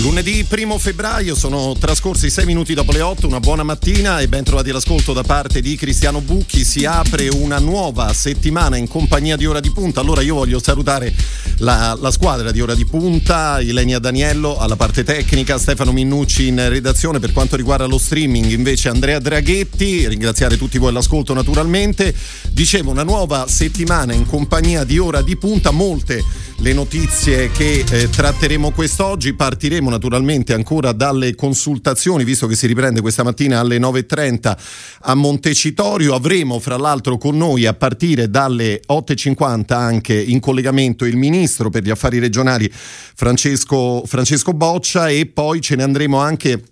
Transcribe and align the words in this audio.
Lunedì 0.00 0.46
1 0.48 0.78
febbraio 0.78 1.34
sono 1.34 1.74
trascorsi 1.76 2.30
6 2.30 2.44
minuti 2.44 2.72
dopo 2.72 2.92
le 2.92 3.00
8, 3.00 3.26
una 3.26 3.40
buona 3.40 3.64
mattina 3.64 4.20
e 4.20 4.28
ben 4.28 4.44
trovati 4.44 4.70
all'ascolto 4.70 5.12
da 5.12 5.24
parte 5.24 5.60
di 5.60 5.74
Cristiano 5.74 6.20
Bucchi. 6.20 6.64
Si 6.64 6.84
apre 6.84 7.26
una 7.28 7.58
nuova 7.58 8.12
settimana 8.12 8.76
in 8.76 8.86
compagnia 8.86 9.36
di 9.36 9.44
Ora 9.44 9.58
di 9.58 9.72
Punta. 9.72 10.00
Allora 10.00 10.20
io 10.20 10.36
voglio 10.36 10.60
salutare 10.60 11.12
la, 11.58 11.98
la 12.00 12.12
squadra 12.12 12.52
di 12.52 12.60
Ora 12.60 12.76
di 12.76 12.84
Punta, 12.84 13.60
Ilenia 13.60 13.98
Daniello 13.98 14.56
alla 14.56 14.76
parte 14.76 15.02
tecnica, 15.02 15.58
Stefano 15.58 15.90
Minnucci 15.90 16.46
in 16.46 16.68
redazione 16.68 17.18
per 17.18 17.32
quanto 17.32 17.56
riguarda 17.56 17.86
lo 17.86 17.98
streaming, 17.98 18.52
invece 18.52 18.90
Andrea 18.90 19.18
Draghetti, 19.18 20.06
ringraziare 20.06 20.56
tutti 20.56 20.78
voi 20.78 20.90
all'ascolto 20.90 21.34
naturalmente. 21.34 22.14
Dicevo, 22.52 22.92
una 22.92 23.02
nuova 23.02 23.48
settimana 23.48 24.12
in 24.12 24.26
compagnia 24.26 24.84
di 24.84 24.98
Ora 24.98 25.22
di 25.22 25.36
Punta, 25.36 25.72
molte 25.72 26.22
le 26.58 26.72
notizie 26.72 27.50
che 27.50 27.84
eh, 27.88 28.10
tratteremo 28.10 28.70
quest'oggi, 28.70 29.32
partiremo 29.32 29.87
naturalmente 29.88 30.52
ancora 30.52 30.92
dalle 30.92 31.34
consultazioni, 31.34 32.24
visto 32.24 32.46
che 32.46 32.54
si 32.54 32.66
riprende 32.66 33.00
questa 33.00 33.22
mattina 33.22 33.60
alle 33.60 33.78
9.30 33.78 34.56
a 35.02 35.14
Montecitorio. 35.14 36.14
Avremo 36.14 36.58
fra 36.58 36.76
l'altro 36.76 37.18
con 37.18 37.36
noi 37.36 37.66
a 37.66 37.74
partire 37.74 38.30
dalle 38.30 38.80
8.50 38.86 39.72
anche 39.74 40.20
in 40.20 40.40
collegamento 40.40 41.04
il 41.04 41.16
Ministro 41.16 41.70
per 41.70 41.82
gli 41.82 41.90
affari 41.90 42.18
regionali 42.18 42.70
Francesco, 42.72 44.02
Francesco 44.06 44.52
Boccia 44.52 45.08
e 45.08 45.26
poi 45.26 45.60
ce 45.60 45.76
ne 45.76 45.82
andremo 45.82 46.18
anche 46.18 46.62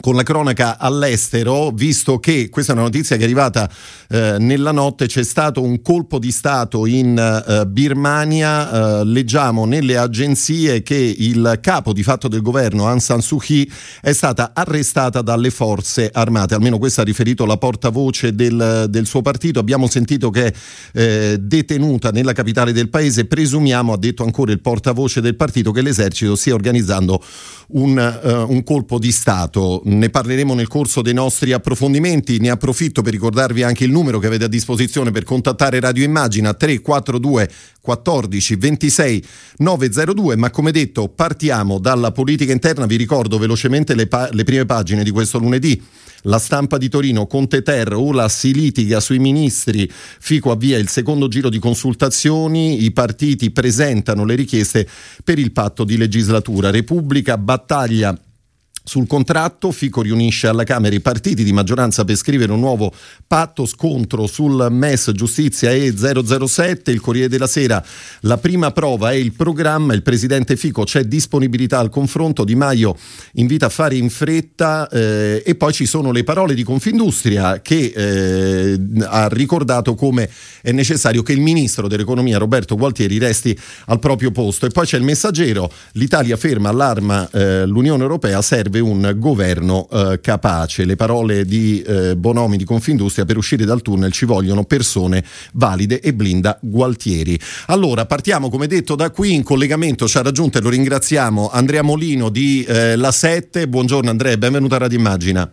con 0.00 0.14
la 0.14 0.22
cronaca 0.22 0.78
all'estero, 0.78 1.70
visto 1.70 2.18
che 2.18 2.48
questa 2.50 2.72
è 2.72 2.74
una 2.74 2.84
notizia 2.84 3.16
che 3.16 3.22
è 3.22 3.24
arrivata 3.24 3.68
eh, 4.08 4.36
nella 4.38 4.70
notte, 4.70 5.06
c'è 5.06 5.24
stato 5.24 5.60
un 5.60 5.82
colpo 5.82 6.18
di 6.18 6.30
Stato 6.30 6.86
in 6.86 7.18
eh, 7.18 7.66
Birmania, 7.66 9.00
eh, 9.00 9.04
leggiamo 9.04 9.64
nelle 9.64 9.96
agenzie 9.96 10.82
che 10.82 10.94
il 10.94 11.58
capo 11.60 11.92
di 11.92 12.04
fatto 12.04 12.28
del 12.28 12.42
governo, 12.42 12.86
Aung 12.86 13.00
San 13.00 13.20
Suu 13.20 13.38
Kyi, 13.38 13.70
è 14.00 14.12
stata 14.12 14.52
arrestata 14.54 15.20
dalle 15.20 15.50
forze 15.50 16.10
armate, 16.12 16.54
almeno 16.54 16.78
questo 16.78 17.00
ha 17.00 17.04
riferito 17.04 17.44
la 17.44 17.56
portavoce 17.56 18.34
del, 18.34 18.86
del 18.88 19.06
suo 19.06 19.20
partito, 19.20 19.58
abbiamo 19.58 19.88
sentito 19.88 20.30
che 20.30 20.46
è 20.46 20.52
eh, 20.92 21.38
detenuta 21.40 22.10
nella 22.10 22.32
capitale 22.32 22.72
del 22.72 22.88
paese, 22.88 23.26
presumiamo, 23.26 23.92
ha 23.92 23.98
detto 23.98 24.22
ancora 24.22 24.52
il 24.52 24.60
portavoce 24.60 25.20
del 25.20 25.34
partito, 25.34 25.72
che 25.72 25.82
l'esercito 25.82 26.36
stia 26.36 26.54
organizzando 26.54 27.20
un, 27.68 28.20
uh, 28.22 28.50
un 28.50 28.62
colpo 28.62 28.98
di 28.98 29.12
Stato 29.12 29.82
ne 29.88 30.10
parleremo 30.10 30.54
nel 30.54 30.68
corso 30.68 31.02
dei 31.02 31.14
nostri 31.14 31.52
approfondimenti. 31.52 32.38
Ne 32.38 32.50
approfitto 32.50 33.02
per 33.02 33.12
ricordarvi 33.12 33.62
anche 33.62 33.84
il 33.84 33.90
numero 33.90 34.18
che 34.18 34.26
avete 34.26 34.44
a 34.44 34.48
disposizione 34.48 35.10
per 35.10 35.24
contattare 35.24 35.80
Radio 35.80 36.04
Immagina 36.04 36.54
342 36.54 37.50
14 37.80 38.56
26 38.56 39.24
902. 39.58 40.36
Ma 40.36 40.50
come 40.50 40.70
detto, 40.70 41.08
partiamo 41.08 41.78
dalla 41.78 42.12
politica 42.12 42.52
interna. 42.52 42.86
Vi 42.86 42.96
ricordo 42.96 43.38
velocemente 43.38 43.94
le, 43.94 44.06
pa- 44.06 44.28
le 44.30 44.44
prime 44.44 44.66
pagine 44.66 45.02
di 45.02 45.10
questo 45.10 45.38
lunedì. 45.38 45.80
La 46.22 46.38
stampa 46.38 46.78
di 46.78 46.88
Torino, 46.88 47.28
Conte 47.28 47.62
Ter, 47.62 47.92
Ula 47.92 48.28
si 48.28 48.52
litiga 48.52 48.98
sui 48.98 49.20
ministri, 49.20 49.88
Fico 49.88 50.50
avvia 50.50 50.76
il 50.76 50.88
secondo 50.88 51.28
giro 51.28 51.48
di 51.48 51.60
consultazioni, 51.60 52.82
i 52.82 52.90
partiti 52.90 53.52
presentano 53.52 54.24
le 54.24 54.34
richieste 54.34 54.86
per 55.22 55.38
il 55.38 55.52
patto 55.52 55.84
di 55.84 55.96
legislatura. 55.96 56.70
Repubblica 56.70 57.38
battaglia 57.38 58.18
sul 58.88 59.06
contratto 59.06 59.70
Fico 59.70 60.00
riunisce 60.00 60.46
alla 60.46 60.64
Camera 60.64 60.94
i 60.94 61.00
partiti 61.00 61.44
di 61.44 61.52
maggioranza 61.52 62.06
per 62.06 62.16
scrivere 62.16 62.52
un 62.52 62.60
nuovo 62.60 62.90
patto 63.26 63.66
scontro 63.66 64.26
sul 64.26 64.66
MES 64.70 65.12
Giustizia 65.12 65.70
e 65.70 65.94
007. 65.94 66.90
Il 66.90 67.02
Corriere 67.02 67.28
della 67.28 67.46
Sera, 67.46 67.84
la 68.20 68.38
prima 68.38 68.70
prova 68.70 69.10
è 69.10 69.14
il 69.14 69.32
programma, 69.32 69.92
il 69.92 70.02
presidente 70.02 70.56
Fico 70.56 70.84
c'è 70.84 71.04
disponibilità 71.04 71.78
al 71.78 71.90
confronto, 71.90 72.44
Di 72.44 72.54
Maio 72.54 72.96
invita 73.34 73.66
a 73.66 73.68
fare 73.68 73.94
in 73.94 74.08
fretta 74.08 74.88
eh, 74.88 75.42
e 75.44 75.54
poi 75.54 75.74
ci 75.74 75.84
sono 75.84 76.10
le 76.10 76.24
parole 76.24 76.54
di 76.54 76.62
Confindustria 76.62 77.60
che 77.60 77.92
eh, 77.94 78.80
ha 79.02 79.28
ricordato 79.28 79.94
come 79.94 80.30
è 80.62 80.72
necessario 80.72 81.22
che 81.22 81.34
il 81.34 81.40
ministro 81.40 81.88
dell'economia 81.88 82.38
Roberto 82.38 82.74
Gualtieri 82.74 83.18
resti 83.18 83.56
al 83.86 83.98
proprio 83.98 84.30
posto. 84.30 84.64
E 84.64 84.70
poi 84.70 84.86
c'è 84.86 84.96
il 84.96 85.04
messaggero, 85.04 85.70
l'Italia 85.92 86.38
ferma, 86.38 86.70
allarma 86.70 87.28
eh, 87.30 87.66
l'Unione 87.66 88.02
Europea, 88.02 88.40
serve 88.40 88.76
serve 88.78 88.80
un 88.80 89.14
governo 89.16 89.88
eh, 89.90 90.20
capace. 90.20 90.84
Le 90.84 90.96
parole 90.96 91.44
di 91.44 91.82
eh, 91.82 92.16
Bonomi 92.16 92.56
di 92.56 92.64
Confindustria, 92.64 93.24
per 93.24 93.36
uscire 93.36 93.64
dal 93.64 93.82
tunnel 93.82 94.12
ci 94.12 94.24
vogliono 94.24 94.64
persone 94.64 95.24
valide 95.52 96.00
e 96.00 96.14
blinda 96.14 96.58
Gualtieri. 96.60 97.38
Allora, 97.66 98.06
partiamo 98.06 98.48
come 98.48 98.66
detto 98.66 98.94
da 98.94 99.10
qui 99.10 99.34
in 99.34 99.42
collegamento, 99.42 100.06
ci 100.06 100.18
ha 100.18 100.22
raggiunto 100.22 100.58
e 100.58 100.60
lo 100.60 100.70
ringraziamo 100.70 101.50
Andrea 101.50 101.82
Molino 101.82 102.28
di 102.28 102.64
eh, 102.66 102.96
La 102.96 103.12
7. 103.12 103.68
Buongiorno 103.68 104.10
Andrea, 104.10 104.36
benvenuto 104.36 104.74
a 104.74 104.78
Radio 104.78 104.98
Immagina. 104.98 105.50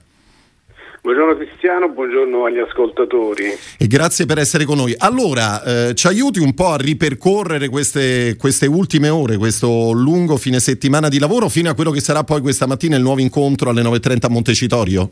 Buongiorno 1.02 1.38
Cristiano, 1.66 1.90
buongiorno 1.92 2.46
agli 2.46 2.60
ascoltatori. 2.60 3.46
E 3.80 3.88
grazie 3.88 4.28
per 4.28 4.38
essere 4.38 4.66
con 4.66 4.78
noi. 4.78 4.94
Allora, 5.00 5.64
eh, 5.64 5.96
ci 5.96 6.06
aiuti 6.06 6.38
un 6.38 6.54
po' 6.54 6.68
a 6.68 6.78
ripercorrere 6.78 7.70
queste, 7.70 8.36
queste, 8.38 8.68
ultime 8.68 9.10
ore, 9.10 9.38
questo 9.38 9.92
lungo 9.92 10.38
fine 10.38 10.60
settimana 10.60 11.10
di 11.10 11.18
lavoro, 11.18 11.50
fino 11.50 11.72
a 11.72 11.74
quello 11.74 11.90
che 11.90 12.02
sarà 12.02 12.24
poi 12.24 12.42
questa 12.42 12.68
mattina 12.68 12.98
il 12.98 13.02
nuovo 13.02 13.20
incontro 13.20 13.72
alle 13.72 13.82
9.30 13.82 14.26
a 14.26 14.30
Montecitorio? 14.30 15.10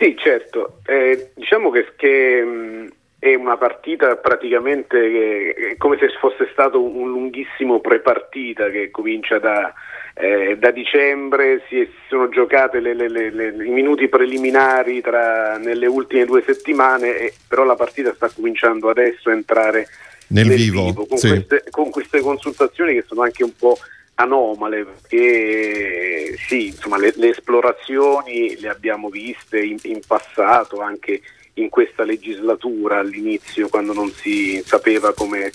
Sì, 0.00 0.16
certo. 0.18 0.80
Eh, 0.86 1.30
diciamo 1.36 1.70
che, 1.70 1.92
che 1.94 2.42
mh, 2.42 2.88
è 3.20 3.36
una 3.36 3.56
partita 3.56 4.16
praticamente 4.16 4.98
che, 4.98 5.74
come 5.78 5.98
se 6.00 6.08
fosse 6.18 6.48
stato 6.50 6.82
un 6.82 7.08
lunghissimo 7.08 7.78
prepartita 7.78 8.70
che 8.70 8.90
comincia 8.90 9.38
da 9.38 9.72
eh, 10.14 10.56
da 10.58 10.70
dicembre 10.70 11.62
si, 11.68 11.88
sono 12.08 12.28
giocate 12.28 12.80
le, 12.80 12.94
le, 12.94 13.08
le, 13.08 13.48
i 13.64 13.70
minuti 13.70 14.08
preliminari 14.08 15.00
tra, 15.00 15.56
nelle 15.56 15.86
ultime 15.86 16.24
due 16.24 16.42
settimane, 16.44 17.16
e, 17.16 17.34
però 17.48 17.64
la 17.64 17.76
partita 17.76 18.12
sta 18.14 18.28
cominciando 18.28 18.90
adesso 18.90 19.30
a 19.30 19.32
entrare 19.32 19.88
nel, 20.28 20.46
nel 20.46 20.56
vivo, 20.56 20.84
vivo 20.84 21.06
con, 21.06 21.18
sì. 21.18 21.28
queste, 21.28 21.64
con, 21.70 21.90
queste, 21.90 22.20
consultazioni 22.20 22.94
che 22.94 23.04
sono 23.06 23.22
anche 23.22 23.44
un 23.44 23.54
po' 23.56 23.78
anomale 24.14 24.84
perché 24.84 26.36
sì, 26.46 26.66
insomma, 26.68 26.98
le, 26.98 27.14
esplorazioni 27.28 28.58
le 28.60 28.68
abbiamo 28.68 29.08
viste 29.08 29.62
in, 29.62 29.76
in 29.82 30.00
passato 30.06 30.80
anche 30.80 31.20
in 31.54 31.68
questa 31.68 32.04
legislatura 32.04 32.98
all'inizio 32.98 33.68
quando 33.68 33.92
non 33.92 34.10
si 34.10 34.62
sapeva 34.64 35.12
come 35.12 35.52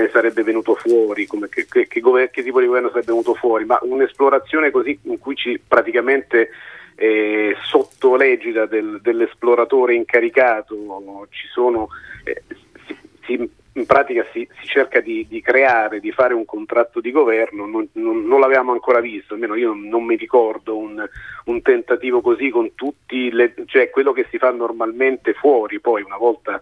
se 0.00 0.08
sarebbe 0.08 0.42
venuto 0.42 0.74
fuori, 0.74 1.24
come, 1.26 1.48
che, 1.48 1.66
che, 1.66 1.86
che, 1.86 2.00
che, 2.00 2.42
tipo 2.42 2.58
di 2.58 2.66
governo 2.66 2.88
sarebbe 2.88 3.12
venuto 3.12 3.34
fuori, 3.34 3.64
ma 3.64 3.78
un'esplorazione 3.82 4.72
così 4.72 4.98
in 5.02 5.20
cui 5.20 5.36
ci 5.36 5.60
praticamente 5.66 6.50
eh, 6.96 7.56
sotto 7.62 8.16
l'egida 8.16 8.66
del, 8.66 8.98
dell'esploratore 9.00 9.94
incaricato 9.94 11.28
ci 11.30 11.46
sono, 11.46 11.88
eh, 12.24 12.42
si, 12.86 12.96
si, 13.24 13.50
in 13.74 13.86
pratica 13.86 14.26
si, 14.32 14.48
si 14.60 14.66
cerca 14.66 14.98
di, 14.98 15.26
di, 15.28 15.40
creare, 15.40 16.00
di 16.00 16.10
fare 16.10 16.34
un 16.34 16.44
contratto 16.44 17.00
di 17.00 17.12
governo, 17.12 17.64
non, 17.64 17.88
non, 17.92 18.26
non 18.26 18.40
l'avevamo 18.40 18.72
ancora 18.72 18.98
visto, 18.98 19.34
almeno 19.34 19.54
io 19.54 19.68
non, 19.68 19.82
non 19.86 20.04
mi 20.04 20.16
ricordo 20.16 20.76
un, 20.76 21.08
un, 21.44 21.62
tentativo 21.62 22.20
così 22.20 22.48
con 22.48 22.74
tutti, 22.74 23.30
le, 23.30 23.54
cioè 23.66 23.90
quello 23.90 24.10
che 24.10 24.26
si 24.28 24.38
fa 24.38 24.50
normalmente 24.50 25.34
fuori, 25.34 25.78
poi 25.78 26.02
una 26.02 26.16
volta 26.16 26.60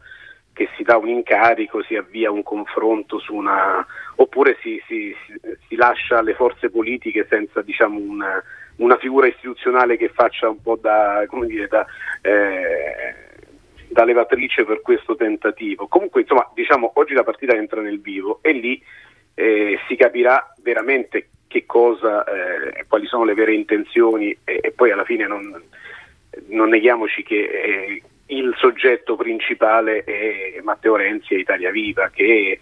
che 0.62 0.68
si 0.76 0.82
dà 0.84 0.96
un 0.96 1.08
incarico, 1.08 1.82
si 1.82 1.96
avvia 1.96 2.30
un 2.30 2.42
confronto 2.42 3.18
su 3.18 3.34
una 3.34 3.84
oppure 4.16 4.56
si, 4.60 4.80
si, 4.86 5.14
si 5.66 5.74
lascia 5.74 6.18
alle 6.18 6.34
forze 6.34 6.70
politiche 6.70 7.26
senza 7.28 7.62
diciamo, 7.62 7.98
una, 7.98 8.40
una, 8.76 8.96
figura 8.98 9.26
istituzionale 9.26 9.96
che 9.96 10.08
faccia 10.08 10.48
un 10.48 10.62
po' 10.62 10.76
da, 10.76 11.26
dire, 11.46 11.66
da, 11.66 11.84
eh, 12.20 13.14
da, 13.88 14.04
levatrice 14.04 14.64
per 14.64 14.80
questo 14.82 15.16
tentativo. 15.16 15.88
Comunque 15.88 16.20
insomma 16.20 16.48
diciamo 16.54 16.92
oggi 16.94 17.14
la 17.14 17.24
partita 17.24 17.54
entra 17.54 17.80
nel 17.80 18.00
vivo 18.00 18.38
e 18.42 18.52
lì 18.52 18.80
eh, 19.34 19.78
si 19.88 19.96
capirà 19.96 20.54
veramente 20.62 21.28
che 21.48 21.66
cosa, 21.66 22.22
eh, 22.24 22.84
quali 22.86 23.06
sono 23.06 23.24
le 23.24 23.34
vere 23.34 23.52
intenzioni 23.54 24.30
e, 24.44 24.60
e 24.62 24.70
poi 24.70 24.92
alla 24.92 25.04
fine 25.04 25.26
non, 25.26 25.60
non 26.46 26.68
neghiamoci 26.68 27.24
che 27.24 27.40
eh, 27.40 28.02
il 28.36 28.54
soggetto 28.56 29.14
principale 29.16 30.04
è 30.04 30.60
Matteo 30.62 30.96
Renzi 30.96 31.34
e 31.34 31.40
Italia 31.40 31.70
Viva, 31.70 32.10
che, 32.10 32.58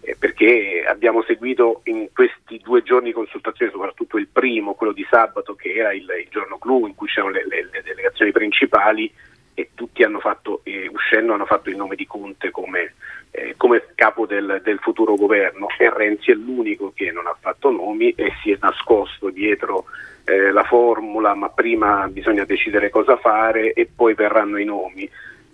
eh, 0.00 0.16
perché 0.18 0.84
abbiamo 0.86 1.22
seguito 1.22 1.80
in 1.84 2.08
questi 2.12 2.60
due 2.62 2.82
giorni 2.82 3.08
di 3.08 3.14
consultazione, 3.14 3.72
soprattutto 3.72 4.16
il 4.16 4.28
primo, 4.28 4.74
quello 4.74 4.92
di 4.92 5.06
sabato, 5.10 5.54
che 5.54 5.72
era 5.72 5.92
il, 5.92 6.06
il 6.20 6.28
giorno 6.30 6.58
clou 6.58 6.86
in 6.86 6.94
cui 6.94 7.08
c'erano 7.08 7.32
le, 7.32 7.46
le, 7.46 7.68
le, 7.70 7.82
delegazioni 7.82 8.30
principali 8.30 9.12
e 9.54 9.70
tutti 9.74 10.04
hanno 10.04 10.20
fatto, 10.20 10.60
eh, 10.62 10.88
uscendo 10.88 11.32
hanno 11.32 11.46
fatto 11.46 11.68
il 11.68 11.76
nome 11.76 11.96
di 11.96 12.06
Conte 12.06 12.50
come, 12.50 12.94
eh, 13.30 13.54
come 13.56 13.88
capo 13.94 14.26
del, 14.26 14.60
del, 14.62 14.78
futuro 14.78 15.14
governo 15.14 15.66
e 15.78 15.90
Renzi 15.92 16.30
è 16.30 16.34
l'unico 16.34 16.92
che 16.94 17.10
non 17.10 17.26
ha 17.26 17.36
fatto 17.38 17.70
nomi 17.70 18.10
e 18.10 18.32
si 18.42 18.50
è 18.50 18.58
nascosto 18.60 19.30
dietro 19.30 19.84
eh, 20.24 20.50
la 20.50 20.64
formula, 20.64 21.34
ma 21.34 21.48
prima 21.48 22.06
bisogna 22.08 22.44
decidere 22.44 22.90
cosa 22.90 23.16
fare 23.16 23.72
e 23.72 23.88
poi 23.94 24.14
verranno 24.14 24.58
i 24.58 24.64
nomi. 24.64 25.08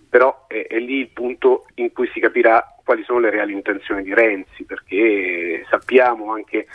Però 0.08 0.46
è, 0.46 0.66
è 0.68 0.78
lì 0.78 0.98
il 0.98 1.08
punto 1.12 1.66
in 1.74 1.92
cui 1.92 2.08
si 2.12 2.20
capirà 2.20 2.64
quali 2.84 3.02
sono 3.04 3.20
le 3.20 3.30
reali 3.30 3.52
intenzioni 3.52 4.02
di 4.02 4.14
Renzi, 4.14 4.64
perché 4.64 5.64
sappiamo 5.68 6.32
anche 6.32 6.66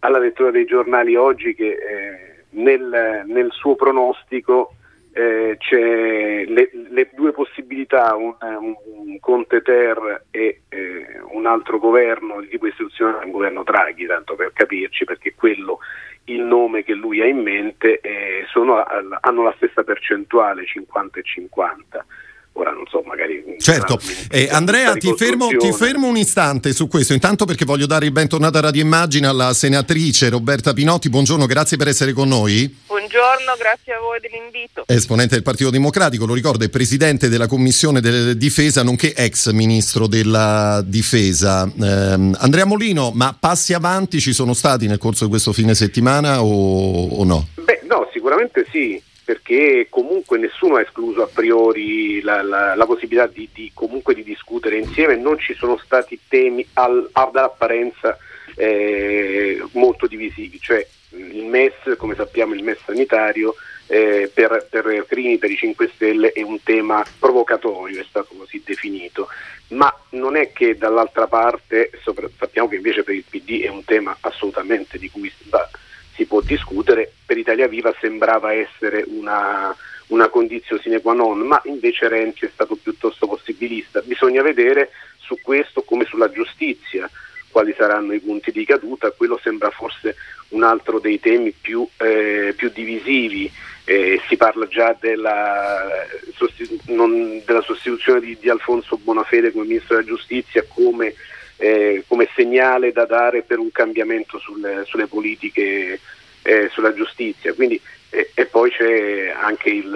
alla 0.00 0.18
lettura 0.18 0.50
dei 0.50 0.64
giornali 0.64 1.16
oggi 1.16 1.54
che 1.54 1.68
eh, 1.68 2.44
nel, 2.50 3.24
nel, 3.26 3.50
suo 3.50 3.74
pronostico 3.74 4.75
eh, 5.16 5.56
c'è 5.58 6.44
le, 6.44 6.70
le, 6.90 7.08
due 7.14 7.32
possibilità, 7.32 8.14
un, 8.14 8.34
un 8.38 9.18
Conte 9.18 9.62
Ter 9.62 10.24
e 10.30 10.60
eh, 10.68 11.06
un 11.30 11.46
altro 11.46 11.78
governo 11.78 12.42
di 12.42 12.48
tipo 12.48 12.66
istituzionale, 12.66 13.24
un 13.24 13.30
governo 13.30 13.62
Draghi, 13.62 14.04
tanto 14.04 14.34
per 14.34 14.52
capirci, 14.52 15.06
perché 15.06 15.34
quello 15.34 15.78
il 16.24 16.42
nome 16.42 16.84
che 16.84 16.92
lui 16.92 17.22
ha 17.22 17.24
in 17.24 17.38
mente 17.38 18.00
eh, 18.00 18.44
sono, 18.48 18.84
hanno 18.84 19.42
la 19.42 19.54
stessa 19.56 19.84
percentuale, 19.84 20.66
50 20.66 21.18
e 21.18 21.22
50 21.22 22.06
ora 22.56 22.72
non 22.72 22.84
so, 22.88 23.02
magari... 23.06 23.44
Certo, 23.58 23.98
eh, 24.30 24.48
Andrea 24.50 24.94
ti 24.94 25.12
fermo, 25.16 25.48
ti 25.48 25.72
fermo, 25.72 26.08
un 26.08 26.16
istante 26.16 26.72
su 26.72 26.88
questo, 26.88 27.12
intanto 27.12 27.44
perché 27.44 27.64
voglio 27.64 27.86
dare 27.86 28.06
il 28.06 28.12
bentornato 28.12 28.58
a 28.58 28.62
Radio 28.62 28.82
Immagine 28.82 29.26
alla 29.26 29.52
senatrice 29.52 30.28
Roberta 30.28 30.72
Pinotti, 30.72 31.08
buongiorno, 31.08 31.46
grazie 31.46 31.76
per 31.76 31.88
essere 31.88 32.12
con 32.12 32.28
noi. 32.28 32.74
Buongiorno, 32.86 33.54
grazie 33.58 33.94
a 33.94 34.00
voi 34.00 34.20
dell'invito. 34.20 34.84
Esponente 34.86 35.34
del 35.34 35.42
Partito 35.42 35.70
Democratico, 35.70 36.26
lo 36.26 36.34
ricordo, 36.34 36.64
è 36.64 36.68
presidente 36.68 37.28
della 37.28 37.46
Commissione 37.46 38.00
della 38.00 38.32
Difesa, 38.32 38.82
nonché 38.82 39.14
ex 39.14 39.50
ministro 39.52 40.06
della 40.06 40.82
Difesa. 40.84 41.64
Eh, 41.64 42.30
Andrea 42.38 42.64
Molino, 42.64 43.12
ma 43.14 43.36
passi 43.38 43.74
avanti 43.74 44.20
ci 44.20 44.32
sono 44.32 44.54
stati 44.54 44.86
nel 44.86 44.98
corso 44.98 45.24
di 45.24 45.30
questo 45.30 45.52
fine 45.52 45.74
settimana 45.74 46.42
o, 46.42 47.08
o 47.08 47.24
no? 47.24 47.48
Beh, 47.54 47.82
no, 47.88 48.08
sicuramente 48.12 48.66
sì 48.70 49.02
perché 49.26 49.88
comunque 49.90 50.38
nessuno 50.38 50.76
ha 50.76 50.82
escluso 50.82 51.20
a 51.20 51.26
priori 51.26 52.20
la, 52.20 52.42
la, 52.42 52.76
la 52.76 52.86
possibilità 52.86 53.26
di, 53.26 53.48
di, 53.52 53.72
comunque 53.74 54.14
di 54.14 54.22
discutere 54.22 54.78
insieme, 54.78 55.16
non 55.16 55.36
ci 55.36 55.52
sono 55.54 55.76
stati 55.78 56.16
temi 56.28 56.64
al, 56.74 57.10
apparenza 57.12 58.16
eh, 58.54 59.60
molto 59.72 60.06
divisivi, 60.06 60.60
cioè 60.60 60.86
il 61.10 61.44
MES, 61.44 61.96
come 61.96 62.14
sappiamo 62.14 62.54
il 62.54 62.62
MES 62.62 62.78
sanitario, 62.84 63.56
eh, 63.88 64.30
per, 64.32 64.64
per 64.70 65.04
Crimi, 65.08 65.38
per 65.38 65.50
i 65.50 65.56
5 65.56 65.90
Stelle 65.92 66.30
è 66.30 66.42
un 66.42 66.62
tema 66.62 67.04
provocatorio, 67.18 68.00
è 68.00 68.06
stato 68.08 68.32
così 68.38 68.62
definito, 68.64 69.26
ma 69.70 69.92
non 70.10 70.36
è 70.36 70.52
che 70.52 70.78
dall'altra 70.78 71.26
parte, 71.26 71.90
sopra, 72.00 72.28
sappiamo 72.38 72.68
che 72.68 72.76
invece 72.76 73.02
per 73.02 73.16
il 73.16 73.24
PD 73.28 73.62
è 73.62 73.68
un 73.68 73.84
tema 73.84 74.16
assolutamente 74.20 74.98
di 74.98 75.10
cui 75.10 75.32
si 75.36 75.48
va 75.48 75.68
si 76.16 76.24
può 76.24 76.40
discutere, 76.40 77.12
per 77.24 77.36
Italia 77.36 77.68
Viva 77.68 77.94
sembrava 78.00 78.52
essere 78.52 79.04
una, 79.06 79.74
una 80.08 80.28
condizione 80.28 80.82
sine 80.82 81.00
qua 81.00 81.12
non, 81.12 81.40
ma 81.40 81.60
invece 81.66 82.08
Renzi 82.08 82.46
è 82.46 82.50
stato 82.52 82.76
piuttosto 82.76 83.26
possibilista. 83.26 84.00
Bisogna 84.00 84.42
vedere 84.42 84.90
su 85.18 85.38
questo 85.42 85.82
come 85.82 86.04
sulla 86.04 86.30
giustizia 86.30 87.08
quali 87.50 87.74
saranno 87.76 88.12
i 88.12 88.20
punti 88.20 88.52
di 88.52 88.66
caduta, 88.66 89.12
quello 89.12 89.38
sembra 89.42 89.70
forse 89.70 90.16
un 90.48 90.62
altro 90.62 90.98
dei 90.98 91.18
temi 91.20 91.52
più, 91.52 91.88
eh, 91.96 92.52
più 92.54 92.70
divisivi. 92.70 93.50
Eh, 93.84 94.20
si 94.28 94.36
parla 94.36 94.66
già 94.66 94.94
della, 95.00 95.88
sostitu- 96.34 96.82
non, 96.88 97.40
della 97.46 97.62
sostituzione 97.62 98.20
di, 98.20 98.36
di, 98.38 98.50
Alfonso 98.50 98.98
Bonafede 98.98 99.52
come 99.52 99.64
ministro 99.64 99.94
della 99.94 100.08
giustizia 100.08 100.64
come 100.68 101.14
eh, 101.56 102.04
come 102.06 102.28
segnale 102.34 102.92
da 102.92 103.06
dare 103.06 103.42
per 103.42 103.58
un 103.58 103.70
cambiamento 103.70 104.38
sulle, 104.38 104.84
sulle 104.84 105.06
politiche 105.06 106.00
eh, 106.46 106.68
sulla 106.70 106.94
giustizia. 106.94 107.52
Quindi, 107.52 107.80
eh, 108.10 108.30
e 108.32 108.46
poi 108.46 108.70
c'è 108.70 109.34
anche 109.36 109.68
il, 109.68 109.92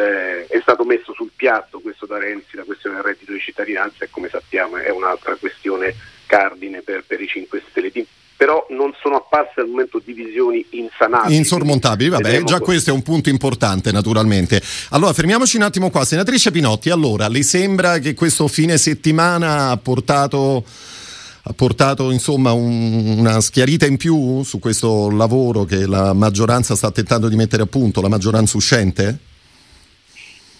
è 0.48 0.58
stato 0.60 0.84
messo 0.84 1.14
sul 1.14 1.30
piatto 1.34 1.80
questo 1.80 2.06
da 2.06 2.18
Renzi, 2.18 2.56
la 2.56 2.64
questione 2.64 2.96
del 2.96 3.04
reddito 3.04 3.32
di 3.32 3.38
cittadinanza 3.38 4.04
e 4.04 4.08
come 4.10 4.28
sappiamo 4.28 4.76
è 4.76 4.90
un'altra 4.90 5.36
questione 5.36 5.94
cardine 6.26 6.82
per, 6.82 7.04
per 7.06 7.20
i 7.20 7.26
5 7.26 7.62
Stelle. 7.70 8.06
Però 8.36 8.66
non 8.70 8.94
sono 9.02 9.16
apparse 9.16 9.60
al 9.60 9.68
momento 9.68 10.00
divisioni 10.02 10.64
insanabili. 10.70 11.36
Insormontabili, 11.36 12.08
vabbè, 12.08 12.42
già 12.44 12.58
questo 12.58 12.88
è 12.88 12.92
un 12.92 13.02
punto 13.02 13.28
importante 13.28 13.92
naturalmente. 13.92 14.62
Allora 14.90 15.12
fermiamoci 15.12 15.56
un 15.56 15.62
attimo 15.64 15.90
qua. 15.90 16.06
Senatrice 16.06 16.50
Pinotti, 16.50 16.88
allora 16.88 17.28
le 17.28 17.42
sembra 17.42 17.98
che 17.98 18.14
questo 18.14 18.48
fine 18.48 18.78
settimana 18.78 19.68
ha 19.68 19.76
portato 19.76 20.64
ha 21.42 21.52
portato 21.54 22.10
insomma 22.10 22.52
un, 22.52 23.18
una 23.18 23.40
schiarita 23.40 23.86
in 23.86 23.96
più 23.96 24.42
su 24.42 24.58
questo 24.58 25.10
lavoro 25.10 25.64
che 25.64 25.86
la 25.86 26.12
maggioranza 26.12 26.74
sta 26.74 26.90
tentando 26.90 27.28
di 27.28 27.36
mettere 27.36 27.62
a 27.62 27.66
punto, 27.66 28.02
la 28.02 28.08
maggioranza 28.08 28.56
uscente? 28.56 29.18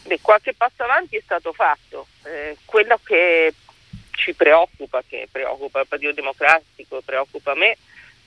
Beh, 0.07 0.19
qualche 0.23 0.55
passo 0.55 0.83
avanti 0.83 1.17
è 1.17 1.23
stato 1.23 1.53
fatto. 1.53 2.07
Eh, 2.25 2.57
quello 2.65 2.99
che 3.05 3.55
ci 4.13 4.33
preoccupa, 4.35 5.03
che 5.07 5.29
preoccupa 5.31 5.81
il 5.81 5.87
Partito 5.87 6.13
Democratico, 6.13 7.01
preoccupa 7.05 7.55
me, 7.55 7.77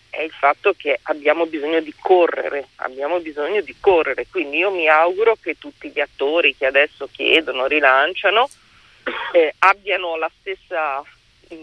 è 0.09 0.21
il 0.21 0.31
fatto 0.31 0.73
che 0.77 0.99
abbiamo 1.03 1.47
bisogno 1.47 1.81
di 1.81 1.93
correre, 1.99 2.67
abbiamo 2.75 3.19
bisogno 3.19 3.61
di 3.61 3.75
correre, 3.79 4.27
quindi 4.29 4.57
io 4.57 4.69
mi 4.69 4.87
auguro 4.87 5.35
che 5.41 5.57
tutti 5.57 5.89
gli 5.89 5.99
attori 5.99 6.55
che 6.55 6.67
adesso 6.67 7.09
chiedono, 7.11 7.65
rilanciano, 7.65 8.47
eh, 9.33 9.55
abbiano 9.57 10.15
la 10.15 10.29
stessa 10.39 11.01
mh, 11.49 11.55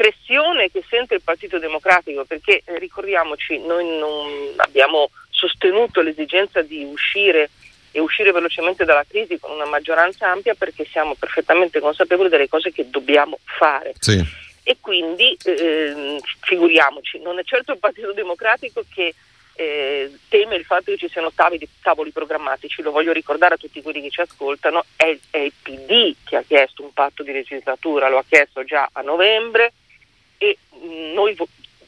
pressione 0.00 0.70
che 0.70 0.82
sente 0.88 1.16
il 1.16 1.20
Partito 1.22 1.58
Democratico, 1.58 2.24
perché 2.24 2.62
eh, 2.64 2.78
ricordiamoci, 2.78 3.58
noi 3.58 3.98
non 3.98 4.54
abbiamo 4.56 5.10
sostenuto 5.28 6.00
l'esigenza 6.00 6.62
di 6.62 6.82
uscire 6.84 7.50
e 7.90 8.00
uscire 8.00 8.32
velocemente 8.32 8.86
dalla 8.86 9.04
crisi 9.06 9.38
con 9.38 9.50
una 9.50 9.66
maggioranza 9.66 10.30
ampia 10.30 10.54
perché 10.54 10.86
siamo 10.90 11.16
perfettamente 11.16 11.80
consapevoli 11.80 12.30
delle 12.30 12.48
cose 12.48 12.72
che 12.72 12.88
dobbiamo 12.88 13.40
fare. 13.44 13.92
Sì. 13.98 14.24
E 14.62 14.78
quindi 14.80 15.36
eh, 15.44 16.18
figuriamoci, 16.44 17.18
non 17.20 17.38
è 17.38 17.44
certo 17.44 17.72
il 17.72 17.78
Partito 17.78 18.14
Democratico 18.14 18.82
che 18.94 19.14
eh, 19.52 20.10
teme 20.30 20.56
il 20.56 20.64
fatto 20.64 20.92
che 20.92 20.96
ci 20.96 21.10
siano 21.10 21.30
tavoli, 21.34 21.68
tavoli, 21.82 22.10
programmatici, 22.10 22.80
lo 22.80 22.90
voglio 22.90 23.12
ricordare 23.12 23.56
a 23.56 23.58
tutti 23.58 23.82
quelli 23.82 24.00
che 24.00 24.08
ci 24.08 24.22
ascoltano, 24.22 24.82
è, 24.96 25.14
è 25.28 25.38
il 25.38 25.52
PD 25.60 26.14
che 26.24 26.36
ha 26.36 26.42
chiesto 26.42 26.82
un 26.82 26.94
patto 26.94 27.22
di 27.22 27.32
legislatura, 27.32 28.08
lo 28.08 28.16
ha 28.16 28.24
chiesto 28.26 28.64
già 28.64 28.88
a 28.90 29.02
novembre, 29.02 29.72
e 30.42 30.56
noi 31.12 31.36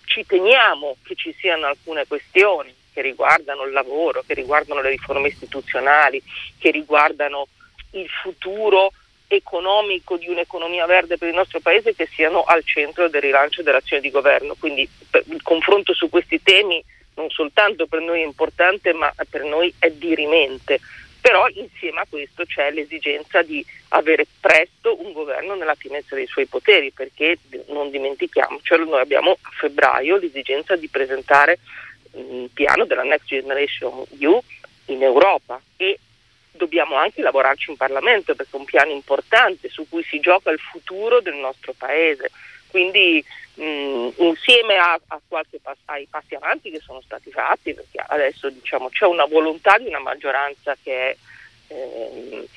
ci 0.04 0.26
teniamo 0.26 0.96
che 1.02 1.14
ci 1.14 1.34
siano 1.38 1.66
alcune 1.66 2.06
questioni 2.06 2.74
che 2.92 3.00
riguardano 3.00 3.64
il 3.64 3.72
lavoro, 3.72 4.22
che 4.26 4.34
riguardano 4.34 4.82
le 4.82 4.90
riforme 4.90 5.28
istituzionali, 5.28 6.22
che 6.58 6.70
riguardano 6.70 7.48
il 7.92 8.06
futuro 8.22 8.92
economico 9.26 10.18
di 10.18 10.28
un'economia 10.28 10.84
verde 10.84 11.16
per 11.16 11.28
il 11.28 11.34
nostro 11.34 11.60
Paese 11.60 11.94
che 11.94 12.06
siano 12.12 12.42
al 12.42 12.62
centro 12.64 13.08
del 13.08 13.22
rilancio 13.22 13.62
dell'azione 13.62 14.02
di 14.02 14.10
governo. 14.10 14.54
Quindi 14.58 14.86
il 15.30 15.42
confronto 15.42 15.94
su 15.94 16.10
questi 16.10 16.42
temi 16.42 16.84
non 17.14 17.30
soltanto 17.30 17.86
per 17.86 18.00
noi 18.00 18.20
è 18.20 18.24
importante, 18.24 18.92
ma 18.92 19.10
per 19.30 19.44
noi 19.44 19.72
è 19.78 19.90
dirimente. 19.90 20.80
Però 21.22 21.46
insieme 21.54 22.00
a 22.00 22.06
questo 22.10 22.44
c'è 22.44 22.72
l'esigenza 22.72 23.42
di 23.42 23.64
avere 23.90 24.26
presto 24.40 25.00
un 25.00 25.12
governo 25.12 25.54
nella 25.54 25.76
pienezza 25.76 26.16
dei 26.16 26.26
suoi 26.26 26.46
poteri, 26.46 26.90
perché 26.90 27.38
non 27.68 27.90
dimentichiamocelo, 27.90 28.84
noi 28.84 29.00
abbiamo 29.00 29.30
a 29.40 29.50
febbraio 29.52 30.16
l'esigenza 30.16 30.74
di 30.74 30.88
presentare 30.88 31.60
un 32.14 32.52
piano 32.52 32.84
della 32.86 33.04
Next 33.04 33.26
Generation 33.26 34.04
EU 34.18 34.42
in 34.86 35.02
Europa 35.04 35.60
e 35.76 35.96
dobbiamo 36.50 36.96
anche 36.96 37.22
lavorarci 37.22 37.70
in 37.70 37.76
Parlamento 37.76 38.34
perché 38.34 38.56
è 38.56 38.58
un 38.58 38.64
piano 38.64 38.90
importante 38.90 39.68
su 39.68 39.88
cui 39.88 40.02
si 40.02 40.18
gioca 40.18 40.50
il 40.50 40.58
futuro 40.58 41.20
del 41.20 41.34
nostro 41.34 41.72
Paese. 41.72 42.32
Quindi 42.72 43.22
mh, 43.54 44.08
insieme 44.16 44.76
a, 44.78 44.98
a 45.06 45.20
pass- 45.28 45.78
ai 45.84 46.08
passi 46.10 46.34
avanti 46.34 46.70
che 46.70 46.80
sono 46.80 47.02
stati 47.02 47.30
fatti, 47.30 47.74
perché 47.74 48.02
adesso 48.08 48.48
diciamo, 48.48 48.88
c'è 48.88 49.04
una 49.04 49.26
volontà 49.26 49.76
di 49.78 49.86
una 49.86 50.00
maggioranza 50.00 50.74
che 50.82 51.10
è, 51.10 51.16
eh, 51.68 52.48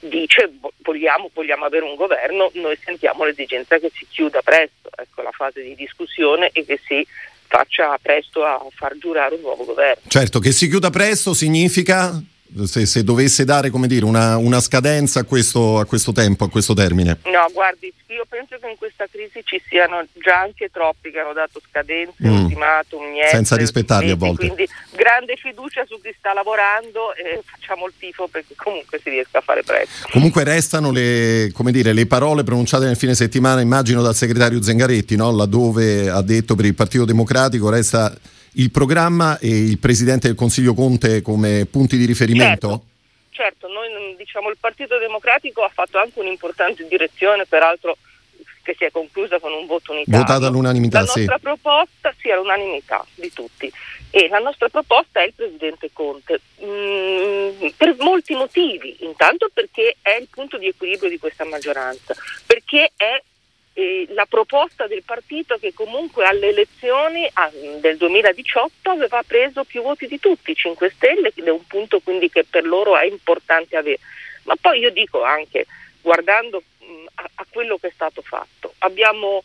dice 0.00 0.50
vogliamo, 0.82 1.30
vogliamo, 1.32 1.64
avere 1.64 1.84
un 1.84 1.94
governo, 1.94 2.50
noi 2.54 2.76
sentiamo 2.84 3.24
l'esigenza 3.24 3.78
che 3.78 3.90
si 3.94 4.06
chiuda 4.08 4.42
presto 4.42 4.90
ecco, 4.96 5.22
la 5.22 5.32
fase 5.32 5.62
di 5.62 5.76
discussione 5.76 6.50
e 6.52 6.64
che 6.64 6.80
si 6.84 7.06
faccia 7.46 7.96
presto 8.02 8.44
a 8.44 8.60
far 8.74 8.96
giurare 8.98 9.36
un 9.36 9.40
nuovo 9.42 9.64
governo. 9.64 10.02
Certo, 10.08 10.40
che 10.40 10.50
si 10.52 10.68
chiuda 10.68 10.90
presto 10.90 11.32
significa 11.32 12.20
se, 12.64 12.86
se, 12.86 13.04
dovesse 13.04 13.44
dare 13.44 13.70
dire, 13.70 14.04
una, 14.04 14.36
una, 14.36 14.60
scadenza 14.60 15.20
a 15.20 15.24
questo, 15.24 15.78
a 15.78 15.84
questo, 15.84 16.12
tempo, 16.12 16.44
a 16.44 16.48
questo 16.48 16.74
termine? 16.74 17.18
No, 17.24 17.46
guardi, 17.52 17.92
io 18.06 18.24
penso 18.28 18.56
che 18.60 18.68
in 18.68 18.76
questa 18.76 19.06
crisi 19.10 19.42
ci 19.44 19.60
siano 19.68 20.04
già 20.14 20.40
anche 20.40 20.70
troppi 20.72 21.10
che 21.10 21.18
hanno 21.18 21.32
dato 21.32 21.60
scadenze, 21.68 22.26
mm. 22.26 22.44
ultimatum, 22.44 23.10
niente. 23.10 23.30
Senza 23.30 23.56
rispettarli 23.56 24.10
a 24.10 24.16
volte. 24.16 24.46
Quindi 24.46 24.68
grande 24.92 25.36
fiducia 25.36 25.84
su 25.86 26.00
chi 26.00 26.14
sta 26.18 26.32
lavorando 26.32 27.14
e 27.14 27.42
facciamo 27.44 27.86
il 27.86 27.92
tifo 27.98 28.28
perché 28.28 28.54
comunque 28.56 28.98
si 29.02 29.10
riesca 29.10 29.38
a 29.38 29.42
fare 29.42 29.62
presto. 29.62 30.08
Comunque 30.10 30.44
restano 30.44 30.90
le, 30.90 31.52
dire, 31.70 31.92
le 31.92 32.06
parole 32.06 32.44
pronunciate 32.44 32.86
nel 32.86 32.96
fine 32.96 33.14
settimana, 33.14 33.60
immagino 33.60 34.02
dal 34.02 34.14
segretario 34.14 34.62
Zengaretti, 34.62 35.16
no? 35.16 35.30
laddove 35.30 36.08
ha 36.08 36.22
detto 36.22 36.54
per 36.54 36.64
il 36.64 36.74
Partito 36.74 37.04
Democratico 37.04 37.68
resta 37.68 38.16
il 38.52 38.70
programma 38.70 39.38
e 39.38 39.48
il 39.48 39.78
Presidente 39.78 40.26
del 40.26 40.36
Consiglio 40.36 40.74
Conte 40.74 41.22
come 41.22 41.66
punti 41.70 41.96
di 41.96 42.04
riferimento? 42.04 42.68
Certo, 43.30 43.66
certo. 43.66 43.68
noi 43.68 44.16
diciamo 44.16 44.50
il 44.50 44.56
Partito 44.58 44.98
Democratico 44.98 45.62
ha 45.62 45.70
fatto 45.72 45.98
anche 45.98 46.20
un'importante 46.20 46.86
direzione, 46.88 47.46
peraltro 47.46 47.96
che 48.68 48.74
si 48.76 48.84
è 48.84 48.90
conclusa 48.90 49.38
con 49.38 49.52
un 49.52 49.66
voto 49.66 49.92
unitario. 49.92 50.20
Votata 50.20 50.46
all'unanimità, 50.46 50.98
La 50.98 51.04
nostra 51.04 51.36
sì. 51.36 51.40
proposta 51.40 52.14
sia 52.18 52.36
l'unanimità 52.36 53.04
di 53.14 53.32
tutti 53.32 53.72
e 54.10 54.28
la 54.28 54.38
nostra 54.38 54.68
proposta 54.68 55.20
è 55.20 55.26
il 55.26 55.32
Presidente 55.34 55.90
Conte 55.92 56.40
mm, 56.62 57.68
per 57.76 57.96
molti 57.98 58.34
motivi, 58.34 58.96
intanto 59.00 59.50
perché 59.52 59.96
è 60.02 60.18
il 60.20 60.28
punto 60.30 60.58
di 60.58 60.66
equilibrio 60.66 61.08
di 61.08 61.18
questa 61.18 61.44
maggioranza, 61.44 62.14
perché 62.46 62.92
è 62.96 63.22
la 64.08 64.26
proposta 64.26 64.86
del 64.86 65.04
partito 65.04 65.56
che 65.58 65.72
comunque 65.72 66.24
alle 66.24 66.48
elezioni 66.48 67.28
ah, 67.34 67.50
del 67.78 67.96
2018 67.96 68.90
aveva 68.90 69.22
preso 69.24 69.64
più 69.64 69.82
voti 69.82 70.06
di 70.06 70.18
tutti, 70.18 70.54
5 70.54 70.90
Stelle, 70.90 71.32
ed 71.34 71.46
è 71.46 71.50
un 71.50 71.64
punto 71.66 72.00
quindi 72.00 72.28
che 72.28 72.44
per 72.44 72.64
loro 72.64 72.96
è 72.96 73.04
importante 73.04 73.76
avere. 73.76 74.00
Ma 74.44 74.54
poi 74.60 74.80
io 74.80 74.90
dico 74.90 75.22
anche, 75.22 75.66
guardando 76.00 76.62
mh, 76.78 77.04
a, 77.14 77.30
a 77.36 77.46
quello 77.48 77.78
che 77.78 77.88
è 77.88 77.92
stato 77.92 78.20
fatto, 78.22 78.74
abbiamo 78.78 79.44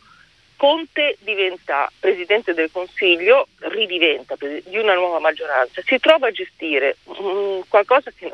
Conte 0.56 1.16
diventa 1.20 1.90
Presidente 1.98 2.54
del 2.54 2.70
Consiglio, 2.72 3.48
ridiventa 3.58 4.34
di 4.38 4.78
una 4.78 4.94
nuova 4.94 5.18
maggioranza, 5.18 5.82
si 5.84 5.98
trova 5.98 6.28
a 6.28 6.32
gestire 6.32 6.96
mh, 7.04 7.60
qualcosa 7.68 8.10
che 8.16 8.32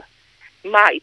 mai 0.62 1.02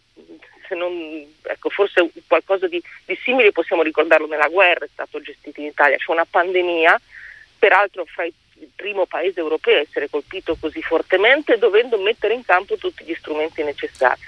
se 0.68 0.76
non, 0.76 1.26
ecco, 1.44 1.70
forse 1.70 2.10
qualcosa 2.28 2.68
di, 2.68 2.82
di, 3.06 3.18
simile 3.24 3.52
possiamo 3.52 3.82
ricordarlo 3.82 4.28
nella 4.28 4.48
guerra, 4.48 4.86
è 4.86 4.90
stato 4.92 5.22
gestito 5.22 5.60
in 5.60 5.68
Italia, 5.68 5.98
c'è 5.98 6.12
una 6.12 6.26
pandemia, 6.26 7.00
peraltro 7.58 8.06
fra 8.06 8.24
i, 8.24 8.34
il 8.60 8.70
primo 8.76 9.06
paese 9.06 9.40
europeo 9.40 9.78
a 9.78 9.82
essere 9.82 10.10
colpito 10.10 10.58
così 10.60 10.82
fortemente, 10.82 11.58
dovendo 11.58 11.98
mettere 11.98 12.34
in 12.34 12.44
campo 12.44 12.76
tutti 12.78 13.04
gli 13.04 13.16
strumenti 13.16 13.64
necessari. 13.64 14.20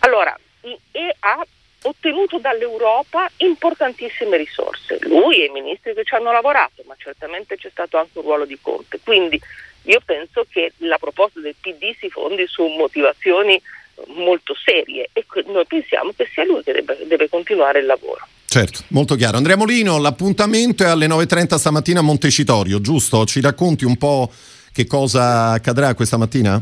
Allora, 0.00 0.36
e 0.62 1.16
ha 1.20 1.46
ottenuto 1.82 2.38
dall'Europa 2.38 3.30
importantissime 3.38 4.36
risorse, 4.36 4.98
lui 5.02 5.40
e 5.40 5.46
i 5.46 5.50
ministri 5.50 5.94
che 5.94 6.04
ci 6.04 6.14
hanno 6.14 6.32
lavorato, 6.32 6.82
ma 6.86 6.94
certamente 6.98 7.56
c'è 7.56 7.70
stato 7.70 7.96
anche 7.96 8.18
un 8.18 8.24
ruolo 8.24 8.44
di 8.44 8.58
Conte. 8.60 9.00
Quindi 9.02 9.40
io 9.84 10.00
penso 10.04 10.44
che 10.50 10.72
la 10.78 10.98
proposta 10.98 11.40
del 11.40 11.54
PD 11.58 11.96
si 11.96 12.10
fondi 12.10 12.46
su 12.46 12.66
motivazioni 12.66 13.60
molto 14.08 14.54
serie 14.64 15.10
e 15.12 15.24
noi 15.46 15.66
pensiamo 15.66 16.12
che 16.16 16.28
sia 16.32 16.44
lui 16.44 16.62
che 16.62 16.72
deve, 16.72 16.98
deve 17.06 17.28
continuare 17.28 17.80
il 17.80 17.86
lavoro. 17.86 18.26
Certo, 18.46 18.80
molto 18.88 19.14
chiaro. 19.14 19.36
Andrea 19.36 19.56
Molino, 19.56 19.98
l'appuntamento 19.98 20.82
è 20.82 20.88
alle 20.88 21.06
9.30 21.06 21.54
stamattina 21.56 22.00
a 22.00 22.02
Montecitorio, 22.02 22.80
giusto? 22.80 23.24
Ci 23.24 23.40
racconti 23.40 23.84
un 23.84 23.96
po' 23.96 24.30
che 24.72 24.86
cosa 24.86 25.50
accadrà 25.50 25.94
questa 25.94 26.16
mattina? 26.16 26.60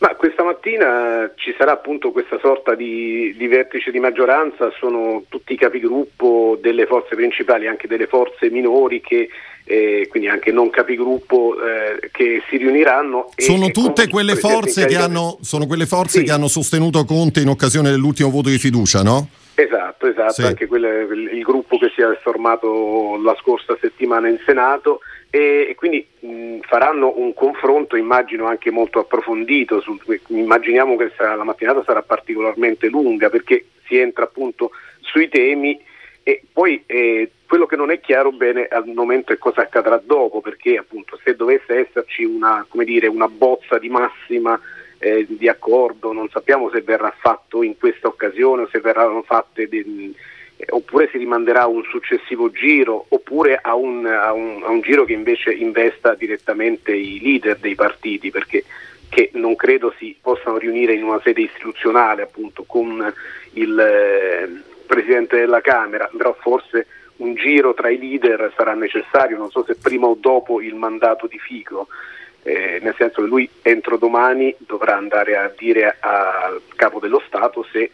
Ma 0.00 0.14
questa 0.14 0.42
mattina 0.42 1.30
ci 1.34 1.54
sarà 1.58 1.72
appunto 1.72 2.10
questa 2.10 2.38
sorta 2.40 2.74
di, 2.74 3.34
di, 3.36 3.46
vertice 3.48 3.90
di 3.90 4.00
maggioranza, 4.00 4.72
sono 4.78 5.24
tutti 5.28 5.52
i 5.52 5.58
capigruppo 5.58 6.58
delle 6.58 6.86
forze 6.86 7.14
principali, 7.14 7.66
anche 7.66 7.86
delle 7.86 8.06
forze 8.06 8.48
minori 8.48 9.02
che 9.02 9.28
eh, 9.64 10.06
quindi 10.08 10.30
anche 10.30 10.52
non 10.52 10.70
capigruppo 10.70 11.54
eh, 11.62 12.08
che 12.12 12.42
si 12.48 12.56
riuniranno. 12.56 13.30
Sono 13.36 13.66
e, 13.66 13.72
tutte 13.72 14.08
quelle 14.08 14.36
forze, 14.36 14.86
che 14.86 14.96
hanno, 14.96 15.36
sono 15.42 15.66
quelle 15.66 15.84
forze 15.84 16.20
sì. 16.20 16.24
che 16.24 16.32
hanno 16.32 16.48
sostenuto 16.48 17.04
Conte 17.04 17.40
in 17.40 17.48
occasione 17.48 17.90
dell'ultimo 17.90 18.30
voto 18.30 18.48
di 18.48 18.56
fiducia, 18.56 19.02
no? 19.02 19.28
Esatto, 19.54 20.06
esatto, 20.06 20.32
sì. 20.32 20.42
anche 20.44 20.66
quelle, 20.66 21.02
il 21.02 21.42
gruppo 21.42 21.76
che 21.76 21.92
si 21.94 22.00
è 22.00 22.18
formato 22.22 23.20
la 23.22 23.36
scorsa 23.38 23.76
settimana 23.78 24.28
in 24.28 24.38
Senato 24.46 25.00
e, 25.30 25.74
quindi 25.76 26.06
mh, 26.18 26.58
faranno 26.60 27.12
un 27.16 27.32
confronto 27.34 27.96
immagino 27.96 28.46
anche 28.46 28.70
molto 28.70 28.98
approfondito, 28.98 29.80
sul, 29.80 30.00
immaginiamo 30.28 30.96
che 30.96 31.12
sarà, 31.16 31.36
la 31.36 31.44
mattinata 31.44 31.84
sarà 31.84 32.02
particolarmente 32.02 32.88
lunga 32.88 33.30
perché 33.30 33.66
si 33.86 33.96
entra 33.96 34.24
appunto 34.24 34.72
sui 35.00 35.28
temi 35.28 35.80
e 36.22 36.42
poi 36.52 36.82
eh, 36.86 37.30
quello 37.46 37.66
che 37.66 37.76
non 37.76 37.90
è 37.90 38.00
chiaro 38.00 38.30
bene 38.30 38.66
al 38.66 38.86
momento 38.86 39.32
è 39.32 39.38
cosa 39.38 39.62
accadrà 39.62 40.00
dopo, 40.04 40.40
perché 40.40 40.76
appunto 40.76 41.18
se 41.24 41.34
dovesse 41.34 41.78
esserci 41.78 42.24
una, 42.24 42.66
dire, 42.84 43.06
una 43.06 43.28
bozza 43.28 43.78
di 43.78 43.88
massima 43.88 44.60
eh, 44.98 45.26
di 45.28 45.48
accordo, 45.48 46.12
non 46.12 46.28
sappiamo 46.28 46.70
se 46.70 46.82
verrà 46.82 47.12
fatto 47.18 47.62
in 47.62 47.78
questa 47.78 48.06
occasione 48.06 48.62
o 48.62 48.68
se 48.68 48.80
verranno 48.80 49.22
fatte 49.22 49.68
de- 49.68 50.12
oppure 50.68 51.08
si 51.10 51.18
rimanderà 51.18 51.62
a 51.62 51.66
un 51.68 51.82
successivo 51.84 52.50
giro 52.50 53.06
oppure 53.08 53.58
a 53.60 53.74
un, 53.74 54.06
a, 54.06 54.32
un, 54.32 54.62
a 54.64 54.70
un, 54.70 54.80
giro 54.80 55.04
che 55.04 55.12
invece 55.12 55.52
investa 55.52 56.14
direttamente 56.14 56.92
i 56.92 57.20
leader 57.20 57.58
dei 57.58 57.74
partiti 57.74 58.30
perché 58.30 58.64
non 59.32 59.56
credo 59.56 59.92
si 59.98 60.16
possano 60.20 60.58
riunire 60.58 60.94
in 60.94 61.02
una 61.02 61.20
sede 61.22 61.42
istituzionale 61.42 62.22
appunto 62.22 62.64
con 62.64 63.12
il 63.54 63.78
eh, 63.78 64.62
Presidente 64.86 65.36
della 65.36 65.60
Camera, 65.60 66.10
però 66.16 66.36
forse 66.40 66.86
un 67.16 67.34
giro 67.34 67.74
tra 67.74 67.90
i 67.90 67.98
leader 67.98 68.52
sarà 68.56 68.74
necessario, 68.74 69.36
non 69.36 69.50
so 69.50 69.64
se 69.64 69.76
prima 69.76 70.06
o 70.06 70.16
dopo 70.18 70.60
il 70.60 70.74
mandato 70.74 71.26
di 71.26 71.38
Fico, 71.38 71.88
eh, 72.42 72.78
nel 72.82 72.94
senso 72.96 73.22
che 73.22 73.28
lui 73.28 73.48
entro 73.62 73.98
domani 73.98 74.54
dovrà 74.58 74.96
andare 74.96 75.36
a 75.36 75.52
dire 75.56 75.96
al 76.00 76.60
capo 76.74 76.98
dello 76.98 77.22
Stato 77.26 77.64
se 77.70 77.90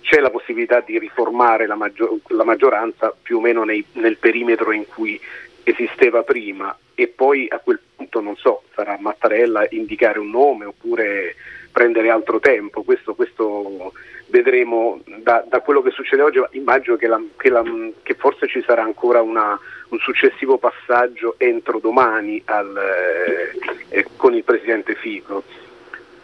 c'è 0.00 0.20
la 0.20 0.30
possibilità 0.30 0.80
di 0.80 0.98
riformare 0.98 1.66
la, 1.66 1.74
maggior- 1.74 2.18
la 2.28 2.44
maggioranza 2.44 3.14
più 3.20 3.38
o 3.38 3.40
meno 3.40 3.64
nei, 3.64 3.84
nel 3.92 4.18
perimetro 4.18 4.72
in 4.72 4.86
cui 4.86 5.18
esisteva 5.64 6.22
prima 6.22 6.76
e 6.94 7.08
poi 7.08 7.46
a 7.50 7.58
quel 7.58 7.80
punto 7.96 8.20
non 8.20 8.36
so, 8.36 8.62
sarà 8.74 8.96
Mattarella 9.00 9.66
indicare 9.70 10.18
un 10.18 10.30
nome 10.30 10.66
oppure 10.66 11.34
prendere 11.72 12.10
altro 12.10 12.38
tempo, 12.38 12.82
questo, 12.82 13.14
questo 13.14 13.92
vedremo 14.26 15.00
da, 15.04 15.44
da, 15.48 15.60
quello 15.60 15.82
che 15.82 15.90
succede 15.90 16.22
oggi, 16.22 16.38
immagino 16.52 16.96
che, 16.96 17.06
la, 17.06 17.20
che, 17.36 17.48
la, 17.48 17.62
che 18.02 18.14
forse 18.14 18.46
ci 18.46 18.62
sarà 18.66 18.82
ancora 18.82 19.22
una, 19.22 19.58
un 19.88 19.98
successivo 19.98 20.58
passaggio 20.58 21.34
entro 21.38 21.78
domani 21.78 22.42
al, 22.46 22.76
eh, 23.88 24.06
con 24.16 24.34
il 24.34 24.44
Presidente 24.44 24.94
Fico. 24.94 25.42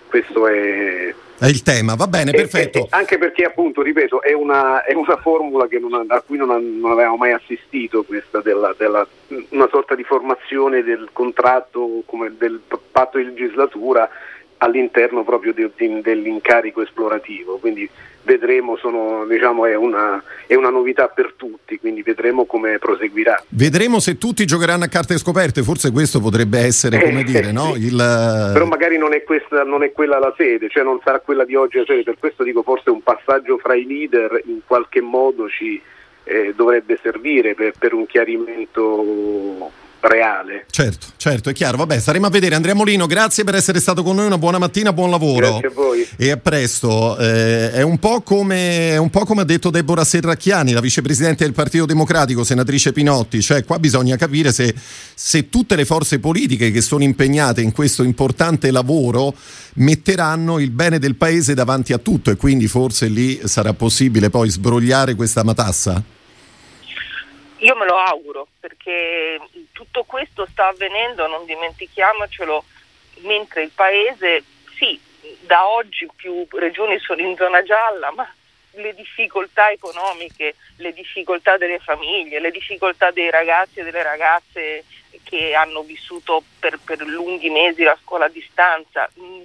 Questo 0.09 0.47
è, 0.47 1.15
è 1.39 1.47
il 1.47 1.63
tema, 1.63 1.95
va 1.95 2.09
bene, 2.09 2.33
perfetto. 2.33 2.79
È, 2.79 2.83
è, 2.83 2.87
anche 2.91 3.17
perché 3.17 3.45
appunto, 3.45 3.81
ripeto, 3.81 4.23
è 4.23 4.33
una, 4.33 4.83
è 4.85 4.93
una 4.95 5.17
formula 5.19 5.69
non, 5.71 6.07
a 6.09 6.21
cui 6.21 6.37
non, 6.37 6.49
non, 6.81 6.91
avevamo 6.91 7.17
mai 7.17 7.33
assistito, 7.33 8.03
questa 8.03 8.41
della, 8.41 8.75
della, 8.77 9.07
una 9.51 9.69
sorta 9.71 9.95
di 9.95 10.03
formazione 10.03 10.83
del 10.83 11.11
contratto, 11.13 12.03
come 12.07 12.35
del 12.37 12.61
patto 12.91 13.19
di 13.19 13.25
legislatura 13.25 14.09
all'interno 14.57 15.23
proprio 15.23 15.53
de, 15.53 15.71
de, 15.77 16.01
dell'incarico 16.01 16.83
esplorativo, 16.83 17.59
quindi 17.59 17.89
vedremo, 18.29 18.77
sono, 18.77 19.25
diciamo, 19.27 19.65
è, 19.65 19.75
una, 19.75 20.23
è, 20.47 20.55
una, 20.55 20.69
novità 20.69 21.09
per 21.09 21.33
tutti, 21.35 21.79
quindi 21.79 22.03
vedremo 22.03 22.45
come 22.45 22.79
proseguirà. 22.79 23.43
Vedremo 23.49 24.01
se 24.01 24.19
tutti 24.19 24.45
giocheranno 24.45 24.85
a 24.85 24.89
carte 24.89 25.17
scoperte, 25.17 25.63
forse 25.63 25.91
questo 25.91 26.21
potrebbe 26.21 26.59
essere, 26.59 27.03
come 27.03 27.23
dire, 27.25 27.51
no? 27.53 27.75
Il... 27.75 27.97
Però 27.97 28.67
magari 28.67 28.99
non 28.99 29.15
è, 29.15 29.23
questa, 29.23 29.65
non 29.65 29.83
è 29.83 29.93
quella 29.93 30.19
la 30.19 30.35
sede, 30.37 30.69
cioè 30.69 30.83
non 30.83 31.01
sarà 31.03 31.21
quella 31.21 31.47
di 31.47 31.55
oggi 31.55 31.79
la 31.79 31.85
sede, 31.87 32.03
per 32.03 32.19
questo 32.19 32.43
dico 32.43 32.63
forse 32.63 32.91
un 32.91 33.03
passaggio 33.03 33.57
fra 33.57 33.75
i 33.75 33.87
leader 33.87 34.43
in 34.45 34.61
qualche 34.67 35.01
modo 35.01 35.49
ci 35.49 35.81
eh, 36.25 36.53
dovrebbe 36.55 36.99
servire 37.03 37.55
per, 37.55 37.73
per 37.79 37.95
un 37.95 38.05
chiarimento 38.05 39.71
reale. 40.01 40.67
Certo, 40.71 41.07
certo, 41.17 41.51
è 41.51 41.53
chiaro. 41.53 41.77
Vabbè, 41.77 41.99
staremo 41.99 42.27
a 42.27 42.31
vedere. 42.31 42.55
Andrea 42.55 42.75
Molino, 42.75 43.07
grazie 43.07 43.45
per 43.45 43.55
essere 43.55 43.81
stato 43.81 44.03
con 44.03 44.17
noi. 44.17 44.27
Una 44.27 44.39
buona 44.39 44.59
mattina, 44.59 44.93
buon 44.93 45.11
lavoro. 45.11 45.59
Grazie 45.59 45.69
a 45.69 45.73
voi. 45.73 46.07
E 46.17 46.31
a 46.31 46.37
presto. 46.37 47.17
Eh, 47.19 47.73
è, 47.73 47.83
un 47.83 47.99
po 47.99 48.21
come, 48.23 48.97
un 48.97 49.11
po' 49.11 49.25
come 49.25 49.43
ha 49.43 49.45
detto 49.45 49.71
Deborah 49.71 50.05
Serracchiani, 50.05 50.73
la 50.73 50.81
vicepresidente 50.81 51.45
del 51.45 51.53
Partito 51.53 51.87
Democratico, 51.87 52.45
senatrice 52.45 52.93
Pinotti. 52.93 53.43
Cioè, 53.43 53.65
qua 53.65 53.79
bisogna 53.79 54.17
capire 54.17 54.53
se, 54.53 54.75
se 55.15 55.49
tutte 55.49 55.77
le 55.77 55.85
forze 55.85 56.19
politiche 56.19 56.71
che 56.71 56.81
sono 56.81 57.03
impegnate 57.03 57.61
in 57.61 57.73
questo 57.73 58.03
importante 58.03 58.71
lavoro 58.71 59.35
metteranno 59.75 60.59
il 60.59 60.71
bene 60.71 60.99
del 60.99 61.15
paese 61.15 61.55
davanti 61.55 61.93
a 61.93 61.99
tutto 61.99 62.31
e 62.31 62.37
quindi 62.37 62.67
forse 62.67 63.07
lì 63.07 63.41
sarà 63.45 63.73
possibile 63.75 64.31
poi 64.31 64.51
sbrogliare 64.51 65.15
questa 65.15 65.45
matassa. 65.45 66.17
Io 67.59 67.75
me 67.75 67.87
lo 67.87 67.97
auguro 67.97 68.47
perché 68.61 69.41
tutto 69.73 70.05
questo 70.05 70.47
sta 70.47 70.69
avvenendo, 70.69 71.27
non 71.27 71.45
dimentichiamocelo, 71.45 72.65
mentre 73.23 73.63
il 73.63 73.71
Paese 73.75 74.45
sì 74.77 75.01
da 75.41 75.69
oggi 75.69 76.09
più 76.15 76.47
regioni 76.53 76.99
sono 77.01 77.21
in 77.21 77.35
zona 77.37 77.63
gialla, 77.63 78.13
ma 78.13 78.33
le 78.73 78.95
difficoltà 78.95 79.71
economiche, 79.71 80.55
le 80.77 80.93
difficoltà 80.93 81.57
delle 81.57 81.81
famiglie, 81.81 82.39
le 82.39 82.53
difficoltà 82.53 83.11
dei 83.11 83.31
ragazzi 83.31 83.81
e 83.81 83.85
delle 83.85 84.03
ragazze 84.03 84.85
che 85.25 85.55
hanno 85.55 85.83
vissuto 85.83 86.43
per, 86.61 86.79
per 86.85 87.01
lunghi 87.01 87.51
mesi 87.51 87.83
la 87.83 87.99
scuola 88.01 88.27
a 88.27 88.31
distanza, 88.31 89.11
mm, 89.19 89.43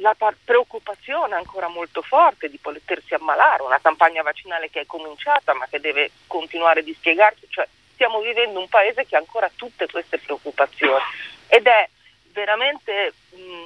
la 0.00 0.14
preoccupazione 0.44 1.34
ancora 1.34 1.68
molto 1.68 2.02
forte 2.02 2.48
di 2.48 2.58
potersi 2.58 3.14
ammalare, 3.14 3.62
una 3.62 3.80
campagna 3.80 4.22
vaccinale 4.22 4.70
che 4.70 4.80
è 4.80 4.86
cominciata 4.86 5.54
ma 5.54 5.66
che 5.66 5.80
deve 5.80 6.10
continuare 6.26 6.80
a 6.80 6.82
dispiegarsi, 6.82 7.46
cioè 7.48 7.66
stiamo 7.92 8.20
vivendo 8.20 8.60
un 8.60 8.68
paese 8.68 9.06
che 9.06 9.16
ha 9.16 9.18
ancora 9.18 9.50
tutte 9.54 9.86
queste 9.86 10.18
preoccupazioni 10.18 11.02
ed 11.48 11.66
è 11.66 11.88
veramente 12.32 13.12
mh, 13.30 13.64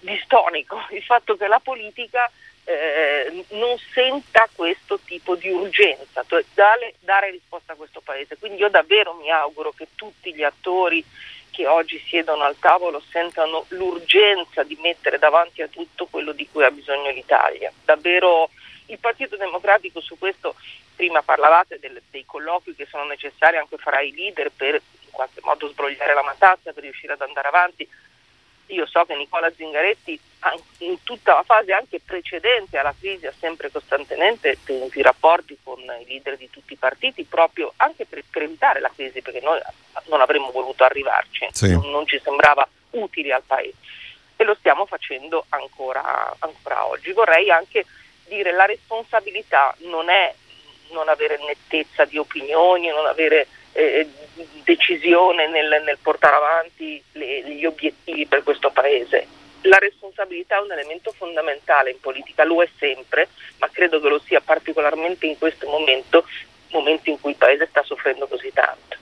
distonico 0.00 0.86
il 0.90 1.02
fatto 1.02 1.36
che 1.36 1.46
la 1.46 1.60
politica 1.60 2.30
eh, 2.66 3.44
non 3.50 3.78
senta 3.92 4.48
questo 4.52 4.98
tipo 5.04 5.36
di 5.36 5.48
urgenza, 5.48 6.24
cioè 6.26 6.44
dare, 6.52 6.94
dare 7.00 7.30
risposta 7.30 7.72
a 7.72 7.76
questo 7.76 8.00
Paese. 8.00 8.36
Quindi 8.36 8.60
io 8.60 8.68
davvero 8.68 9.14
mi 9.14 9.30
auguro 9.30 9.72
che 9.72 9.88
tutti 9.94 10.34
gli 10.34 10.42
attori 10.42 11.04
che 11.56 11.66
oggi 11.66 11.98
siedono 12.06 12.42
al 12.42 12.58
tavolo 12.58 13.02
sentano 13.10 13.64
l'urgenza 13.68 14.62
di 14.62 14.76
mettere 14.82 15.16
davanti 15.16 15.62
a 15.62 15.68
tutto 15.68 16.04
quello 16.04 16.32
di 16.32 16.46
cui 16.52 16.62
ha 16.62 16.70
bisogno 16.70 17.10
l'Italia. 17.10 17.72
Davvero 17.82 18.50
il 18.88 18.98
Partito 18.98 19.36
Democratico 19.36 20.02
su 20.02 20.18
questo, 20.18 20.54
prima 20.94 21.22
parlavate 21.22 21.78
del, 21.78 22.02
dei 22.10 22.26
colloqui 22.26 22.74
che 22.74 22.84
sono 22.84 23.04
necessari 23.04 23.56
anche 23.56 23.78
fra 23.78 24.00
i 24.02 24.14
leader 24.14 24.52
per 24.54 24.74
in 24.74 25.10
qualche 25.10 25.40
modo 25.42 25.66
sbrogliare 25.68 26.12
la 26.12 26.22
matassa, 26.22 26.74
per 26.74 26.82
riuscire 26.82 27.14
ad 27.14 27.22
andare 27.22 27.48
avanti. 27.48 27.88
Io 28.68 28.86
so 28.86 29.04
che 29.04 29.14
Nicola 29.14 29.50
Zingaretti 29.54 30.18
in 30.78 31.02
tutta 31.02 31.34
la 31.34 31.42
fase 31.42 31.72
anche 31.72 32.00
precedente 32.04 32.78
alla 32.78 32.94
crisi 32.98 33.26
ha 33.26 33.32
sempre 33.38 33.70
costantemente 33.70 34.58
tenuto 34.64 34.98
i 34.98 35.02
rapporti 35.02 35.56
con 35.62 35.78
i 35.80 36.06
leader 36.06 36.36
di 36.36 36.48
tutti 36.50 36.74
i 36.74 36.76
partiti 36.76 37.24
proprio 37.24 37.72
anche 37.76 38.06
per, 38.06 38.22
per 38.30 38.42
evitare 38.42 38.80
la 38.80 38.90
crisi 38.94 39.22
perché 39.22 39.40
noi 39.40 39.60
non 40.06 40.20
avremmo 40.20 40.50
voluto 40.50 40.84
arrivarci, 40.84 41.46
sì. 41.50 41.70
non, 41.72 41.90
non, 41.90 42.06
ci 42.06 42.20
sembrava 42.22 42.66
utile 42.90 43.32
al 43.32 43.42
Paese 43.44 43.76
e 44.36 44.44
lo 44.44 44.54
stiamo 44.54 44.86
facendo 44.86 45.46
ancora, 45.48 46.36
ancora 46.40 46.86
oggi. 46.86 47.12
Vorrei 47.12 47.50
anche 47.50 47.86
dire 48.28 48.50
che 48.50 48.56
la 48.56 48.66
responsabilità 48.66 49.74
non 49.78 50.10
è 50.10 50.34
non 50.90 51.08
avere 51.08 51.38
nettezza 51.44 52.04
di 52.04 52.18
opinioni, 52.18 52.88
non 52.88 53.06
avere 53.06 53.46
decisione 54.64 55.48
nel, 55.48 55.82
nel, 55.84 55.98
portare 56.00 56.36
avanti 56.36 57.02
le, 57.12 57.42
gli 57.42 57.64
obiettivi 57.64 58.26
per 58.26 58.42
questo 58.42 58.70
Paese. 58.70 59.26
La 59.62 59.78
responsabilità 59.78 60.58
è 60.58 60.60
un 60.60 60.72
elemento 60.72 61.12
fondamentale 61.12 61.90
in 61.90 62.00
politica, 62.00 62.44
lo 62.44 62.62
è 62.62 62.68
sempre, 62.78 63.28
ma 63.58 63.68
credo 63.70 64.00
che 64.00 64.08
lo 64.08 64.20
sia 64.20 64.40
particolarmente 64.40 65.26
in 65.26 65.38
questo 65.38 65.68
momento, 65.68 66.24
momento 66.70 67.10
in 67.10 67.20
cui 67.20 67.30
il 67.30 67.36
Paese 67.36 67.66
sta 67.66 67.82
soffrendo 67.82 68.26
così 68.26 68.52
tanto. 68.52 68.96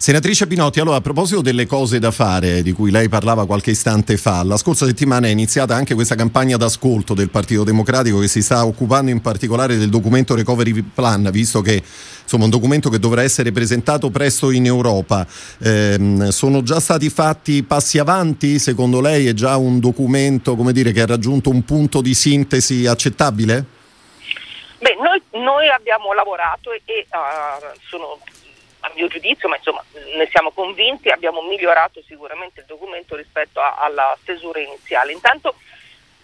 Senatrice 0.00 0.46
Pinotti, 0.46 0.78
allora 0.78 0.98
a 0.98 1.00
proposito 1.00 1.40
delle 1.40 1.66
cose 1.66 1.98
da 1.98 2.12
fare 2.12 2.62
di 2.62 2.70
cui 2.70 2.92
lei 2.92 3.08
parlava 3.08 3.46
qualche 3.46 3.72
istante 3.72 4.16
fa, 4.16 4.44
la 4.44 4.56
scorsa 4.56 4.86
settimana 4.86 5.26
è 5.26 5.30
iniziata 5.30 5.74
anche 5.74 5.94
questa 5.94 6.14
campagna 6.14 6.56
d'ascolto 6.56 7.14
del 7.14 7.30
Partito 7.30 7.64
Democratico 7.64 8.20
che 8.20 8.28
si 8.28 8.40
sta 8.40 8.64
occupando 8.64 9.10
in 9.10 9.20
particolare 9.20 9.76
del 9.76 9.88
documento 9.88 10.36
Recovery 10.36 10.82
Plan, 10.82 11.28
visto 11.32 11.62
che 11.62 11.82
insomma 12.22 12.44
un 12.44 12.50
documento 12.50 12.90
che 12.90 13.00
dovrà 13.00 13.24
essere 13.24 13.50
presentato 13.50 14.08
presto 14.10 14.52
in 14.52 14.66
Europa. 14.66 15.26
Eh, 15.58 16.28
sono 16.30 16.62
già 16.62 16.78
stati 16.78 17.10
fatti 17.10 17.64
passi 17.64 17.98
avanti? 17.98 18.60
Secondo 18.60 19.00
lei 19.00 19.26
è 19.26 19.32
già 19.32 19.56
un 19.56 19.80
documento 19.80 20.56
dire, 20.70 20.92
che 20.92 21.02
ha 21.02 21.06
raggiunto 21.06 21.50
un 21.50 21.64
punto 21.64 22.00
di 22.02 22.14
sintesi 22.14 22.86
accettabile? 22.86 23.64
Beh, 24.78 24.96
noi, 25.02 25.20
noi 25.42 25.68
abbiamo 25.68 26.14
lavorato 26.14 26.70
e, 26.70 26.82
e 26.84 27.04
uh, 27.10 27.76
sono 27.90 28.16
mio 28.98 29.06
giudizio, 29.06 29.48
ma 29.48 29.56
insomma 29.56 29.84
ne 30.16 30.28
siamo 30.28 30.50
convinti, 30.50 31.08
abbiamo 31.08 31.40
migliorato 31.42 32.02
sicuramente 32.02 32.60
il 32.60 32.66
documento 32.66 33.14
rispetto 33.14 33.60
a, 33.60 33.76
alla 33.76 34.16
stesura 34.20 34.58
iniziale. 34.58 35.12
Intanto 35.12 35.54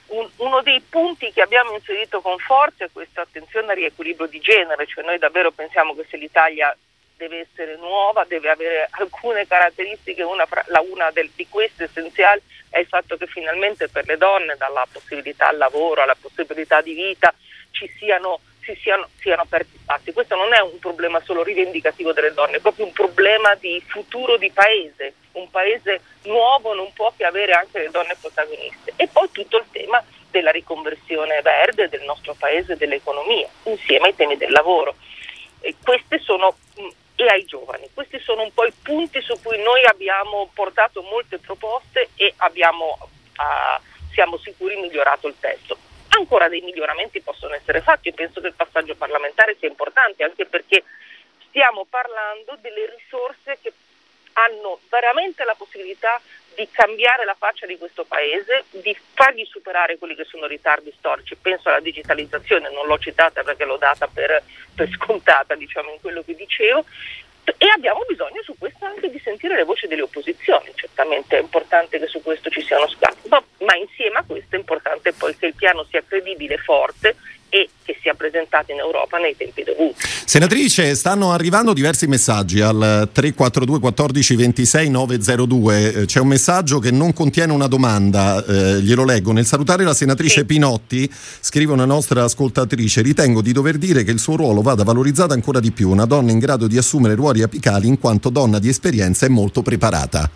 un, 0.09 0.28
uno 0.38 0.61
dei 0.62 0.81
punti 0.81 1.33
che 1.33 1.40
abbiamo 1.40 1.73
inserito 1.73 2.21
con 2.21 2.37
forza 2.38 2.85
è 2.85 2.90
questa 2.93 3.23
attenzione 3.23 3.71
al 3.71 3.78
riequilibrio 3.78 4.26
di 4.26 4.40
genere, 4.40 4.87
cioè 4.87 5.04
noi 5.04 5.19
davvero 5.19 5.52
pensiamo 5.52 5.95
che 5.95 6.04
se 6.11 6.16
l'Italia 6.16 6.76
deve 7.16 7.47
essere 7.49 7.76
nuova, 7.76 8.25
deve 8.25 8.50
avere 8.50 8.88
alcune 8.99 9.47
caratteristiche, 9.47 10.23
una, 10.23 10.47
la, 10.66 10.81
una 10.81 11.11
del, 11.12 11.31
di 11.35 11.47
queste 11.49 11.85
essenziali 11.85 12.43
è 12.69 12.81
il 12.81 12.87
fatto 12.87 13.16
che 13.16 13.26
finalmente 13.26 13.88
per 13.88 14.04
le 14.07 14.16
donne, 14.16 14.57
dalla 14.59 14.85
possibilità 14.90 15.49
al 15.49 15.59
lavoro 15.59 16.03
alla 16.03 16.16
possibilità 16.20 16.81
di 16.81 16.92
vita, 16.92 17.33
ci 17.70 17.88
siano 17.99 18.40
si 18.64 18.74
siano, 18.81 19.09
siano 19.20 19.42
aperti 19.42 19.79
spazi. 19.81 20.12
Questo 20.12 20.35
non 20.35 20.53
è 20.53 20.61
un 20.61 20.79
problema 20.79 21.20
solo 21.20 21.42
rivendicativo 21.42 22.12
delle 22.12 22.33
donne, 22.33 22.57
è 22.57 22.61
proprio 22.61 22.87
un 22.87 22.92
problema 22.92 23.55
di 23.55 23.83
futuro 23.87 24.37
di 24.37 24.50
paese. 24.50 25.14
Un 25.33 25.50
paese 25.50 26.00
nuovo 26.22 26.74
non 26.74 26.92
può 26.92 27.12
che 27.16 27.24
avere 27.24 27.53
anche 27.53 27.79
le 27.79 27.90
donne 27.90 28.16
protagoniste. 28.20 28.94
E 28.96 29.09
poi 29.09 29.29
tutto 29.31 29.59
il 29.59 29.66
tema 29.70 30.03
della 30.31 30.50
riconversione 30.50 31.40
verde 31.42 31.88
del 31.88 32.03
nostro 32.03 32.35
paese 32.35 32.77
dell'economia, 32.77 33.48
insieme 33.64 34.09
ai 34.09 34.16
temi 34.16 34.37
del 34.37 34.50
lavoro. 34.50 34.96
E 35.61 35.77
sono 36.20 36.57
mm, 36.81 36.88
e 37.16 37.27
ai 37.27 37.44
giovani. 37.44 37.88
Questi 37.92 38.18
sono 38.20 38.42
un 38.42 38.53
po' 38.53 38.64
i 38.64 38.72
punti 38.83 39.20
su 39.20 39.40
cui 39.42 39.62
noi 39.62 39.85
abbiamo 39.85 40.50
portato 40.53 41.03
molte 41.03 41.38
proposte 41.38 42.09
e 42.16 42.33
abbiamo, 42.38 42.98
uh, 43.00 43.81
siamo 44.12 44.37
sicuri, 44.38 44.77
migliorato 44.77 45.29
il 45.29 45.35
testo 45.38 45.79
ancora 46.16 46.48
dei 46.48 46.61
miglioramenti 46.61 47.20
possono 47.20 47.55
essere 47.55 47.81
fatti. 47.81 48.09
Io 48.09 48.14
penso 48.14 48.40
che 48.40 48.48
il 48.48 48.55
passaggio 48.55 48.94
parlamentare 48.94 49.57
sia 49.59 49.68
importante 49.68 50.24
anche 50.24 50.46
perché 50.46 50.85
stiamo 51.48 51.87
parlando 51.88 52.57
delle 52.61 52.94
risorse 52.96 53.59
che 53.61 53.72
hanno 54.35 54.81
veramente 54.88 55.44
la 55.44 55.55
possibilità 55.55 56.20
di 56.55 56.68
cambiare 56.70 57.24
la 57.24 57.35
faccia 57.35 57.66
di 57.66 57.77
questo 57.77 58.05
paese, 58.05 58.64
di 58.70 58.96
fargli 59.14 59.44
superare 59.44 59.98
quelli 59.98 60.14
che 60.14 60.24
sono 60.24 60.46
ritardi 60.46 60.92
storici. 60.96 61.37
Penso 61.37 61.68
alla 61.68 61.81
digitalizzazione, 61.81 62.70
non 62.70 62.87
l'ho 62.87 62.98
citata 62.98 63.42
perché 63.42 63.64
l'ho 63.64 63.77
data 63.77 64.07
per, 64.07 64.42
per 64.74 64.88
scontata 64.90 65.55
diciamo, 65.55 65.92
in 65.92 66.00
quello 66.00 66.22
che 66.22 66.35
dicevo, 66.35 66.85
e 67.44 67.66
abbiamo 67.74 68.04
bisogno 68.09 68.42
su 68.42 68.54
questo 68.59 68.85
anche 68.85 69.11
di 69.11 69.18
sentire 69.18 69.57
le 69.57 69.64
voci 69.64 69.87
delle 69.87 70.02
opposizioni, 70.02 70.70
certamente 70.74 71.38
è 71.38 71.40
importante 71.40 71.98
che 71.98 72.07
su 72.07 72.22
questo 72.22 72.48
ci 72.50 72.62
siano 72.62 72.88
scambi, 72.88 73.28
ma, 73.28 73.42
ma 73.61 73.74
insieme 73.76 74.18
a 74.18 74.24
questo 74.26 74.57
è 74.57 74.59
importante 74.59 75.12
poi 75.12 75.37
che 75.37 75.46
il 75.46 75.54
piano 75.54 75.85
sia 75.85 76.02
credibile, 76.07 76.57
forte 76.59 77.16
e 77.55 77.69
che 77.85 77.97
sia 78.03 78.14
presentato 78.14 78.73
in 78.73 78.79
Europa 78.79 79.17
nei 79.19 79.37
tempi 79.37 79.62
dovuti. 79.62 79.95
Senatrice, 80.25 80.97
stanno 80.97 81.31
arrivando 81.31 81.73
diversi 81.73 82.09
messaggi 82.09 82.61
al 82.61 83.09
342 83.12 83.79
14 83.79 84.35
26 84.35 84.90
902. 84.90 86.05
C'è 86.07 86.19
un 86.19 86.27
messaggio 86.27 86.81
che 86.81 86.90
non 86.90 87.12
contiene 87.12 87.53
una 87.53 87.69
domanda, 87.69 88.45
eh, 88.45 88.81
glielo 88.81 89.05
leggo. 89.05 89.31
Nel 89.31 89.47
salutare 89.47 89.85
la 89.85 89.95
senatrice 89.95 90.40
sì. 90.40 90.47
Pinotti, 90.47 91.09
scrive 91.12 91.73
una 91.73 91.85
nostra 91.85 92.25
ascoltatrice, 92.25 93.03
ritengo 93.03 93.40
di 93.40 93.53
dover 93.53 93.79
dire 93.79 94.03
che 94.03 94.11
il 94.11 94.19
suo 94.19 94.35
ruolo 94.35 94.61
vada 94.61 94.83
valorizzato 94.83 95.33
ancora 95.33 95.61
di 95.61 95.71
più, 95.71 95.90
una 95.90 96.07
donna 96.07 96.33
in 96.33 96.40
grado 96.40 96.67
di 96.67 96.77
assumere 96.77 97.14
ruoli 97.14 97.43
apicali 97.43 97.87
in 97.87 98.01
quanto 98.01 98.31
donna 98.31 98.59
di 98.59 98.69
esperienza 98.69 99.27
e 99.27 99.29
molto 99.29 99.62
preparata 99.62 100.29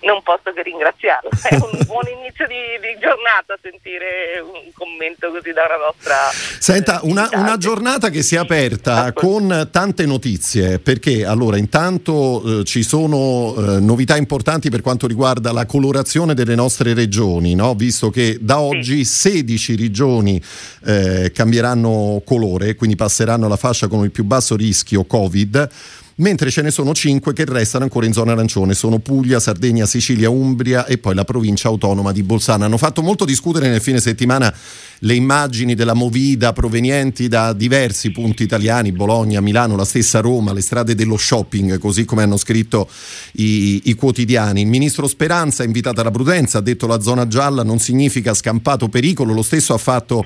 non 0.00 0.22
posso 0.22 0.52
che 0.52 0.62
ringraziarlo. 0.62 1.30
È 1.30 1.54
un 1.54 1.78
buon 1.86 2.04
inizio 2.20 2.46
di, 2.46 2.54
di, 2.80 2.98
giornata 3.00 3.56
sentire 3.60 4.40
un 4.40 4.70
commento 4.72 5.30
così 5.30 5.52
da 5.52 5.64
una 5.66 5.84
nostra. 5.86 6.14
Senta, 6.58 7.00
eh, 7.00 7.06
una, 7.08 7.28
una, 7.32 7.56
giornata 7.56 8.10
che 8.10 8.22
si 8.22 8.34
è 8.34 8.38
aperta 8.38 9.12
con 9.12 9.68
tante 9.70 10.06
notizie, 10.06 10.78
perché 10.78 11.24
allora 11.24 11.56
intanto 11.56 12.60
eh, 12.60 12.64
ci 12.64 12.82
sono 12.82 13.54
eh, 13.56 13.80
novità 13.80 14.16
importanti 14.16 14.70
per 14.70 14.80
quanto 14.80 15.06
riguarda 15.06 15.52
la 15.52 15.66
colorazione 15.66 16.34
delle 16.34 16.54
nostre 16.54 16.94
regioni, 16.94 17.54
no? 17.54 17.74
visto 17.74 18.10
che 18.10 18.38
da 18.40 18.60
oggi 18.60 19.04
sì. 19.04 19.30
16 19.36 19.76
regioni 19.76 20.42
eh, 20.84 21.30
cambieranno 21.34 22.22
colore, 22.24 22.74
quindi 22.74 22.96
passeranno 22.96 23.46
alla 23.46 23.56
fascia 23.56 23.88
con 23.88 24.04
il 24.04 24.10
più 24.10 24.24
basso 24.24 24.56
rischio 24.56 25.04
Covid 25.04 25.68
mentre 26.16 26.50
ce 26.50 26.62
ne 26.62 26.70
sono 26.70 26.94
cinque 26.94 27.32
che 27.32 27.44
restano 27.44 27.84
ancora 27.84 28.06
in 28.06 28.12
zona 28.12 28.32
arancione, 28.32 28.74
sono 28.74 28.98
Puglia, 28.98 29.40
Sardegna, 29.40 29.86
Sicilia, 29.86 30.30
Umbria 30.30 30.86
e 30.86 30.98
poi 30.98 31.14
la 31.14 31.24
provincia 31.24 31.68
autonoma 31.68 32.12
di 32.12 32.22
Bolzano. 32.22 32.64
Hanno 32.64 32.78
fatto 32.78 33.02
molto 33.02 33.24
discutere 33.24 33.68
nel 33.68 33.80
fine 33.80 34.00
settimana 34.00 34.54
le 35.00 35.14
immagini 35.14 35.74
della 35.74 35.92
Movida 35.92 36.52
provenienti 36.52 37.28
da 37.28 37.52
diversi 37.52 38.12
punti 38.12 38.42
italiani, 38.44 38.92
Bologna, 38.92 39.40
Milano, 39.40 39.76
la 39.76 39.84
stessa 39.84 40.20
Roma, 40.20 40.52
le 40.52 40.62
strade 40.62 40.94
dello 40.94 41.18
shopping, 41.18 41.78
così 41.78 42.04
come 42.04 42.22
hanno 42.22 42.38
scritto 42.38 42.88
i, 43.32 43.82
i 43.84 43.94
quotidiani. 43.94 44.62
Il 44.62 44.68
ministro 44.68 45.06
Speranza 45.06 45.62
ha 45.62 45.66
invitato 45.66 46.00
alla 46.00 46.10
prudenza, 46.10 46.58
ha 46.58 46.62
detto 46.62 46.86
la 46.86 47.00
zona 47.00 47.26
gialla 47.26 47.62
non 47.62 47.78
significa 47.78 48.32
scampato 48.32 48.88
pericolo, 48.88 49.34
lo 49.34 49.42
stesso 49.42 49.74
ha 49.74 49.78
fatto 49.78 50.24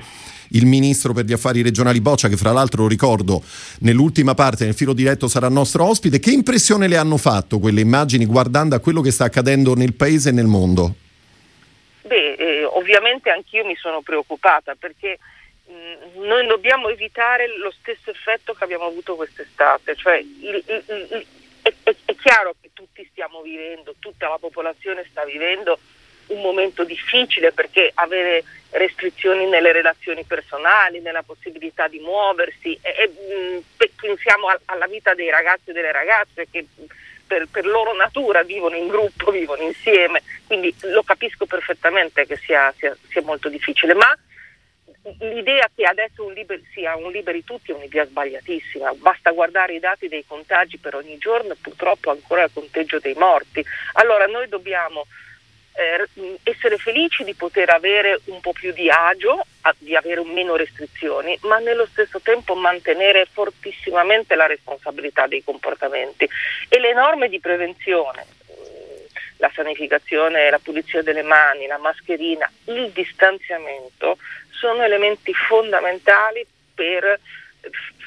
il 0.51 0.65
ministro 0.65 1.13
per 1.13 1.25
gli 1.25 1.33
affari 1.33 1.61
regionali 1.61 2.01
Boccia, 2.01 2.27
che 2.27 2.37
fra 2.37 2.51
l'altro 2.51 2.87
ricordo 2.87 3.43
nell'ultima 3.79 4.33
parte, 4.33 4.65
nel 4.65 4.73
filo 4.73 4.93
diretto, 4.93 5.27
sarà 5.27 5.49
nostro 5.49 5.85
ospite. 5.85 6.19
Che 6.19 6.31
impressione 6.31 6.87
le 6.87 6.97
hanno 6.97 7.17
fatto 7.17 7.59
quelle 7.59 7.81
immagini 7.81 8.25
guardando 8.25 8.75
a 8.75 8.79
quello 8.79 9.01
che 9.01 9.11
sta 9.11 9.25
accadendo 9.25 9.75
nel 9.75 9.93
paese 9.93 10.29
e 10.29 10.31
nel 10.31 10.47
mondo? 10.47 10.95
Beh, 12.01 12.33
eh, 12.33 12.65
ovviamente 12.65 13.29
anch'io 13.29 13.65
mi 13.65 13.75
sono 13.75 14.01
preoccupata 14.01 14.75
perché 14.75 15.17
mh, 15.67 16.25
noi 16.25 16.45
dobbiamo 16.47 16.89
evitare 16.89 17.45
lo 17.57 17.71
stesso 17.79 18.09
effetto 18.09 18.53
che 18.53 18.63
abbiamo 18.63 18.85
avuto 18.85 19.15
quest'estate, 19.15 19.95
cioè 19.95 20.17
il, 20.17 20.63
il, 20.65 20.83
il, 20.87 21.25
è, 21.61 21.73
è, 21.83 21.95
è 22.05 22.15
chiaro 22.15 22.55
che 22.59 22.71
tutti 22.73 23.07
stiamo 23.11 23.41
vivendo, 23.41 23.95
tutta 23.99 24.27
la 24.27 24.37
popolazione 24.39 25.05
sta 25.09 25.23
vivendo 25.23 25.79
un 26.27 26.41
momento 26.41 26.83
difficile 26.83 27.51
perché 27.51 27.91
avere 27.93 28.43
restrizioni 28.71 29.47
nelle 29.47 29.71
relazioni 29.71 30.23
personali, 30.23 31.01
nella 31.01 31.23
possibilità 31.23 31.87
di 31.87 31.99
muoversi 31.99 32.77
e, 32.81 32.89
e 32.89 33.07
mh, 33.07 33.85
pensiamo 33.99 34.47
a, 34.47 34.59
alla 34.65 34.87
vita 34.87 35.13
dei 35.13 35.29
ragazzi 35.29 35.69
e 35.69 35.73
delle 35.73 35.91
ragazze 35.91 36.47
che 36.49 36.65
per, 37.25 37.47
per, 37.49 37.65
loro 37.65 37.95
natura 37.95 38.43
vivono 38.43 38.75
in 38.75 38.87
gruppo, 38.87 39.31
vivono 39.31 39.61
insieme, 39.61 40.21
quindi 40.47 40.73
lo 40.81 41.03
capisco 41.03 41.45
perfettamente 41.45 42.25
che 42.25 42.35
sia, 42.35 42.73
sia, 42.77 42.95
sia 43.07 43.21
molto 43.21 43.47
difficile, 43.47 43.93
ma 43.93 44.13
l'idea 45.19 45.69
che 45.73 45.83
adesso 45.83 46.25
un 46.25 46.33
liber, 46.33 46.61
sia 46.73 46.95
un 46.95 47.11
liberi 47.11 47.43
tutti 47.43 47.71
è 47.71 47.73
un'idea 47.73 48.05
sbagliatissima, 48.05 48.93
basta 48.95 49.31
guardare 49.31 49.75
i 49.75 49.79
dati 49.79 50.07
dei 50.07 50.25
contagi 50.25 50.77
per 50.77 50.95
ogni 50.95 51.17
giorno 51.17 51.53
e 51.53 51.57
purtroppo 51.59 52.11
ancora 52.11 52.43
il 52.43 52.51
conteggio 52.53 52.99
dei 52.99 53.15
morti. 53.15 53.63
Allora 53.93 54.25
noi 54.25 54.47
dobbiamo 54.47 55.05
eh, 55.81 56.39
essere 56.43 56.77
felici 56.77 57.23
di 57.23 57.33
poter 57.33 57.69
avere 57.69 58.19
un 58.25 58.39
po' 58.41 58.53
più 58.53 58.71
di 58.73 58.89
agio, 58.89 59.45
di 59.77 59.95
avere 59.95 60.23
meno 60.23 60.55
restrizioni, 60.55 61.37
ma 61.43 61.59
nello 61.59 61.85
stesso 61.85 62.19
tempo 62.21 62.55
mantenere 62.55 63.27
fortissimamente 63.31 64.35
la 64.35 64.47
responsabilità 64.47 65.27
dei 65.27 65.43
comportamenti. 65.43 66.27
E 66.67 66.79
le 66.79 66.93
norme 66.93 67.29
di 67.29 67.39
prevenzione, 67.39 68.25
la 69.37 69.51
sanificazione, 69.53 70.49
la 70.49 70.59
pulizia 70.59 71.01
delle 71.01 71.23
mani, 71.23 71.67
la 71.67 71.77
mascherina, 71.77 72.49
il 72.65 72.91
distanziamento 72.91 74.17
sono 74.49 74.83
elementi 74.83 75.33
fondamentali 75.33 76.45
per 76.73 77.19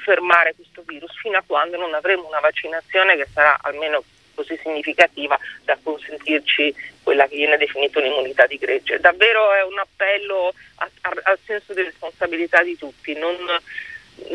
fermare 0.05 0.55
questo 0.55 0.83
virus 0.87 1.17
fino 1.17 1.39
a 1.39 1.45
quando 1.47 1.77
non 1.77 1.95
avremo 1.95 2.27
una 2.29 2.41
vaccinazione 2.41 3.17
che 3.17 3.27
sarà 3.33 3.59
almeno 3.63 4.05
così 4.35 4.59
significativa 4.63 5.39
da 5.65 5.79
consentirci 5.83 6.75
quella 7.03 7.27
che 7.27 7.37
viene 7.37 7.57
definita 7.57 7.99
un'immunità 7.99 8.47
di 8.47 8.57
gregge. 8.57 9.01
Davvero 9.01 9.53
è 9.53 9.63
un 9.63 9.79
appello 9.79 10.53
a, 10.77 10.91
a, 11.03 11.13
al 11.25 11.39
senso 11.45 11.75
di 11.75 11.83
responsabilità 11.83 12.63
di 12.63 12.77
tutti, 12.77 13.15
non, 13.15 13.37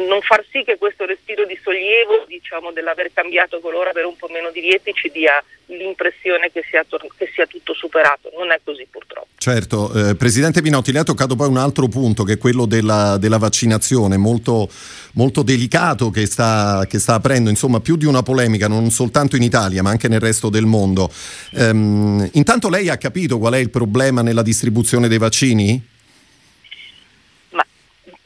non, 0.07 0.21
far 0.21 0.43
sì 0.51 0.63
che 0.63 0.77
questo 0.77 1.05
respiro 1.05 1.45
di 1.45 1.57
sollievo 1.61 2.25
diciamo, 2.27 2.71
dell'aver 2.71 3.11
cambiato 3.13 3.59
colore, 3.59 3.89
avere 3.89 4.07
un 4.07 4.15
po' 4.17 4.27
meno 4.29 4.51
di 4.51 4.61
lieti 4.61 4.91
ci 4.93 5.09
dia 5.09 5.43
l'impressione 5.67 6.51
che 6.51 6.63
sia, 6.69 6.83
che 6.83 7.31
sia 7.33 7.45
tutto 7.45 7.73
superato, 7.73 8.31
non 8.37 8.51
è 8.51 8.59
così 8.63 8.85
purtroppo. 8.89 9.27
Certo, 9.37 9.91
eh, 9.93 10.15
Presidente 10.15 10.61
Pinotti, 10.61 10.91
lei 10.91 11.01
ha 11.01 11.05
toccato 11.05 11.35
poi 11.35 11.47
un 11.47 11.57
altro 11.57 11.87
punto 11.87 12.23
che 12.23 12.33
è 12.33 12.37
quello 12.37 12.65
della, 12.65 13.17
della 13.17 13.37
vaccinazione, 13.37 14.17
molto, 14.17 14.69
molto 15.13 15.43
delicato 15.43 16.09
che 16.09 16.25
sta, 16.25 16.85
che 16.89 16.99
sta, 16.99 17.13
aprendo 17.13 17.49
insomma, 17.49 17.79
più 17.79 17.95
di 17.95 18.05
una 18.05 18.23
polemica 18.23 18.67
non 18.67 18.89
soltanto 18.89 19.35
in 19.35 19.43
Italia 19.43 19.81
ma 19.81 19.91
anche 19.91 20.07
nel 20.07 20.19
resto 20.19 20.49
del 20.49 20.65
mondo. 20.65 21.09
Ehm, 21.53 22.29
intanto 22.33 22.69
lei 22.69 22.89
ha 22.89 22.97
capito 22.97 23.37
qual 23.37 23.53
è 23.53 23.59
il 23.59 23.69
problema 23.69 24.21
nella 24.21 24.43
distribuzione 24.43 25.07
dei 25.07 25.17
vaccini? 25.17 25.97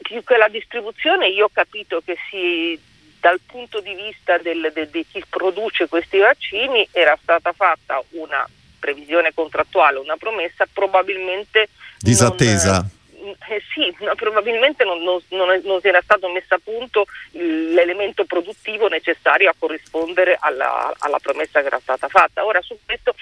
Ma 0.04 0.08
più 0.08 0.22
che 0.22 0.36
la 0.36 0.48
distribuzione 0.48 1.28
io 1.28 1.46
ho 1.46 1.50
capito 1.52 2.02
che 2.04 2.16
si 2.30 2.78
dal 3.24 3.40
punto 3.46 3.80
di 3.80 3.94
vista 3.94 4.36
del, 4.36 4.70
de, 4.74 4.90
di 4.90 5.06
chi 5.10 5.24
produce 5.26 5.88
questi 5.88 6.18
vaccini 6.18 6.86
era 6.92 7.18
stata 7.22 7.52
fatta 7.52 8.02
una 8.10 8.46
previsione 8.78 9.32
contrattuale, 9.32 9.98
una 9.98 10.18
promessa 10.18 10.66
probabilmente 10.70 11.68
disattesa. 12.00 12.86
Non, 13.18 13.34
eh, 13.48 13.62
sì, 13.72 13.96
probabilmente 14.14 14.84
non, 14.84 15.02
non, 15.02 15.22
non, 15.30 15.80
si 15.80 15.88
era 15.88 16.02
stato 16.02 16.28
messo 16.28 16.52
a 16.52 16.60
punto 16.62 17.06
l'elemento 17.30 18.26
produttivo 18.26 18.88
necessario 18.88 19.48
a 19.48 19.54
corrispondere 19.58 20.36
alla, 20.38 20.92
alla, 20.98 21.18
promessa 21.18 21.62
che 21.62 21.68
era 21.68 21.80
stata 21.80 22.08
fatta. 22.08 22.44
Ora 22.44 22.60
su 22.60 22.78
questo 22.84 23.14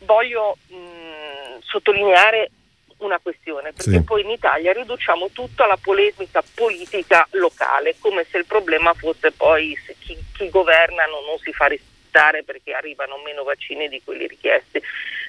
voglio 0.00 0.58
mh, 0.66 1.60
sottolineare 1.62 2.50
una 3.04 3.18
questione, 3.18 3.72
perché 3.72 3.90
sì. 3.90 4.02
poi 4.02 4.22
in 4.22 4.30
Italia 4.30 4.72
riduciamo 4.72 5.30
tutto 5.30 5.62
alla 5.64 5.78
polemica 5.80 6.42
politica 6.54 7.26
locale, 7.32 7.96
come 7.98 8.24
se 8.28 8.38
il 8.38 8.46
problema 8.46 8.94
fosse 8.94 9.32
poi 9.32 9.76
se 9.84 9.96
chi, 9.98 10.16
chi 10.36 10.48
governa 10.48 11.04
non, 11.06 11.24
non 11.24 11.38
si 11.38 11.52
fa 11.52 11.66
rispettare 11.66 12.42
perché 12.42 12.72
arrivano 12.72 13.18
meno 13.24 13.42
vaccini 13.42 13.88
di 13.88 14.00
quelli 14.04 14.26
richiesti. 14.26 14.80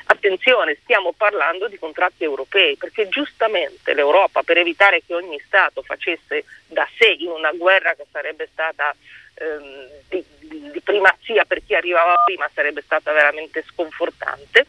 Attenzione, 0.05 0.77
stiamo 0.81 1.13
parlando 1.15 1.67
di 1.67 1.79
contratti 1.79 2.23
europei, 2.23 2.75
perché 2.75 3.07
giustamente 3.07 3.93
l'Europa, 3.93 4.43
per 4.43 4.57
evitare 4.57 5.01
che 5.05 5.13
ogni 5.13 5.39
Stato 5.45 5.81
facesse 5.81 6.43
da 6.67 6.88
sé 6.97 7.15
in 7.19 7.29
una 7.29 7.51
guerra 7.53 7.93
che 7.93 8.05
sarebbe 8.12 8.49
stata 8.51 8.93
ehm, 9.36 9.88
di, 10.09 10.23
di 10.71 10.81
primazia 10.81 11.45
per 11.45 11.63
chi 11.65 11.73
arrivava 11.73 12.15
prima, 12.25 12.49
sarebbe 12.53 12.81
stata 12.81 13.13
veramente 13.13 13.63
sconfortante, 13.65 14.67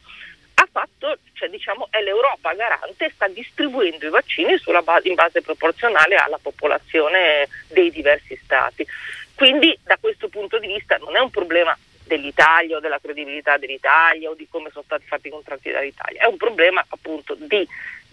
ha 0.54 0.68
fatto, 0.70 1.18
cioè 1.32 1.48
diciamo, 1.48 1.88
è 1.90 2.00
l'Europa 2.00 2.54
garante 2.54 3.10
sta 3.14 3.28
distribuendo 3.28 4.06
i 4.06 4.10
vaccini 4.10 4.58
base, 4.82 5.08
in 5.08 5.14
base 5.14 5.42
proporzionale 5.42 6.16
alla 6.16 6.38
popolazione 6.40 7.48
dei 7.68 7.90
diversi 7.90 8.38
stati. 8.42 8.86
Quindi 9.34 9.76
da 9.82 9.96
questo 10.00 10.28
punto 10.28 10.58
di 10.58 10.68
vista 10.68 10.96
non 10.96 11.16
è 11.16 11.20
un 11.20 11.30
problema 11.30 11.76
dell'Italia 12.04 12.76
o 12.76 12.80
della 12.80 13.00
credibilità 13.00 13.56
dell'Italia 13.56 14.30
o 14.30 14.34
di 14.34 14.46
come 14.48 14.70
sono 14.70 14.84
stati 14.84 15.06
fatti 15.06 15.28
i 15.28 15.30
contratti 15.30 15.70
dall'Italia, 15.70 16.22
è 16.22 16.26
un 16.26 16.36
problema 16.36 16.84
appunto 16.88 17.34
di 17.34 17.66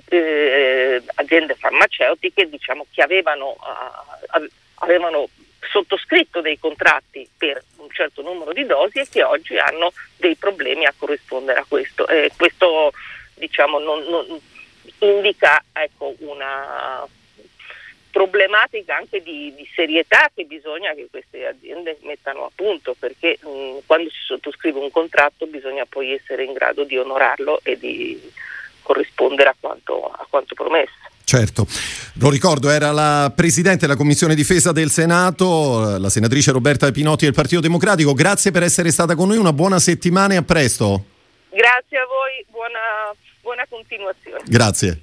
eh, 0.09 1.01
aziende 1.15 1.55
farmaceutiche 1.55 2.49
diciamo, 2.49 2.85
che 2.91 3.01
avevano, 3.01 3.55
uh, 3.57 4.47
avevano 4.75 5.29
sottoscritto 5.69 6.41
dei 6.41 6.59
contratti 6.59 7.27
per 7.37 7.63
un 7.77 7.89
certo 7.91 8.21
numero 8.21 8.53
di 8.53 8.65
dosi 8.65 8.99
e 8.99 9.07
che 9.09 9.23
oggi 9.23 9.57
hanno 9.57 9.93
dei 10.17 10.35
problemi 10.35 10.85
a 10.85 10.93
corrispondere 10.97 11.59
a 11.59 11.65
questo. 11.67 12.07
Eh, 12.07 12.31
questo 12.35 12.91
diciamo, 13.35 13.79
non, 13.79 14.03
non 14.03 14.39
indica 14.99 15.63
ecco, 15.73 16.15
una 16.19 17.07
problematica 18.11 18.97
anche 18.97 19.21
di, 19.23 19.53
di, 19.55 19.67
serietà 19.73 20.29
che 20.35 20.43
bisogna 20.43 20.93
che 20.93 21.07
queste 21.09 21.47
aziende 21.47 21.97
mettano 22.01 22.45
a 22.45 22.51
punto 22.53 22.93
perché 22.99 23.39
mh, 23.41 23.85
quando 23.85 24.09
si 24.09 24.19
sottoscrive 24.25 24.79
un 24.79 24.91
contratto 24.91 25.47
bisogna 25.47 25.85
poi 25.85 26.13
essere 26.13 26.43
in 26.43 26.51
grado 26.51 26.83
di 26.83 26.97
onorarlo 26.97 27.61
e 27.63 27.77
di 27.77 28.31
corrispondere 28.81 29.49
a 29.49 29.55
quanto, 29.57 30.11
a 30.11 30.25
quanto 30.29 30.55
promesso. 30.55 31.00
Certo, 31.23 31.65
lo 32.13 32.29
ricordo, 32.29 32.69
era 32.69 32.91
la 32.91 33.31
Presidente 33.33 33.85
della 33.85 33.95
Commissione 33.95 34.35
Difesa 34.35 34.71
del 34.71 34.89
Senato, 34.89 35.97
la 35.97 36.09
senatrice 36.09 36.51
Roberta 36.51 36.91
Pinotti 36.91 37.25
del 37.25 37.33
Partito 37.33 37.61
Democratico. 37.61 38.13
Grazie 38.13 38.51
per 38.51 38.63
essere 38.63 38.91
stata 38.91 39.15
con 39.15 39.29
noi, 39.29 39.37
una 39.37 39.53
buona 39.53 39.79
settimana 39.79 40.33
e 40.33 40.37
a 40.37 40.41
presto. 40.41 41.05
Grazie 41.49 41.97
a 41.97 42.05
voi, 42.05 42.45
buona, 42.49 43.13
buona 43.41 43.65
continuazione. 43.69 44.43
Grazie. 44.45 45.01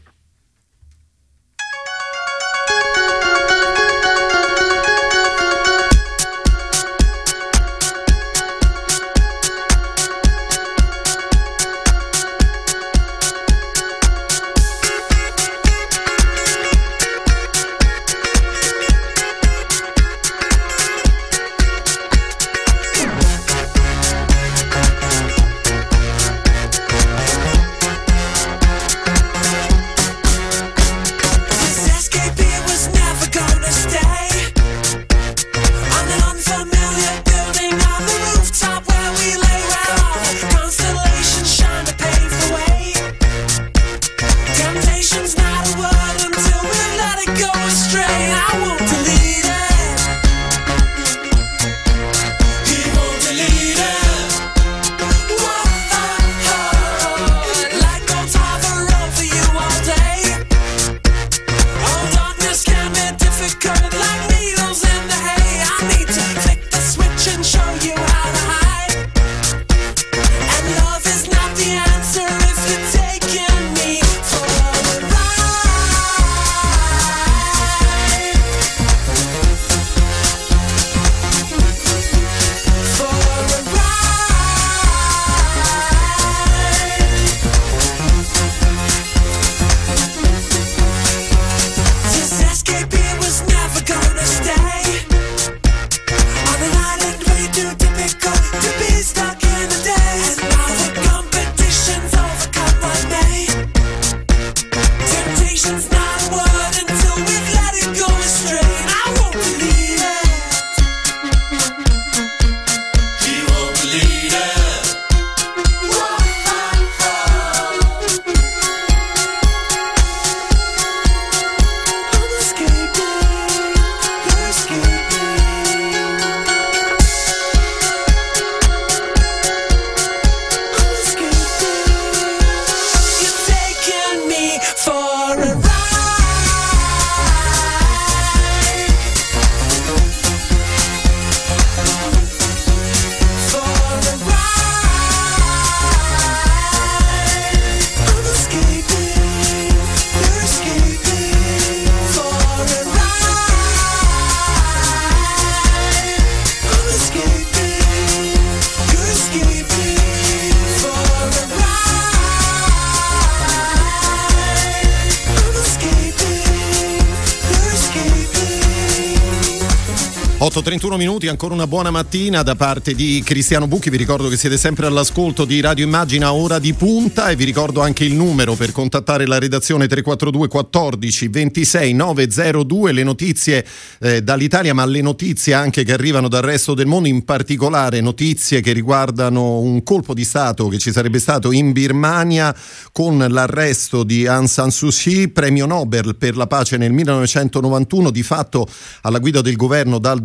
8.31 171.18 171.20
minuti, 171.20 171.26
ancora 171.28 171.54
una 171.54 171.66
buona 171.66 171.90
mattina 171.90 172.42
da 172.42 172.54
parte 172.54 172.94
di 172.94 173.22
Cristiano 173.24 173.66
Bucchi. 173.66 173.90
Vi 173.90 173.96
ricordo 173.96 174.28
che 174.28 174.36
siete 174.36 174.56
sempre 174.56 174.86
all'ascolto 174.86 175.44
di 175.44 175.60
Radio 175.60 175.84
Immagina 175.84 176.32
Ora 176.32 176.58
di 176.60 176.72
Punta 176.74 177.28
e 177.28 177.36
vi 177.36 177.44
ricordo 177.44 177.80
anche 177.80 178.04
il 178.04 178.14
numero 178.14 178.54
per 178.54 178.70
contattare 178.70 179.26
la 179.26 179.38
redazione 179.38 179.88
342 179.88 180.48
14 180.48 181.28
26 181.28 181.92
902. 181.92 182.92
Le 182.92 183.02
notizie 183.02 183.66
eh, 184.00 184.22
dall'Italia, 184.22 184.72
ma 184.74 184.86
le 184.86 185.00
notizie 185.00 185.54
anche 185.54 185.82
che 185.82 185.92
arrivano 185.92 186.28
dal 186.28 186.42
resto 186.42 186.74
del 186.74 186.86
mondo, 186.86 187.08
in 187.08 187.24
particolare 187.24 188.00
notizie 188.00 188.60
che 188.60 188.72
riguardano 188.72 189.58
un 189.58 189.82
colpo 189.82 190.14
di 190.14 190.24
Stato 190.24 190.68
che 190.68 190.78
ci 190.78 190.92
sarebbe 190.92 191.18
stato 191.18 191.50
in 191.50 191.72
Birmania 191.72 192.54
con 192.92 193.18
l'arresto 193.18 194.04
di 194.04 194.26
Aung 194.26 194.46
San 194.46 194.70
Suu 194.70 194.90
Kyi, 194.90 195.28
premio 195.28 195.66
Nobel 195.66 196.16
per 196.16 196.36
la 196.36 196.46
pace 196.46 196.76
nel 196.76 196.92
1991, 196.92 198.10
di 198.10 198.22
fatto 198.22 198.68
alla 199.02 199.18
guida 199.18 199.40
del 199.40 199.56
governo 199.56 199.98
dal 199.98 200.20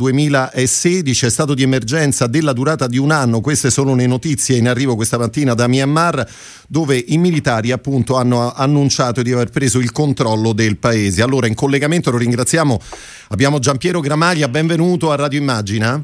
2016, 0.83 1.25
è 1.25 1.29
stato 1.29 1.53
di 1.53 1.63
emergenza 1.63 2.27
della 2.27 2.51
durata 2.51 2.87
di 2.87 2.97
un 2.97 3.11
anno, 3.11 3.39
queste 3.39 3.69
sono 3.69 3.95
le 3.95 4.05
notizie 4.05 4.57
in 4.57 4.67
arrivo 4.67 4.95
questa 4.95 5.17
mattina 5.17 5.53
da 5.53 5.67
Myanmar 5.67 6.27
dove 6.67 7.01
i 7.07 7.17
militari 7.17 7.71
appunto 7.71 8.17
hanno 8.17 8.51
annunciato 8.51 9.21
di 9.21 9.31
aver 9.31 9.49
preso 9.49 9.79
il 9.79 9.91
controllo 9.93 10.51
del 10.51 10.77
paese. 10.77 11.21
Allora 11.21 11.47
in 11.47 11.55
collegamento 11.55 12.11
lo 12.11 12.17
ringraziamo, 12.17 12.81
abbiamo 13.29 13.59
Giampiero 13.59 14.01
Gramaglia, 14.01 14.49
benvenuto 14.49 15.11
a 15.11 15.15
Radio 15.15 15.39
Immagina. 15.39 16.03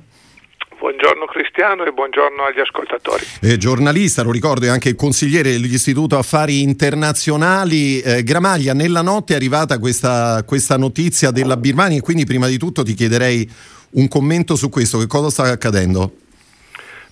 Buongiorno 0.80 1.26
Cristiano 1.26 1.84
e 1.84 1.92
buongiorno 1.92 2.44
agli 2.44 2.62
ascoltatori. 2.62 3.26
Eh, 3.42 3.58
giornalista, 3.58 4.24
lo 4.24 4.32
ricordo, 4.32 4.66
è 4.66 4.70
anche 4.70 4.96
consigliere 4.96 5.52
dell'Istituto 5.52 6.18
Affari 6.18 6.62
Internazionali. 6.62 8.00
Eh, 8.00 8.24
Gramaglia, 8.24 8.74
nella 8.74 9.02
notte 9.02 9.34
è 9.34 9.36
arrivata 9.36 9.78
questa, 9.78 10.42
questa 10.46 10.78
notizia 10.78 11.32
della 11.32 11.58
Birmania 11.58 11.98
e 11.98 12.02
quindi 12.02 12.26
prima 12.26 12.48
di 12.48 12.58
tutto 12.58 12.84
ti 12.84 12.94
chiederei 12.94 13.50
un 13.92 14.08
commento 14.08 14.56
su 14.56 14.70
questo, 14.70 15.00
che 15.00 15.08
cosa 15.08 15.30
sta 15.30 15.44
accadendo? 15.44 16.12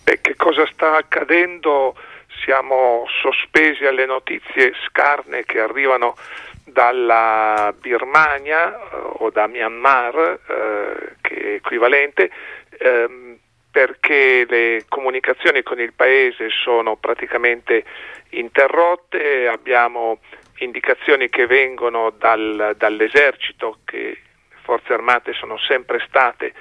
Beh, 0.04 0.22
che 0.22 0.36
cosa 0.36 0.68
sta 0.72 0.98
accadendo? 0.98 1.96
Siamo 2.44 3.06
sospesi 3.22 3.86
alle 3.86 4.06
notizie 4.06 4.74
scarne 4.88 5.44
che 5.44 5.60
arrivano 5.60 6.16
dalla 6.64 7.74
Birmania 7.78 8.74
eh, 8.74 8.80
o 9.20 9.30
da 9.32 9.48
Myanmar, 9.48 10.40
eh, 10.48 11.16
che 11.22 11.36
è 11.36 11.54
equivalente, 11.56 12.30
ehm, 12.78 13.38
perché 13.72 14.46
le 14.48 14.86
comunicazioni 14.88 15.64
con 15.64 15.80
il 15.80 15.94
paese 15.94 16.50
sono 16.50 16.96
praticamente 16.96 17.84
interrotte, 18.30 19.48
abbiamo 19.48 20.20
indicazioni 20.60 21.30
che 21.30 21.46
vengono 21.46 22.12
dal, 22.18 22.76
dall'esercito 22.78 23.80
che 23.86 24.22
forze 24.68 24.92
armate 24.92 25.32
sono 25.32 25.58
sempre 25.58 26.04
state 26.10 26.52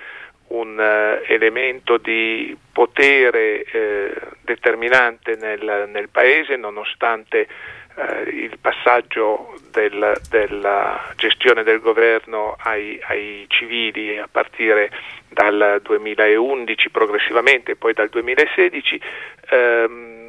un 0.48 0.78
uh, 0.78 1.24
elemento 1.26 1.96
di 1.96 2.56
potere 2.72 3.64
eh, 3.64 4.14
determinante 4.42 5.34
nel, 5.34 5.88
nel, 5.88 6.08
paese 6.08 6.54
nonostante 6.54 7.48
eh, 7.96 8.22
il 8.28 8.56
passaggio 8.60 9.58
del, 9.72 10.20
della 10.30 11.12
gestione 11.16 11.64
del 11.64 11.80
governo 11.80 12.54
ai, 12.60 13.00
ai, 13.08 13.46
civili 13.48 14.18
a 14.18 14.28
partire 14.30 14.92
dal 15.28 15.80
2011 15.82 16.90
progressivamente 16.90 17.72
e 17.72 17.76
poi 17.76 17.92
dal 17.92 18.08
2016 18.08 19.00
ehm, 19.50 20.26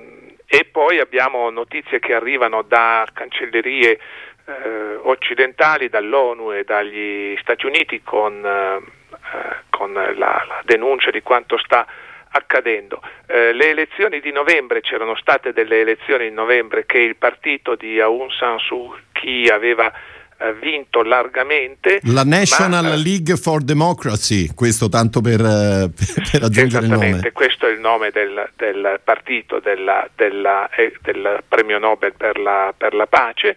e 0.48 0.66
poi 0.66 1.00
abbiamo 1.00 1.48
notizie 1.52 2.00
che 2.00 2.16
arrivano 2.16 2.64
da 2.64 3.06
cancellerie 3.14 4.00
eh, 4.48 4.96
occidentali, 5.04 5.90
dall'ONU 5.90 6.54
e 6.54 6.64
dagli 6.64 7.36
Stati 7.42 7.66
Uniti 7.66 8.02
con, 8.02 8.44
eh, 8.46 9.64
con 9.70 9.94
la, 9.94 10.14
la, 10.14 10.62
denuncia 10.64 11.12
di 11.12 11.22
quanto 11.22 11.58
sta 11.58 11.86
accadendo. 12.30 13.02
Eh, 13.26 13.52
le 13.54 13.70
elezioni 13.70 14.20
di 14.20 14.32
novembre, 14.32 14.82
c'erano 14.82 15.16
state 15.16 15.52
delle 15.52 15.82
elezioni 15.82 16.28
in 16.28 16.34
novembre 16.34 16.86
che 16.86 17.00
il 17.00 17.16
partito 17.18 17.76
di 17.76 18.00
Aung 18.00 18.32
San 18.32 18.60
Suu 18.60 18.96
Kyi 19.12 19.50
aveva 19.50 19.92
eh, 20.40 20.54
vinto 20.54 21.02
largamente. 21.02 22.00
La 22.04 22.24
National 22.24 22.84
ma, 22.84 22.94
eh, 22.94 22.98
League 22.98 23.36
for 23.38 23.64
Democracy, 23.64 24.54
questo 24.54 24.88
tanto 24.88 25.20
per, 25.20 25.42
eh, 25.42 25.90
per 26.32 26.44
aggiungere 26.44 26.86
il 26.86 26.92
nome. 26.92 27.32
questo 27.32 27.66
è 27.68 27.72
il 27.72 27.80
nome 27.80 28.12
del, 28.12 28.50
del 28.56 29.00
partito 29.04 29.60
della, 29.60 30.08
della, 30.16 30.70
eh, 30.70 30.94
del 31.02 31.44
premio 31.48 31.80
Nobel 31.80 32.14
per 32.16 32.38
la, 32.38 32.74
per 32.78 32.94
la 32.94 33.08
pace 33.08 33.56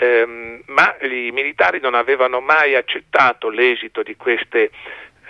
ehm, 0.00 0.62
ma 0.66 0.96
i 1.02 1.30
militari 1.32 1.78
non 1.80 1.94
avevano 1.94 2.40
mai 2.40 2.74
accettato 2.74 3.50
l'esito 3.50 4.02
di 4.02 4.16
queste 4.16 4.70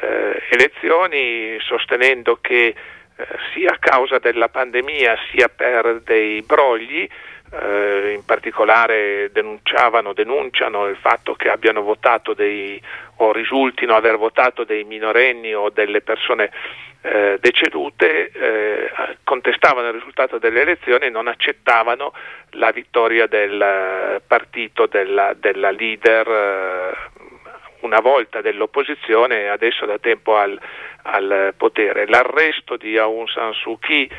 eh, 0.01 0.43
elezioni 0.51 1.57
sostenendo 1.61 2.39
che 2.41 2.67
eh, 2.67 3.27
sia 3.53 3.73
a 3.73 3.79
causa 3.79 4.19
della 4.19 4.49
pandemia 4.49 5.17
sia 5.31 5.49
per 5.49 6.01
dei 6.05 6.41
brogli 6.43 7.09
eh, 7.53 8.13
in 8.15 8.25
particolare 8.25 9.31
denunciavano, 9.33 10.13
denunciano 10.13 10.87
il 10.87 10.97
fatto 10.97 11.35
che 11.35 11.49
abbiano 11.49 11.83
votato 11.83 12.33
dei, 12.33 12.81
o 13.17 13.33
risultino 13.33 13.95
aver 13.95 14.17
votato 14.17 14.65
dei 14.65 14.85
minorenni 14.85 15.55
o 15.55 15.71
delle 15.71 16.01
persone 16.01 16.51
eh, 17.03 17.39
decedute, 17.41 18.31
eh, 18.31 18.91
contestavano 19.25 19.89
il 19.89 19.95
risultato 19.95 20.39
delle 20.39 20.61
elezioni 20.61 21.07
e 21.07 21.11
non 21.11 21.29
accettavano 21.29 22.13
la 22.51 22.71
vittoria 22.71 23.27
del 23.27 24.21
partito 24.27 24.87
della, 24.87 25.35
della 25.35 25.71
leader 25.71 26.29
eh, 26.29 27.21
una 27.81 28.01
volta 28.01 28.41
dell'opposizione 28.43 29.43
e 29.43 29.47
adesso 29.47 29.87
da 29.87 29.99
tempo 29.99 30.37
al, 30.37 30.59
al 31.03 31.55
potere. 31.57 32.07
L'arresto 32.07 32.77
di 32.77 32.99
Aung 32.99 33.29
San 33.29 33.55
Suu 33.55 33.79
Kyi, 33.79 34.11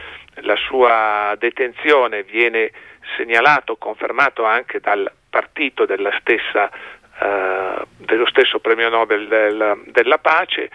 la 0.41 0.55
sua 0.55 1.35
detenzione 1.37 2.23
viene 2.23 2.71
segnalato, 3.17 3.77
confermato 3.77 4.45
anche 4.45 4.79
dal 4.79 5.11
partito 5.29 5.85
stessa, 6.19 6.69
eh, 7.21 7.85
dello 7.97 8.27
stesso 8.27 8.59
premio 8.59 8.89
Nobel 8.89 9.27
del, 9.27 9.81
della 9.87 10.17
pace, 10.17 10.69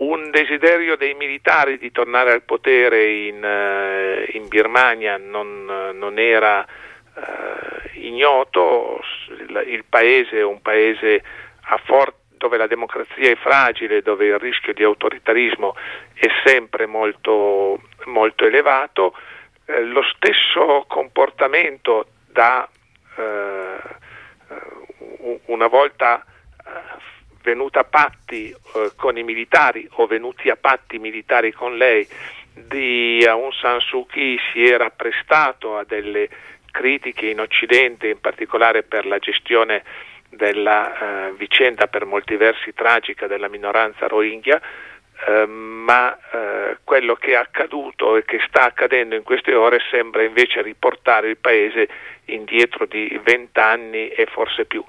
un 0.00 0.30
desiderio 0.30 0.96
dei 0.96 1.14
militari 1.14 1.78
di 1.78 1.92
tornare 1.92 2.32
al 2.32 2.42
potere 2.42 3.04
in, 3.04 3.44
eh, 3.44 4.30
in 4.32 4.48
Birmania 4.48 5.18
non, 5.18 5.64
non 5.94 6.18
era 6.18 6.64
eh, 6.64 7.98
ignoto, 8.00 9.00
il, 9.28 9.64
il, 9.66 9.84
paese 9.86 10.38
è 10.38 10.44
un 10.44 10.62
paese 10.62 11.22
for- 11.84 12.14
dove 12.40 12.56
la 12.56 12.66
democrazia 12.66 13.30
è 13.30 13.36
fragile, 13.36 14.00
dove 14.00 14.26
il 14.26 14.38
rischio 14.38 14.72
di 14.72 14.82
autoritarismo 14.82 15.76
è 16.14 16.28
sempre 16.44 16.86
molto, 16.86 17.82
molto 18.06 18.46
elevato, 18.46 19.14
eh, 19.70 19.82
lo 19.84 20.02
stesso 20.02 20.84
comportamento 20.88 22.06
da 22.26 22.68
eh, 23.16 23.78
una 25.46 25.66
volta 25.66 26.24
eh, 26.24 26.70
venuta 27.42 27.80
a 27.80 27.84
patti 27.84 28.50
eh, 28.50 28.92
con 28.96 29.16
i 29.16 29.22
militari 29.22 29.88
o 29.92 30.06
venuti 30.06 30.50
a 30.50 30.56
patti 30.56 30.98
militari 30.98 31.52
con 31.52 31.76
lei 31.76 32.06
di 32.52 33.24
Aung 33.26 33.52
San 33.52 33.80
Suu 33.80 34.06
Kyi 34.06 34.38
si 34.52 34.64
era 34.64 34.90
prestato 34.90 35.76
a 35.76 35.84
delle 35.84 36.28
critiche 36.70 37.26
in 37.26 37.40
Occidente, 37.40 38.08
in 38.08 38.20
particolare 38.20 38.82
per 38.82 39.06
la 39.06 39.18
gestione 39.18 39.82
della 40.28 41.28
eh, 41.28 41.32
vicenda 41.32 41.86
per 41.88 42.04
molti 42.04 42.36
versi 42.36 42.72
tragica 42.72 43.26
della 43.26 43.48
minoranza 43.48 44.06
Rohingya, 44.06 44.60
eh, 45.26 45.46
ma 45.46 46.16
eh, 46.16 46.78
quello 46.84 47.14
che 47.14 47.32
è 47.32 47.34
accaduto 47.34 48.16
e 48.16 48.24
che 48.24 48.40
sta 48.48 48.62
accadendo 48.62 49.14
in 49.14 49.22
queste 49.22 49.54
ore 49.54 49.80
sembra 49.90 50.22
invece 50.22 50.62
riportare 50.62 51.28
il 51.28 51.36
Paese 51.36 51.88
indietro 52.26 52.86
di 52.86 53.18
vent'anni 53.22 54.08
e 54.08 54.26
forse 54.26 54.64
più. 54.64 54.84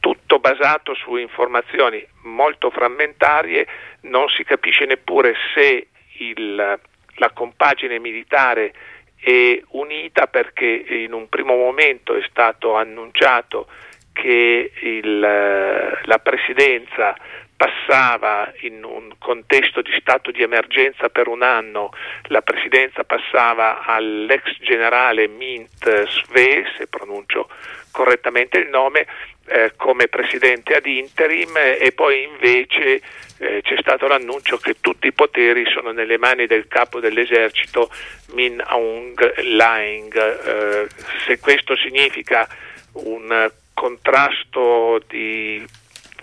Tutto 0.00 0.38
basato 0.38 0.94
su 0.94 1.16
informazioni 1.16 2.06
molto 2.22 2.70
frammentarie, 2.70 3.66
non 4.02 4.28
si 4.28 4.44
capisce 4.44 4.86
neppure 4.86 5.34
se 5.54 5.88
il, 6.18 6.54
la 6.56 7.30
compagine 7.30 7.98
militare 7.98 8.72
è 9.16 9.60
unita 9.70 10.26
perché 10.26 10.66
in 10.66 11.12
un 11.12 11.28
primo 11.28 11.54
momento 11.54 12.14
è 12.14 12.22
stato 12.30 12.74
annunciato 12.76 13.66
che 14.12 14.72
il, 14.80 15.18
la 15.20 16.18
presidenza 16.22 17.14
passava 17.60 18.50
in 18.60 18.82
un 18.84 19.12
contesto 19.18 19.82
di 19.82 19.94
stato 20.00 20.30
di 20.30 20.40
emergenza 20.40 21.10
per 21.10 21.28
un 21.28 21.42
anno, 21.42 21.92
la 22.28 22.40
presidenza 22.40 23.04
passava 23.04 23.84
all'ex 23.84 24.56
generale 24.60 25.26
Mint 25.26 26.08
Sve, 26.08 26.64
se 26.78 26.86
pronuncio 26.86 27.50
correttamente 27.90 28.56
il 28.56 28.70
nome, 28.70 29.06
eh, 29.44 29.74
come 29.76 30.08
presidente 30.08 30.74
ad 30.74 30.86
interim 30.86 31.54
e 31.54 31.92
poi 31.94 32.22
invece 32.22 33.02
eh, 33.36 33.60
c'è 33.60 33.76
stato 33.80 34.06
l'annuncio 34.06 34.56
che 34.56 34.76
tutti 34.80 35.08
i 35.08 35.12
poteri 35.12 35.70
sono 35.70 35.90
nelle 35.90 36.16
mani 36.16 36.46
del 36.46 36.66
capo 36.66 36.98
dell'esercito 36.98 37.90
Min 38.32 38.62
Aung 38.64 39.34
Hlaing. 39.36 40.16
Eh, 40.16 40.88
se 41.26 41.38
questo 41.38 41.76
significa 41.76 42.48
un 42.92 43.50
contrasto 43.74 45.02
di 45.06 45.62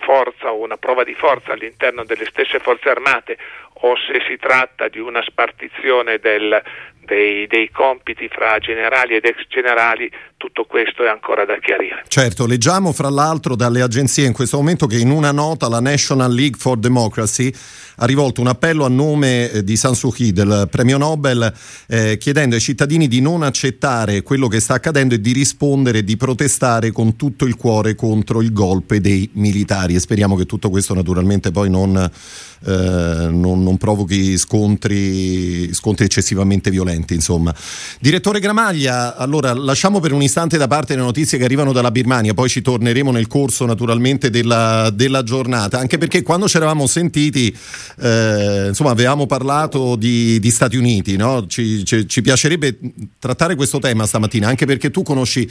forza 0.07 0.53
o 0.53 0.63
una 0.63 0.77
prova 0.77 1.03
di 1.03 1.13
forza 1.13 1.51
all'interno 1.51 2.05
delle 2.05 2.23
stesse 2.27 2.59
forze 2.59 2.87
armate 2.87 3.37
o 3.81 3.93
se 3.97 4.21
si 4.25 4.37
tratta 4.37 4.87
di 4.87 4.99
una 4.99 5.21
spartizione 5.21 6.17
del, 6.17 6.63
dei, 7.07 7.47
dei, 7.47 7.71
compiti 7.71 8.27
fra 8.27 8.59
generali 8.59 9.15
ed 9.15 9.23
ex 9.23 9.47
generali, 9.47 10.11
tutto 10.35 10.65
questo 10.65 11.03
è 11.03 11.07
ancora 11.07 11.45
da 11.45 11.57
chiarire. 11.59 12.03
Certo, 12.07 12.45
leggiamo 12.45 12.91
fra 12.91 13.09
l'altro 13.09 13.55
dalle 13.55 13.81
agenzie 13.81 14.27
in 14.27 14.33
questo 14.33 14.57
momento 14.57 14.85
che 14.85 14.97
in 14.97 15.09
una 15.09 15.31
nota 15.31 15.69
la 15.69 15.79
National 15.79 16.31
League 16.31 16.59
for 16.59 16.77
Democracy 16.77 17.51
ha 17.99 18.05
rivolto 18.05 18.41
un 18.41 18.47
appello 18.47 18.85
a 18.85 18.89
nome 18.89 19.49
eh, 19.49 19.63
di 19.63 19.75
San 19.77 19.95
Suu 19.95 20.11
Kyi, 20.11 20.33
del 20.33 20.67
premio 20.69 20.97
Nobel, 20.97 21.51
eh, 21.87 22.17
chiedendo 22.17 22.55
ai 22.55 22.61
cittadini 22.61 23.07
di 23.07 23.21
non 23.21 23.41
accettare 23.41 24.21
quello 24.21 24.47
che 24.47 24.59
sta 24.59 24.75
accadendo 24.75 25.15
e 25.15 25.21
di 25.21 25.31
rispondere 25.31 25.99
e 25.99 26.03
di 26.03 26.17
protestare 26.17 26.91
con 26.91 27.15
tutto 27.15 27.45
il 27.45 27.55
cuore 27.55 27.95
contro 27.95 28.41
il 28.41 28.51
golpe 28.51 28.99
dei 28.99 29.29
militari. 29.33 29.95
E 29.95 29.99
speriamo 29.99 30.35
che 30.35 30.45
tutto 30.45 30.69
questo 30.69 30.93
naturalmente 30.93 31.51
poi 31.51 31.69
non, 31.69 31.95
eh, 31.97 33.29
non, 33.31 33.63
non 33.63 33.77
provochi 33.77 34.37
scontri, 34.37 35.73
scontri 35.73 36.05
eccessivamente 36.05 36.69
violenti. 36.69 36.96
Insomma. 37.13 37.53
Direttore 37.99 38.39
Gramaglia, 38.39 39.15
allora 39.15 39.53
lasciamo 39.53 39.99
per 39.99 40.13
un 40.13 40.21
istante 40.21 40.57
da 40.57 40.67
parte 40.67 40.95
le 40.95 41.01
notizie 41.01 41.37
che 41.37 41.43
arrivano 41.43 41.71
dalla 41.71 41.91
Birmania, 41.91 42.33
poi 42.33 42.49
ci 42.49 42.61
torneremo 42.61 43.11
nel 43.11 43.27
corso 43.27 43.65
naturalmente 43.65 44.29
della, 44.29 44.89
della 44.93 45.23
giornata, 45.23 45.79
anche 45.79 45.97
perché 45.97 46.21
quando 46.21 46.47
ci 46.47 46.57
eravamo 46.57 46.87
sentiti 46.87 47.55
eh, 47.99 48.65
insomma, 48.69 48.91
avevamo 48.91 49.25
parlato 49.25 49.95
di, 49.95 50.39
di 50.39 50.51
Stati 50.51 50.77
Uniti, 50.77 51.15
no? 51.15 51.45
ci, 51.47 51.83
ci, 51.85 52.07
ci 52.07 52.21
piacerebbe 52.21 52.77
trattare 53.19 53.55
questo 53.55 53.79
tema 53.79 54.05
stamattina, 54.05 54.47
anche 54.47 54.65
perché 54.65 54.91
tu 54.91 55.03
conosci 55.03 55.49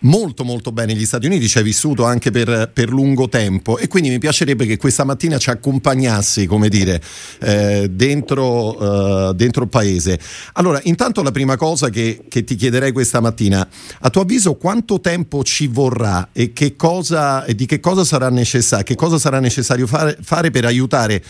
molto 0.00 0.44
molto 0.44 0.72
bene 0.72 0.94
gli 0.94 1.04
Stati 1.04 1.26
Uniti, 1.26 1.48
ci 1.48 1.58
hai 1.58 1.64
vissuto 1.64 2.04
anche 2.04 2.30
per, 2.30 2.70
per, 2.72 2.90
lungo 2.90 3.28
tempo 3.28 3.78
e 3.78 3.88
quindi 3.88 4.10
mi 4.10 4.18
piacerebbe 4.18 4.66
che 4.66 4.76
questa 4.76 5.04
mattina 5.04 5.38
ci 5.38 5.50
accompagnassi, 5.50 6.46
come 6.46 6.68
dire, 6.68 7.00
eh, 7.40 7.88
dentro, 7.90 9.30
eh, 9.30 9.34
dentro, 9.34 9.62
il 9.62 9.68
paese. 9.68 10.18
Allora, 10.54 10.80
intanto 10.84 11.22
la 11.22 11.32
prima 11.32 11.56
cosa 11.56 11.88
che, 11.90 12.24
che, 12.28 12.44
ti 12.44 12.54
chiederei 12.54 12.92
questa 12.92 13.20
mattina, 13.20 13.66
a 14.00 14.10
tuo 14.10 14.22
avviso 14.22 14.54
quanto 14.54 15.00
tempo 15.00 15.42
ci 15.42 15.66
vorrà 15.66 16.28
e, 16.32 16.52
che 16.52 16.76
cosa, 16.76 17.44
e 17.44 17.54
di 17.54 17.66
che 17.66 17.80
cosa 17.80 18.04
sarà 18.04 18.28
necessario, 18.30 18.84
che 18.84 18.94
cosa 18.94 19.18
sarà 19.18 19.40
necessario 19.40 19.86
fare, 19.86 20.16
fare 20.20 20.50
per 20.50 20.64
aiutare 20.64 21.22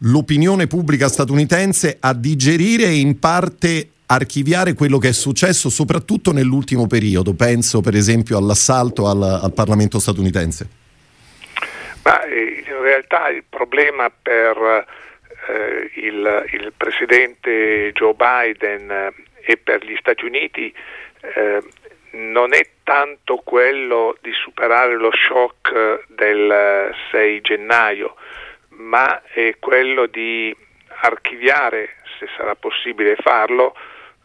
l'opinione 0.00 0.66
pubblica 0.66 1.08
statunitense 1.08 1.96
a 1.98 2.12
digerire 2.12 2.84
e 2.84 2.98
in 2.98 3.18
parte 3.18 3.90
archiviare 4.06 4.74
quello 4.74 4.98
che 4.98 5.08
è 5.08 5.12
successo 5.12 5.68
soprattutto 5.68 6.32
nell'ultimo 6.32 6.86
periodo, 6.86 7.34
penso 7.34 7.80
per 7.80 7.94
esempio 7.94 8.38
all'assalto 8.38 9.08
al, 9.08 9.22
al 9.22 9.52
Parlamento 9.52 9.98
statunitense? 9.98 10.68
Ma 12.04 12.24
eh, 12.24 12.64
in 12.66 12.82
realtà 12.82 13.28
il 13.28 13.44
problema 13.48 14.10
per 14.10 14.86
eh, 15.48 15.90
il, 15.94 16.48
il, 16.52 16.72
presidente 16.76 17.92
Joe 17.92 18.14
Biden 18.14 18.90
eh, 18.90 19.12
e 19.40 19.56
per 19.56 19.84
gli 19.84 19.96
Stati 19.98 20.24
Uniti 20.24 20.72
eh, 21.20 21.62
non 22.12 22.54
è 22.54 22.66
tanto 22.84 23.36
quello 23.38 24.16
di 24.22 24.32
superare 24.32 24.96
lo 24.96 25.10
shock 25.12 26.04
del 26.08 26.94
6 27.10 27.40
gennaio, 27.40 28.14
ma 28.68 29.22
è 29.24 29.56
quello 29.58 30.06
di 30.06 30.54
archiviare, 31.00 31.96
se 32.18 32.26
sarà 32.36 32.54
possibile 32.54 33.16
farlo, 33.16 33.74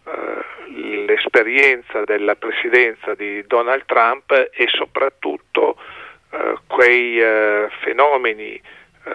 eh, 0.06 1.06
l'esperienza 1.06 2.04
della 2.04 2.36
presidenza 2.36 3.14
di 3.16 3.46
Donald 3.48 3.86
Trump 3.86 4.32
e 4.32 4.68
soprattutto 4.68 5.78
eh, 6.32 6.58
quei 6.68 7.20
eh, 7.20 7.68
fenomeni 7.82 8.54
eh, 8.54 8.62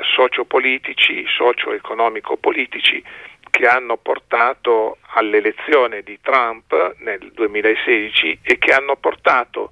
sociopolitici, 0.02 1.24
socio-economico-politici 1.28 3.02
che 3.50 3.66
hanno 3.66 3.96
portato 3.96 4.98
all'elezione 5.14 6.02
di 6.02 6.18
Trump 6.20 6.96
nel 6.98 7.30
2016 7.32 8.40
e 8.42 8.58
che 8.58 8.72
hanno 8.74 8.96
portato 8.96 9.70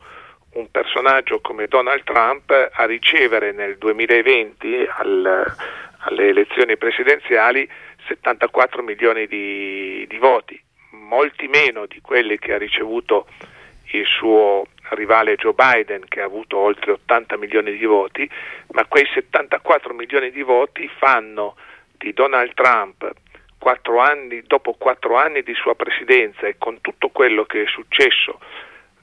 un 0.55 0.71
personaggio 0.71 1.41
come 1.41 1.67
Donald 1.67 2.03
Trump 2.05 2.51
a 2.51 2.85
ricevere 2.87 3.53
nel 3.53 3.77
2020 3.77 4.87
al, 4.89 5.55
alle 5.99 6.29
elezioni 6.29 6.77
presidenziali 6.77 7.69
74 8.07 8.83
milioni 8.83 9.27
di, 9.27 10.07
di, 10.09 10.17
voti, 10.19 10.61
molti 11.05 11.47
meno 11.49 11.87
di 11.87 12.01
quelli 12.01 12.39
che 12.39 12.55
ha 12.55 12.59
ricevuto 12.59 13.27
il 13.93 14.07
suo 14.07 14.67
rivale 14.91 15.37
Joe 15.37 15.55
Biden 15.55 16.05
che 16.09 16.21
ha 16.21 16.25
avuto 16.25 16.59
oltre 16.59 16.93
80 16.93 17.37
milioni 17.37 17.77
di 17.77 17.85
voti, 17.85 18.29
ma 18.73 18.85
quei 18.87 19.07
74 19.13 19.95
milioni 19.95 20.31
di 20.31 20.43
voti 20.43 20.89
fanno 20.99 21.57
di 21.97 22.13
Donald 22.13 22.53
Trump 22.55 23.13
quattro 23.59 24.01
anni, 24.01 24.43
dopo 24.43 24.75
quattro 24.75 25.17
anni 25.17 25.43
di 25.43 25.55
sua 25.55 25.75
presidenza 25.75 26.47
e 26.47 26.57
con 26.59 26.81
tutto 26.81 27.09
quello 27.09 27.45
che 27.45 27.63
è 27.63 27.67
successo 27.67 28.39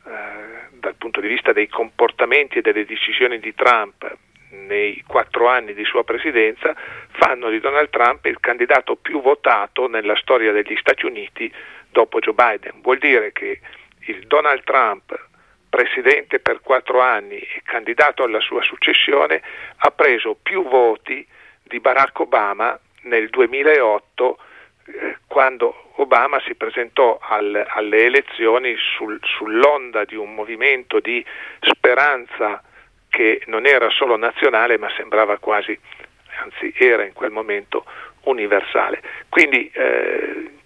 eh, 0.05 0.69
dal 0.73 0.95
punto 0.95 1.19
di 1.19 1.27
vista 1.27 1.51
dei 1.51 1.67
comportamenti 1.67 2.59
e 2.59 2.61
delle 2.61 2.85
decisioni 2.85 3.39
di 3.39 3.55
Trump 3.55 4.17
nei 4.51 5.03
quattro 5.07 5.47
anni 5.47 5.73
di 5.73 5.83
sua 5.85 6.03
presidenza, 6.03 6.75
fanno 7.11 7.49
di 7.49 7.59
Donald 7.59 7.89
Trump 7.89 8.25
il 8.25 8.39
candidato 8.39 8.95
più 8.95 9.21
votato 9.21 9.87
nella 9.87 10.15
storia 10.17 10.51
degli 10.51 10.75
Stati 10.75 11.05
Uniti 11.05 11.51
dopo 11.91 12.19
Joe 12.19 12.34
Biden. 12.34 12.82
Vuol 12.82 12.97
dire 12.97 13.32
che 13.32 13.60
il 14.06 14.25
Donald 14.27 14.63
Trump, 14.63 15.27
presidente 15.69 16.39
per 16.39 16.62
quattro 16.62 17.01
anni 17.01 17.38
e 17.38 17.62
candidato 17.63 18.23
alla 18.23 18.39
sua 18.39 18.62
successione, 18.62 19.41
ha 19.77 19.91
preso 19.91 20.38
più 20.41 20.67
voti 20.67 21.25
di 21.63 21.80
Barack 21.80 22.19
Obama 22.19 22.78
nel 23.03 23.30
2008 23.30 24.38
eh, 24.86 25.18
quando 25.28 25.91
Obama 25.95 26.41
si 26.41 26.55
presentò 26.55 27.20
al, 27.22 27.65
alle 27.70 28.05
elezioni 28.05 28.76
sul, 28.78 29.20
sull'onda 29.22 30.03
di 30.03 30.15
un 30.15 30.34
movimento 30.34 30.99
di 30.99 31.24
speranza 31.61 32.61
che 33.07 33.43
non 33.47 33.65
era 33.65 33.89
solo 33.89 34.18
nazionale 34.18 34.78
ma 34.78 34.89
sembrava 34.95 35.38
quasi, 35.38 35.78
anzi 36.41 36.74
era 36.78 37.03
in 37.03 37.13
quel 37.13 37.32
momento 37.32 37.86
universale. 38.24 39.01
Quindi 39.30 39.70
eh, 39.74 40.61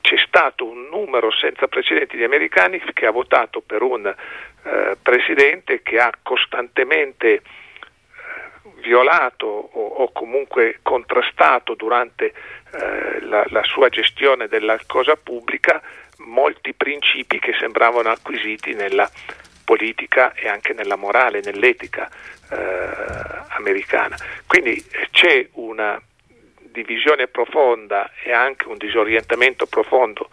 c'è 0.00 0.16
stato 0.26 0.64
un 0.64 0.88
numero 0.90 1.30
senza 1.30 1.68
precedenti 1.68 2.16
di 2.16 2.24
americani 2.24 2.80
che 2.94 3.06
ha 3.06 3.10
votato 3.10 3.60
per 3.60 3.82
un 3.82 4.06
eh, 4.06 4.96
presidente 5.00 5.82
che 5.82 5.98
ha 5.98 6.10
costantemente 6.22 7.42
violato 8.80 9.46
o, 9.46 9.86
o 9.86 10.12
comunque 10.12 10.78
contrastato 10.82 11.74
durante 11.74 12.32
eh, 12.72 13.20
la, 13.22 13.44
la, 13.48 13.62
sua 13.64 13.88
gestione 13.88 14.48
della 14.48 14.78
cosa 14.86 15.16
pubblica 15.16 15.80
molti 16.18 16.72
principi 16.74 17.38
che 17.38 17.54
sembravano 17.58 18.10
acquisiti 18.10 18.74
nella 18.74 19.08
politica 19.64 20.32
e 20.32 20.48
anche 20.48 20.72
nella 20.72 20.96
morale, 20.96 21.40
nell'etica 21.44 22.08
eh, 22.50 22.56
americana. 23.50 24.16
Quindi 24.46 24.72
eh, 24.72 25.08
c'è 25.10 25.46
una 25.52 26.00
divisione 26.84 27.26
profonda 27.26 28.10
e 28.22 28.32
anche 28.32 28.68
un 28.68 28.76
disorientamento 28.76 29.66
profondo 29.66 30.28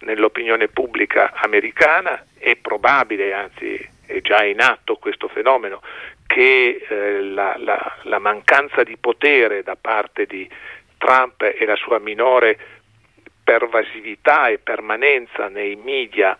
nell'opinione 0.00 0.68
pubblica 0.68 1.32
americana, 1.34 2.24
è 2.38 2.54
probabile, 2.56 3.32
anzi 3.32 3.96
è 4.06 4.20
già 4.20 4.44
in 4.44 4.60
atto 4.60 4.96
questo 4.96 5.28
fenomeno, 5.28 5.82
che 6.26 6.84
eh, 6.88 7.22
la, 7.22 7.56
la, 7.58 7.96
la, 8.02 8.18
mancanza 8.18 8.82
di 8.84 8.96
potere 8.96 9.62
da 9.62 9.76
parte 9.80 10.26
di 10.26 10.48
Trump 10.98 11.42
e 11.42 11.64
la 11.64 11.76
sua 11.76 11.98
minore 11.98 12.58
pervasività 13.42 14.48
e 14.48 14.58
permanenza 14.58 15.48
nei 15.48 15.74
media 15.76 16.36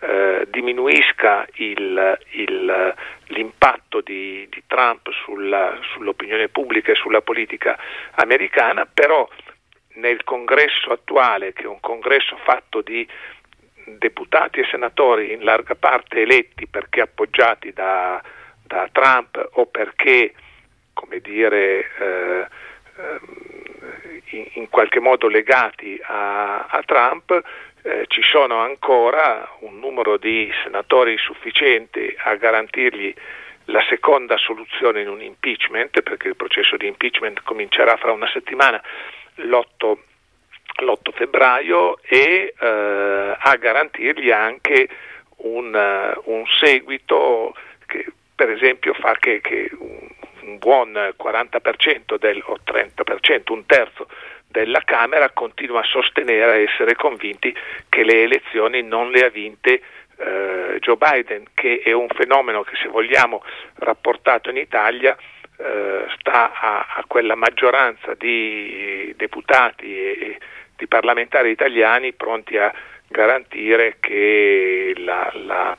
eh, 0.00 0.46
diminuisca 0.50 1.46
il, 1.54 2.18
il, 2.30 2.94
l'impatto 3.26 4.00
di, 4.00 4.46
di 4.50 4.62
Trump 4.66 5.10
sulla, 5.24 5.78
sull'opinione 5.92 6.48
pubblica 6.48 6.92
e 6.92 6.96
sulla 6.96 7.20
politica 7.20 7.78
americana, 8.12 8.86
però 8.86 9.28
nel 9.94 10.24
congresso 10.24 10.90
attuale, 10.90 11.52
che 11.52 11.62
è 11.62 11.66
un 11.66 11.80
congresso 11.80 12.36
fatto 12.44 12.80
di 12.80 13.06
deputati 13.84 14.60
e 14.60 14.66
senatori 14.70 15.32
in 15.32 15.42
larga 15.42 15.74
parte 15.74 16.20
eletti 16.20 16.66
perché 16.66 17.00
appoggiati 17.00 17.72
da, 17.72 18.22
da 18.62 18.88
Trump 18.92 19.48
o 19.52 19.66
perché, 19.66 20.32
come 20.92 21.20
dire, 21.20 21.90
eh, 21.98 22.46
ehm, 22.96 23.48
in, 24.30 24.46
in, 24.54 24.68
qualche 24.68 25.00
modo 25.00 25.28
legati 25.28 26.00
a, 26.02 26.66
a 26.66 26.82
Trump, 26.84 27.42
eh, 27.82 28.04
ci 28.08 28.22
sono 28.22 28.58
ancora 28.58 29.48
un 29.60 29.78
numero 29.78 30.16
di 30.16 30.50
senatori 30.62 31.16
sufficienti 31.18 32.14
a 32.24 32.34
garantirgli 32.34 33.14
la 33.66 33.84
seconda 33.88 34.36
soluzione 34.36 35.00
in 35.00 35.08
un 35.08 35.22
impeachment, 35.22 36.02
perché 36.02 36.28
il 36.28 36.36
processo 36.36 36.76
di 36.76 36.86
impeachment 36.86 37.42
comincerà 37.42 37.96
fra 37.96 38.12
una 38.12 38.28
settimana, 38.28 38.82
l'8 39.36 39.96
l'8 40.82 41.12
febbraio 41.12 41.98
e 42.02 42.54
eh, 42.58 43.36
a 43.38 43.56
garantirgli 43.56 44.30
anche 44.30 44.88
un, 45.42 45.74
uh, 45.74 46.30
un 46.32 46.44
seguito 46.60 47.54
che 47.86 48.06
per 48.34 48.50
esempio 48.50 48.94
fa 48.94 49.14
che, 49.18 49.40
che 49.40 49.70
un 49.78 50.58
buon 50.58 50.92
40% 50.92 52.18
del, 52.18 52.42
o 52.46 52.58
30%, 52.64 53.52
un 53.52 53.66
terzo 53.66 54.08
della 54.50 54.82
Camera 54.84 55.30
continua 55.30 55.80
a 55.80 55.84
sostenere, 55.84 56.50
a 56.50 56.56
essere 56.56 56.94
convinti 56.94 57.54
che 57.88 58.02
le 58.02 58.22
elezioni 58.22 58.82
non 58.82 59.10
le 59.10 59.24
ha 59.24 59.28
vinte 59.28 59.80
eh, 60.16 60.78
Joe 60.80 60.96
Biden, 60.96 61.44
che 61.54 61.80
è 61.84 61.92
un 61.92 62.08
fenomeno 62.08 62.62
che 62.62 62.76
se 62.82 62.88
vogliamo 62.88 63.42
rapportato 63.76 64.50
in 64.50 64.56
Italia 64.56 65.16
eh, 65.56 66.04
sta 66.18 66.52
a, 66.52 66.86
a, 66.96 67.04
quella 67.06 67.34
maggioranza 67.34 68.14
di 68.14 69.14
deputati 69.16 69.86
e, 69.86 70.18
e 70.20 70.38
di 70.76 70.86
parlamentari 70.86 71.50
italiani 71.50 72.12
pronti 72.12 72.56
a 72.56 72.72
garantire 73.06 73.96
che 74.00 74.94
la, 74.96 75.30
la, 75.34 75.76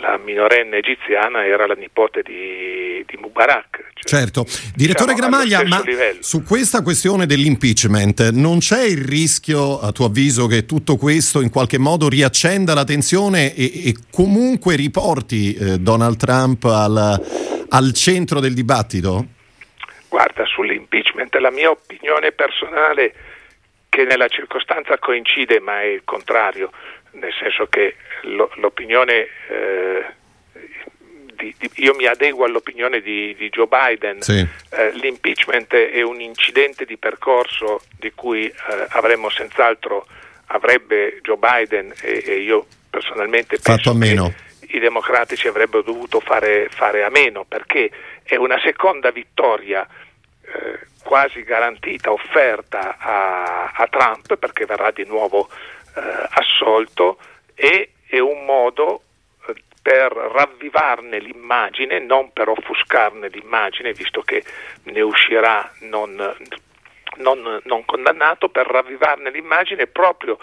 la 0.00 0.18
minorenne 0.18 0.78
egiziana 0.78 1.44
era 1.44 1.66
la 1.66 1.74
nipote 1.74 2.22
di, 2.22 3.04
di 3.06 3.16
Mubarak. 3.16 3.90
Cioè, 3.94 4.20
certo, 4.20 4.44
direttore 4.74 5.14
diciamo, 5.14 5.30
Gramaglia, 5.30 5.64
ma 5.64 5.82
livello. 5.84 6.22
su 6.22 6.42
questa 6.42 6.82
questione 6.82 7.26
dell'impeachment 7.26 8.30
non 8.30 8.58
c'è 8.58 8.82
il 8.82 9.04
rischio, 9.04 9.80
a 9.80 9.92
tuo 9.92 10.06
avviso, 10.06 10.46
che 10.46 10.66
tutto 10.66 10.96
questo 10.96 11.40
in 11.40 11.50
qualche 11.50 11.78
modo 11.78 12.08
riaccenda 12.08 12.74
la 12.74 12.84
tensione 12.84 13.54
e, 13.54 13.88
e 13.88 13.94
comunque 14.10 14.76
riporti 14.76 15.54
eh, 15.54 15.78
Donald 15.78 16.16
Trump 16.16 16.64
al, 16.64 17.22
al 17.68 17.92
centro 17.92 18.40
del 18.40 18.54
dibattito? 18.54 19.26
Guarda, 20.08 20.44
sull'impeachment 20.44 21.34
la 21.36 21.50
mia 21.50 21.70
opinione 21.70 22.32
personale 22.32 23.14
che 23.88 24.04
nella 24.04 24.28
circostanza 24.28 24.98
coincide, 24.98 25.60
ma 25.60 25.82
è 25.82 25.84
il 25.84 26.02
contrario, 26.04 26.70
nel 27.12 27.32
senso 27.38 27.66
che 27.66 27.96
lo, 28.22 28.50
l'opinione 28.56 29.28
eh, 29.48 30.04
di, 31.34 31.54
di, 31.58 31.70
io 31.76 31.94
mi 31.94 32.06
adeguo 32.06 32.44
all'opinione 32.44 33.00
di, 33.00 33.34
di 33.36 33.48
Joe 33.48 33.66
Biden, 33.66 34.22
sì. 34.22 34.46
eh, 34.70 34.92
l'impeachment 34.92 35.74
è 35.74 36.02
un 36.02 36.20
incidente 36.20 36.84
di 36.84 36.96
percorso 36.96 37.82
di 37.98 38.12
cui 38.12 38.46
eh, 38.46 38.54
avremmo 38.90 39.28
senz'altro, 39.28 40.06
avrebbe 40.46 41.20
Joe 41.22 41.38
Biden 41.38 41.92
e, 42.00 42.22
e 42.24 42.40
io 42.40 42.66
personalmente 42.88 43.58
penso 43.58 43.90
a 43.90 43.94
meno. 43.94 44.32
i 44.68 44.78
democratici 44.78 45.48
avrebbero 45.48 45.82
dovuto 45.82 46.20
fare, 46.20 46.68
fare 46.70 47.02
a 47.04 47.08
meno 47.08 47.44
perché 47.44 47.90
è 48.22 48.36
una 48.36 48.60
seconda 48.62 49.10
vittoria 49.10 49.86
eh, 50.42 50.86
quasi 51.02 51.42
garantita, 51.42 52.12
offerta 52.12 52.96
a, 52.98 53.72
a, 53.74 53.86
Trump 53.88 54.36
perché 54.36 54.66
verrà 54.66 54.90
di 54.90 55.04
nuovo 55.04 55.48
assolto 55.94 57.18
e 57.54 57.92
è 58.06 58.18
un 58.18 58.44
modo 58.44 59.02
eh, 59.46 59.54
per 59.80 60.12
ravvivarne 60.12 61.18
l'immagine, 61.18 61.98
non 61.98 62.32
per 62.32 62.48
offuscarne 62.48 63.28
l'immagine, 63.28 63.92
visto 63.92 64.22
che 64.22 64.44
ne 64.84 65.00
uscirà 65.00 65.70
non, 65.80 66.14
non, 67.16 67.60
non 67.64 67.84
condannato, 67.84 68.48
per 68.48 68.66
ravvivarne 68.66 69.30
l'immagine 69.30 69.86
proprio 69.86 70.38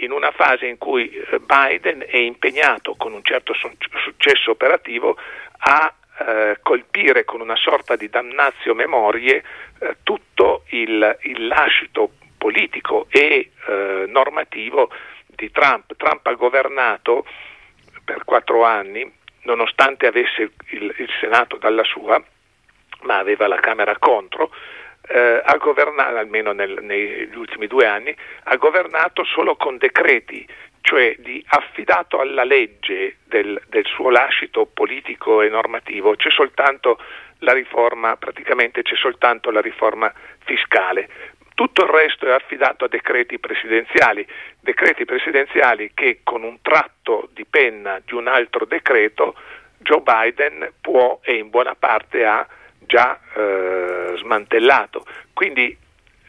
in 0.00 0.12
una 0.12 0.30
fase 0.30 0.66
in 0.66 0.78
cui 0.78 1.10
eh, 1.10 1.40
Biden 1.40 2.04
è 2.06 2.16
impegnato 2.16 2.94
con 2.96 3.12
un 3.12 3.22
certo 3.22 3.52
successo 3.54 4.50
operativo 4.50 5.16
a 5.58 5.92
eh, 6.20 6.58
colpire 6.62 7.24
con 7.24 7.40
una 7.40 7.56
sorta 7.56 7.96
di 7.96 8.08
damnazio 8.08 8.74
memorie 8.74 9.42
eh, 9.78 9.96
tutto 10.02 10.64
il, 10.70 11.16
il, 11.22 11.46
lascito 11.46 12.10
politico 12.38 13.06
e 13.10 13.50
eh, 13.66 14.04
normativo 14.06 14.90
di 15.26 15.50
Trump. 15.50 15.94
Trump 15.96 16.26
ha 16.26 16.32
governato 16.34 17.26
per 18.04 18.24
quattro 18.24 18.64
anni, 18.64 19.10
nonostante 19.42 20.06
avesse 20.06 20.52
il, 20.70 20.94
il 20.96 21.08
Senato 21.20 21.56
dalla 21.56 21.84
sua, 21.84 22.22
ma 23.02 23.18
aveva 23.18 23.46
la 23.46 23.60
Camera 23.60 23.98
contro, 23.98 24.50
eh, 25.08 25.42
ha 25.44 25.56
governato, 25.56 26.16
almeno 26.16 26.52
nel, 26.52 26.78
negli 26.80 27.36
ultimi 27.36 27.66
due 27.66 27.86
anni, 27.86 28.14
ha 28.44 28.56
governato 28.56 29.24
solo 29.24 29.56
con 29.56 29.76
decreti 29.76 30.46
cioè 30.80 31.14
di 31.18 31.44
affidato 31.48 32.18
alla 32.18 32.44
legge 32.44 33.18
del, 33.24 33.60
del, 33.68 33.84
suo 33.84 34.08
lascito 34.08 34.64
politico 34.64 35.42
e 35.42 35.50
normativo 35.50 36.16
c'è 36.16 36.30
soltanto 36.30 36.98
la 37.40 37.52
riforma, 37.52 38.16
praticamente 38.16 38.80
c'è 38.80 38.96
soltanto 38.96 39.50
la 39.50 39.60
riforma 39.60 40.10
fiscale. 40.44 41.08
Tutto 41.58 41.82
il 41.82 41.90
resto 41.90 42.24
è 42.24 42.30
affidato 42.30 42.84
a 42.84 42.88
decreti 42.88 43.40
presidenziali, 43.40 44.24
decreti 44.60 45.04
presidenziali 45.04 45.90
che 45.92 46.20
con 46.22 46.44
un 46.44 46.62
tratto 46.62 47.30
di 47.32 47.44
penna 47.44 48.00
di 48.04 48.14
un 48.14 48.28
altro 48.28 48.64
decreto 48.64 49.34
Joe 49.78 50.00
Biden 50.00 50.74
può 50.80 51.18
e 51.20 51.34
in 51.34 51.50
buona 51.50 51.74
parte 51.74 52.24
ha 52.24 52.46
già 52.78 53.18
eh, 53.34 54.12
smantellato. 54.18 55.04
Quindi 55.32 55.76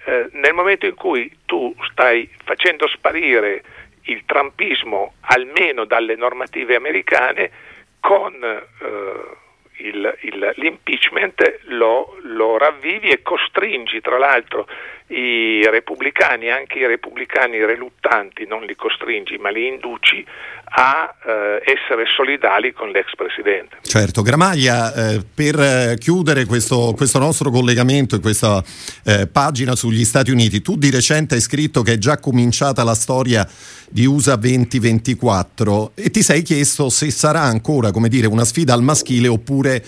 eh, 0.05 0.29
nel 0.31 0.55
momento 0.55 0.87
in 0.87 0.95
cui 0.95 1.31
tu 1.45 1.75
stai 1.91 2.27
facendo 2.43 2.87
sparire 2.87 3.61
il 4.05 4.23
trumpismo 4.25 5.13
almeno 5.19 5.85
dalle 5.85 6.15
normative 6.15 6.75
americane 6.75 7.51
con 7.99 8.33
eh, 8.33 9.37
il, 9.79 10.17
il, 10.21 10.53
l'impeachment 10.55 11.59
lo, 11.67 12.17
lo, 12.23 12.57
ravvivi 12.57 13.09
e 13.09 13.21
costringi 13.21 14.01
tra 14.01 14.17
l'altro 14.17 14.67
i 15.07 15.63
repubblicani, 15.67 16.49
anche 16.49 16.79
i 16.79 16.85
repubblicani 16.85 17.57
reluttanti, 17.65 18.45
non 18.45 18.63
li 18.63 18.75
costringi 18.75 19.37
ma 19.37 19.49
li 19.49 19.67
induci 19.67 20.23
a 20.71 21.15
eh, 21.25 21.63
essere 21.65 22.05
solidali 22.15 22.73
con 22.73 22.89
l'ex 22.89 23.15
presidente. 23.15 23.77
Certo, 23.81 24.21
Gramaglia, 24.21 24.93
eh, 24.93 25.21
per 25.33 25.59
eh, 25.59 25.95
chiudere 25.97 26.45
questo, 26.45 26.93
questo, 26.95 27.17
nostro 27.17 27.49
collegamento 27.49 28.15
e 28.15 28.19
questa 28.19 28.63
eh, 29.03 29.27
pagina 29.27 29.75
sugli 29.75 30.03
Stati 30.03 30.29
Uniti, 30.29 30.61
tu 30.61 30.77
di 30.77 30.91
recente 30.91 31.35
hai 31.35 31.41
scritto 31.41 31.81
che 31.81 31.93
è 31.93 31.97
già 31.97 32.19
cominciata 32.19 32.83
la 32.83 32.93
storia 32.93 33.47
di 33.89 34.05
USA 34.05 34.35
2024 34.35 35.91
e 35.95 36.09
ti 36.11 36.21
sei 36.21 36.41
chiesto 36.43 36.89
se 36.89 37.09
sarà 37.11 37.41
ancora, 37.41 37.91
come 37.91 38.07
dire, 38.07 38.27
una 38.27 38.45
sfida 38.45 38.73
al 38.73 38.83
maschile 38.83 39.27
oppure 39.27 39.83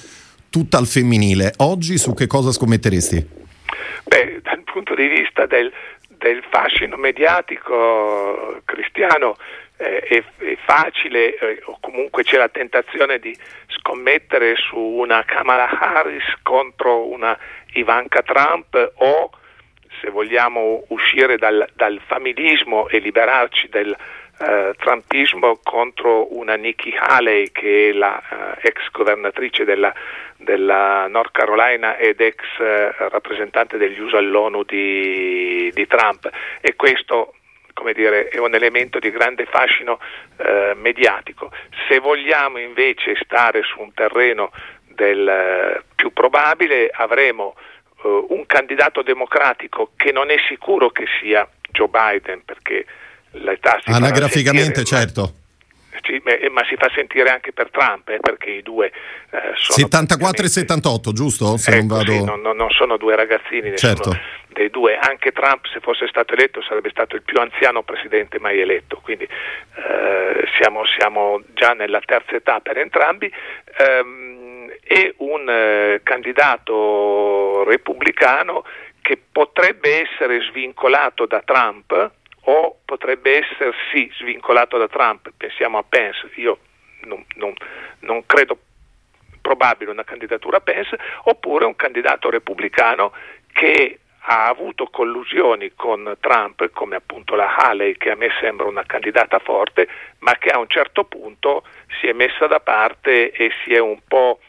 tutta 0.50 0.78
al 0.78 0.88
femminile. 0.88 1.54
Oggi 1.58 1.98
su 1.98 2.14
che 2.14 2.28
cosa 2.28 2.52
scommetteresti? 2.52 3.28
Beh, 4.06 4.42
dal 4.44 4.64
punto 4.64 4.96
di 4.96 5.08
vista 5.08 5.46
del, 5.46 5.72
del 6.18 6.44
fascino 6.50 6.98
mediatico 6.98 8.60
cristiano 8.66 9.38
eh, 9.78 10.00
è, 10.00 10.24
è, 10.38 10.58
facile 10.66 11.38
eh, 11.38 11.62
o 11.66 11.78
comunque 11.80 12.24
c'è 12.24 12.38
la 12.38 12.50
tentazione 12.50 13.20
di 13.20 13.36
scommettere 13.68 14.56
su 14.56 14.78
una 14.78 15.24
Kamala 15.26 15.70
Harris 15.70 16.24
contro 16.44 17.08
una 17.08 17.38
Ivanka 17.74 18.22
Trump 18.22 18.92
o 18.96 19.30
se 20.02 20.10
vogliamo 20.10 20.84
uscire 20.88 21.38
dal, 21.38 21.68
dal 21.76 22.02
familismo 22.06 22.90
e 22.90 22.98
liberarci 22.98 23.70
del 23.70 23.96
eh, 24.40 24.74
trumpismo 24.78 25.60
contro 25.64 26.36
una 26.36 26.56
Nikki 26.56 26.94
Haley 26.98 27.52
che 27.52 27.90
è 27.90 27.92
la 27.94 28.20
eh, 28.20 28.68
ex 28.68 28.90
governatrice 28.92 29.64
della, 29.64 29.94
della, 30.38 31.08
North 31.08 31.32
Carolina 31.32 31.96
ed 31.98 32.20
ex 32.20 32.40
eh, 32.60 32.92
rappresentante 33.10 33.78
degli 33.78 34.00
USA 34.00 34.18
all'ONU 34.18 34.64
di, 34.64 35.72
di 35.74 35.88
Trump 35.88 36.28
e 36.60 36.76
questo 36.76 37.36
come 37.74 37.94
dire, 37.94 38.28
è 38.28 38.38
un 38.38 38.54
elemento 38.54 39.00
di 39.00 39.10
grande 39.10 39.46
fascino 39.46 40.00
eh, 40.38 40.74
mediatico. 40.76 41.52
Se 41.88 42.00
vogliamo 42.00 42.60
invece 42.60 43.16
stare 43.24 43.64
su 43.64 43.80
un 43.80 43.94
terreno 43.94 44.52
del 44.88 45.28
eh, 45.28 45.84
più 45.96 46.12
probabile 46.14 46.92
avremo 46.94 47.56
uh, 48.04 48.28
un 48.30 48.46
candidato 48.46 49.02
democratico 49.02 49.92
che 49.96 50.12
non 50.12 50.30
è 50.30 50.36
sicuro 50.48 50.90
che 50.90 51.06
sia 51.20 51.48
Joe 51.72 51.88
Biden 51.88 52.44
perché 52.44 52.86
l'età 53.32 53.80
si 53.84 53.92
Anagraficamente, 53.92 54.84
sentire, 54.84 54.86
certo. 54.86 55.34
Sì, 56.04 56.22
ma 56.50 56.66
si 56.66 56.76
fa 56.78 56.90
sentire 56.96 57.30
anche 57.30 57.52
per 57.52 57.70
Trump, 57.70 58.10
eh, 58.10 58.18
perché 58.20 58.50
i 58.50 58.64
due 58.64 58.88
eh, 58.88 59.52
sono 59.56 59.78
74 59.78 60.46
e 60.46 60.50
78, 60.50 61.12
giusto? 61.14 61.58
Se 61.58 61.70
ecco, 61.72 61.78
non, 61.78 61.88
vado... 61.88 62.12
sì, 62.12 62.24
non, 62.24 62.42
non, 62.42 62.70
sono 62.72 62.98
due 62.98 63.16
ragazzini, 63.16 63.76
certo. 63.78 64.18
dei 64.48 64.70
due. 64.70 64.98
Anche 64.98 65.32
Trump, 65.32 65.66
se 65.72 65.80
fosse 65.80 66.08
stato 66.08 66.34
eletto, 66.34 66.62
sarebbe 66.64 66.90
stato 66.90 67.16
il 67.16 67.22
più 67.22 67.40
anziano 67.40 67.84
presidente 67.84 68.40
mai 68.40 68.60
eletto, 68.60 69.00
quindi 69.04 69.26
eh, 69.26 70.48
siamo, 70.60 70.86
siamo, 70.98 71.42
già 71.54 71.74
nella 71.74 72.02
terza 72.04 72.36
età 72.36 72.60
per 72.62 72.78
entrambi. 72.78 73.32
Ehm, 73.78 74.42
e 74.84 75.14
un 75.18 75.48
eh, 75.50 76.02
candidato 76.04 77.64
repubblicano 77.66 78.64
che 79.02 79.20
potrebbe 79.32 80.02
essere 80.02 80.42
svincolato 80.42 81.26
da 81.26 81.42
Trump 81.42 82.12
o 82.44 82.80
potrebbe 82.86 83.38
essersi 83.46 84.12
svincolato 84.18 84.78
da 84.78 84.88
Trump, 84.88 85.32
pensiamo 85.36 85.78
a 85.78 85.84
Pence, 85.84 86.30
io 86.36 86.60
non, 87.02 87.24
non, 87.36 87.54
non 88.00 88.26
credo 88.26 88.58
probabile 89.42 89.92
una 89.92 90.04
candidatura 90.04 90.58
a 90.58 90.62
Pence, 90.62 90.98
oppure 91.24 91.66
un 91.66 91.76
candidato 91.76 92.30
repubblicano 92.30 93.12
che 93.52 94.00
ha 94.26 94.48
avuto 94.48 94.86
collusioni 94.86 95.74
con 95.76 96.16
Trump, 96.20 96.70
come 96.72 96.96
appunto 96.96 97.36
la 97.36 97.56
Haley, 97.56 97.98
che 97.98 98.12
a 98.12 98.16
me 98.16 98.30
sembra 98.40 98.68
una 98.68 98.84
candidata 98.86 99.40
forte, 99.40 99.88
ma 100.20 100.34
che 100.34 100.50
a 100.50 100.60
un 100.60 100.68
certo 100.68 101.06
punto 101.06 101.64
si 102.00 102.08
è 102.08 102.14
messa 102.14 102.46
da 102.46 102.60
parte 102.60 103.32
e 103.32 103.52
si 103.64 103.74
è 103.74 103.80
un 103.80 104.00
po' 104.08 104.40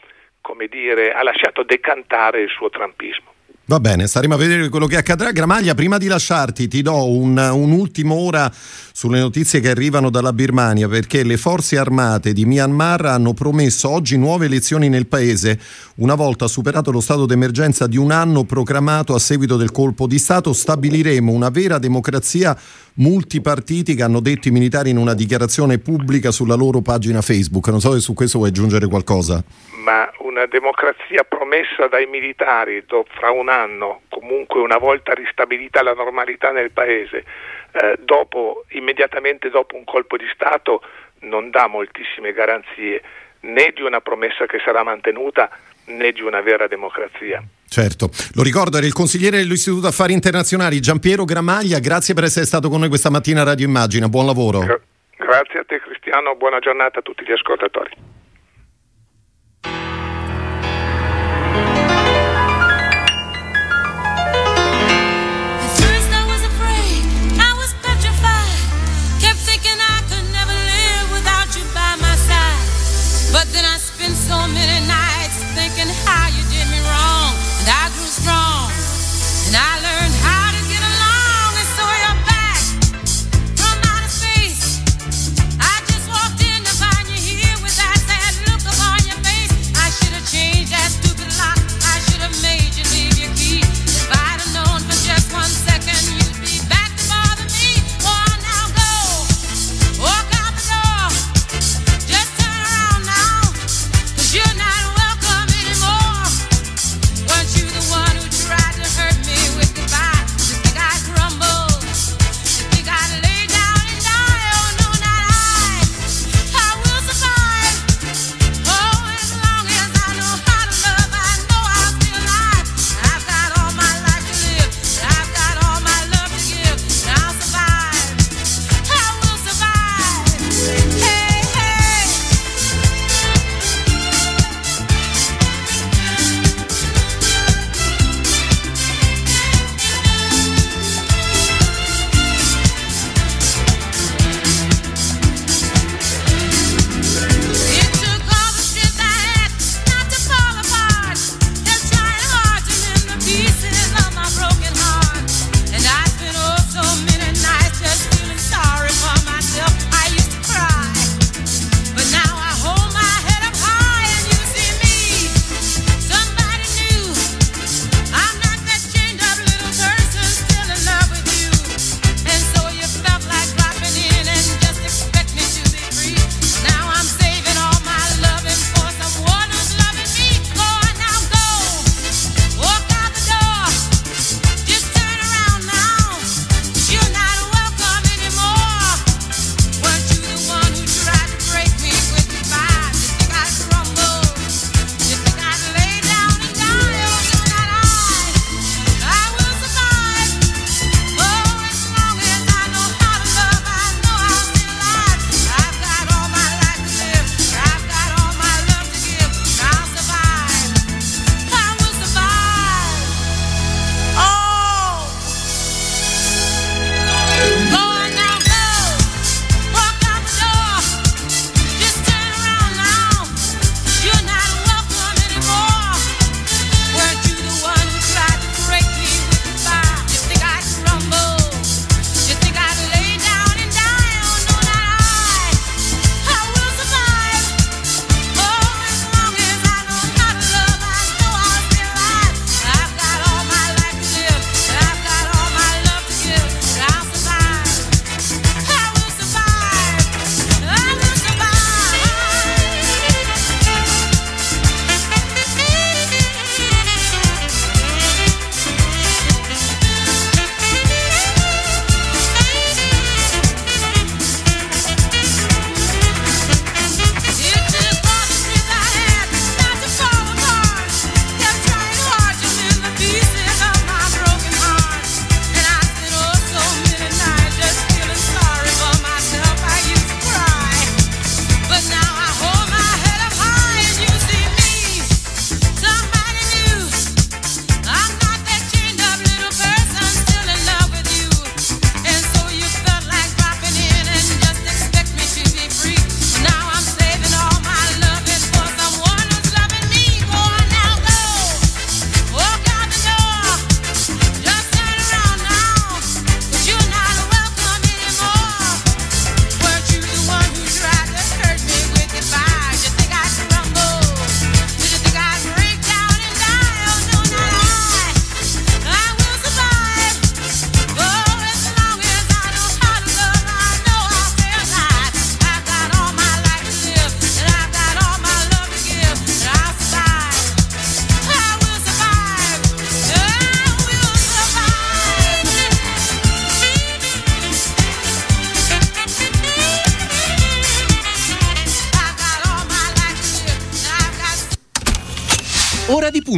come 0.43 0.67
dire, 0.67 1.13
ha 1.13 1.23
lasciato 1.23 1.63
decantare 1.63 2.41
il 2.41 2.49
suo 2.49 2.69
trampismo. 2.69 3.31
Va 3.65 3.79
bene, 3.79 4.07
staremo 4.07 4.33
a 4.33 4.37
vedere 4.37 4.67
quello 4.67 4.87
che 4.87 4.97
accadrà. 4.97 5.31
Gramaglia, 5.31 5.73
prima 5.73 5.97
di 5.97 6.07
lasciarti 6.07 6.67
ti 6.67 6.81
do 6.81 7.07
un, 7.07 7.37
un'ultima 7.37 8.13
ora 8.13 8.51
sulle 8.53 9.21
notizie 9.21 9.61
che 9.61 9.69
arrivano 9.69 10.09
dalla 10.09 10.33
Birmania 10.33 10.89
perché 10.89 11.23
le 11.23 11.37
forze 11.37 11.77
armate 11.77 12.33
di 12.33 12.43
Myanmar 12.43 13.05
hanno 13.05 13.33
promesso 13.33 13.87
oggi 13.89 14.17
nuove 14.17 14.47
elezioni 14.47 14.89
nel 14.89 15.07
paese 15.07 15.57
una 15.95 16.13
volta 16.13 16.49
superato 16.49 16.91
lo 16.91 16.99
stato 16.99 17.25
d'emergenza 17.25 17.87
di 17.87 17.95
un 17.95 18.11
anno 18.11 18.43
proclamato 18.43 19.15
a 19.15 19.19
seguito 19.19 19.55
del 19.55 19.71
colpo 19.71 20.07
di 20.07 20.19
Stato 20.19 20.51
stabiliremo 20.51 21.31
una 21.31 21.49
vera 21.49 21.79
democrazia 21.79 22.55
multipartitica, 22.95 24.03
hanno 24.05 24.19
detto 24.19 24.49
i 24.49 24.51
militari 24.51 24.89
in 24.89 24.97
una 24.97 25.13
dichiarazione 25.13 25.77
pubblica 25.77 26.31
sulla 26.31 26.55
loro 26.55 26.81
pagina 26.81 27.21
Facebook. 27.21 27.69
Non 27.69 27.79
so 27.79 27.93
se 27.93 28.01
su 28.01 28.13
questo 28.13 28.39
vuoi 28.39 28.49
aggiungere 28.49 28.87
qualcosa 28.87 29.41
ma 29.83 30.09
una 30.33 30.47
democrazia 30.47 31.23
promessa 31.23 31.87
dai 31.87 32.07
militari 32.07 32.83
do, 32.87 33.05
fra 33.07 33.29
un 33.29 33.49
anno, 33.49 34.01
comunque 34.09 34.59
una 34.59 34.77
volta 34.77 35.13
ristabilita 35.13 35.83
la 35.83 35.93
normalità 35.93 36.51
nel 36.51 36.71
paese, 36.71 37.23
eh, 37.71 37.97
dopo, 37.99 38.65
immediatamente 38.69 39.49
dopo 39.49 39.75
un 39.75 39.83
colpo 39.83 40.17
di 40.17 40.25
Stato 40.33 40.81
non 41.21 41.51
dà 41.51 41.67
moltissime 41.67 42.33
garanzie 42.33 43.01
né 43.41 43.71
di 43.75 43.81
una 43.81 44.01
promessa 44.01 44.45
che 44.45 44.59
sarà 44.65 44.83
mantenuta 44.83 45.49
né 45.85 46.11
di 46.11 46.21
una 46.21 46.41
vera 46.41 46.67
democrazia. 46.67 47.43
Certo, 47.67 48.09
lo 48.35 48.43
ricordo, 48.43 48.77
era 48.77 48.85
il 48.85 48.93
consigliere 48.93 49.37
dell'Istituto 49.37 49.87
Affari 49.87 50.13
Internazionali 50.13 50.79
Giampiero 50.79 51.25
Gramaglia, 51.25 51.79
grazie 51.79 52.13
per 52.13 52.23
essere 52.23 52.45
stato 52.45 52.69
con 52.69 52.79
noi 52.79 52.89
questa 52.89 53.09
mattina 53.09 53.41
a 53.41 53.45
Radio 53.45 53.67
Immagina, 53.67 54.09
buon 54.09 54.25
lavoro. 54.25 54.59
Gra- 54.59 54.81
grazie 55.17 55.59
a 55.59 55.63
te 55.63 55.79
Cristiano, 55.79 56.35
buona 56.35 56.59
giornata 56.59 56.99
a 56.99 57.01
tutti 57.01 57.23
gli 57.23 57.31
ascoltatori. 57.31 58.12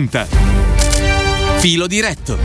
Punta. 0.06 0.28
Filo 1.58 1.88
diretto. 1.88 2.38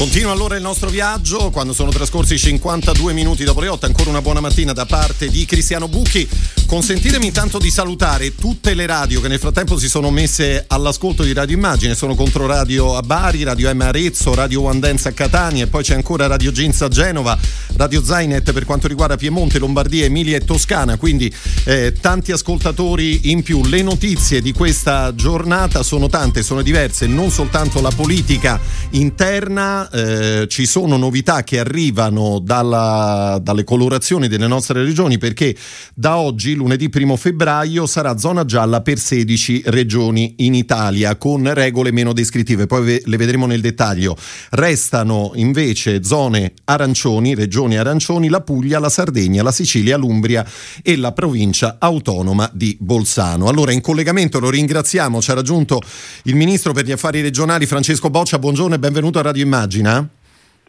Continua 0.00 0.32
allora 0.32 0.56
il 0.56 0.62
nostro 0.62 0.88
viaggio 0.88 1.50
quando 1.50 1.74
sono 1.74 1.90
trascorsi 1.90 2.38
52 2.38 3.12
minuti 3.12 3.44
dopo 3.44 3.60
le 3.60 3.68
8. 3.68 3.84
Ancora 3.84 4.08
una 4.08 4.22
buona 4.22 4.40
mattina 4.40 4.72
da 4.72 4.86
parte 4.86 5.28
di 5.28 5.44
Cristiano 5.44 5.88
Bucchi. 5.88 6.26
Consentitemi 6.70 7.26
intanto 7.26 7.58
di 7.58 7.68
salutare 7.68 8.36
tutte 8.36 8.74
le 8.74 8.86
radio 8.86 9.20
che 9.20 9.26
nel 9.26 9.40
frattempo 9.40 9.76
si 9.76 9.88
sono 9.88 10.12
messe 10.12 10.66
all'ascolto 10.68 11.24
di 11.24 11.32
Radio 11.32 11.56
Immagine. 11.56 11.96
Sono 11.96 12.14
Controradio 12.14 12.94
a 12.94 13.00
Bari, 13.00 13.42
Radio 13.42 13.74
M 13.74 13.80
Arezzo, 13.80 14.36
Radio 14.36 14.62
One 14.62 14.78
Dance 14.78 15.08
a 15.08 15.10
Catania 15.10 15.64
e 15.64 15.66
poi 15.66 15.82
c'è 15.82 15.94
ancora 15.94 16.28
Radio 16.28 16.52
Genza 16.52 16.84
a 16.84 16.88
Genova, 16.88 17.36
Radio 17.74 18.04
Zainet 18.04 18.52
per 18.52 18.64
quanto 18.64 18.86
riguarda 18.86 19.16
Piemonte, 19.16 19.58
Lombardia, 19.58 20.04
Emilia 20.04 20.36
e 20.36 20.44
Toscana. 20.44 20.96
Quindi 20.96 21.34
eh, 21.64 21.92
tanti 22.00 22.30
ascoltatori 22.30 23.32
in 23.32 23.42
più. 23.42 23.64
Le 23.64 23.82
notizie 23.82 24.40
di 24.40 24.52
questa 24.52 25.12
giornata 25.16 25.82
sono 25.82 26.06
tante, 26.06 26.44
sono 26.44 26.62
diverse, 26.62 27.08
non 27.08 27.30
soltanto 27.30 27.80
la 27.80 27.90
politica 27.90 28.60
interna 28.90 29.90
eh, 29.90 30.46
ci 30.48 30.66
sono 30.66 30.96
novità 30.96 31.42
che 31.42 31.58
arrivano 31.58 32.38
dalla, 32.38 33.40
dalle 33.42 33.64
colorazioni 33.64 34.28
delle 34.28 34.46
nostre 34.46 34.84
regioni 34.84 35.18
perché 35.18 35.56
da 35.94 36.16
oggi, 36.16 36.58
lunedì 36.60 36.90
1 36.92 37.16
febbraio, 37.16 37.86
sarà 37.86 38.18
zona 38.18 38.44
gialla 38.44 38.82
per 38.82 38.98
16 38.98 39.62
regioni 39.66 40.34
in 40.38 40.52
Italia 40.54 41.16
con 41.16 41.52
regole 41.54 41.90
meno 41.90 42.12
descrittive, 42.12 42.66
poi 42.66 43.00
le 43.02 43.16
vedremo 43.16 43.46
nel 43.46 43.62
dettaglio. 43.62 44.14
Restano 44.50 45.32
invece 45.36 46.04
zone 46.04 46.52
arancioni, 46.64 47.34
regioni 47.34 47.78
arancioni, 47.78 48.28
la 48.28 48.42
Puglia, 48.42 48.78
la 48.78 48.90
Sardegna, 48.90 49.42
la 49.42 49.52
Sicilia, 49.52 49.96
l'Umbria 49.96 50.46
e 50.82 50.96
la 50.96 51.12
provincia 51.12 51.76
autonoma 51.78 52.50
di 52.52 52.76
Bolzano. 52.78 53.48
Allora 53.48 53.72
in 53.72 53.80
collegamento 53.80 54.38
lo 54.38 54.50
ringraziamo, 54.50 55.22
ci 55.22 55.30
ha 55.30 55.34
raggiunto 55.34 55.80
il 56.24 56.34
ministro 56.34 56.74
per 56.74 56.84
gli 56.84 56.92
affari 56.92 57.22
regionali 57.22 57.64
Francesco 57.64 58.10
Boccia, 58.10 58.38
buongiorno 58.38 58.74
e 58.74 58.78
benvenuto 58.78 59.18
a 59.18 59.22
Radio. 59.22 59.42
Immagina. 59.42 60.06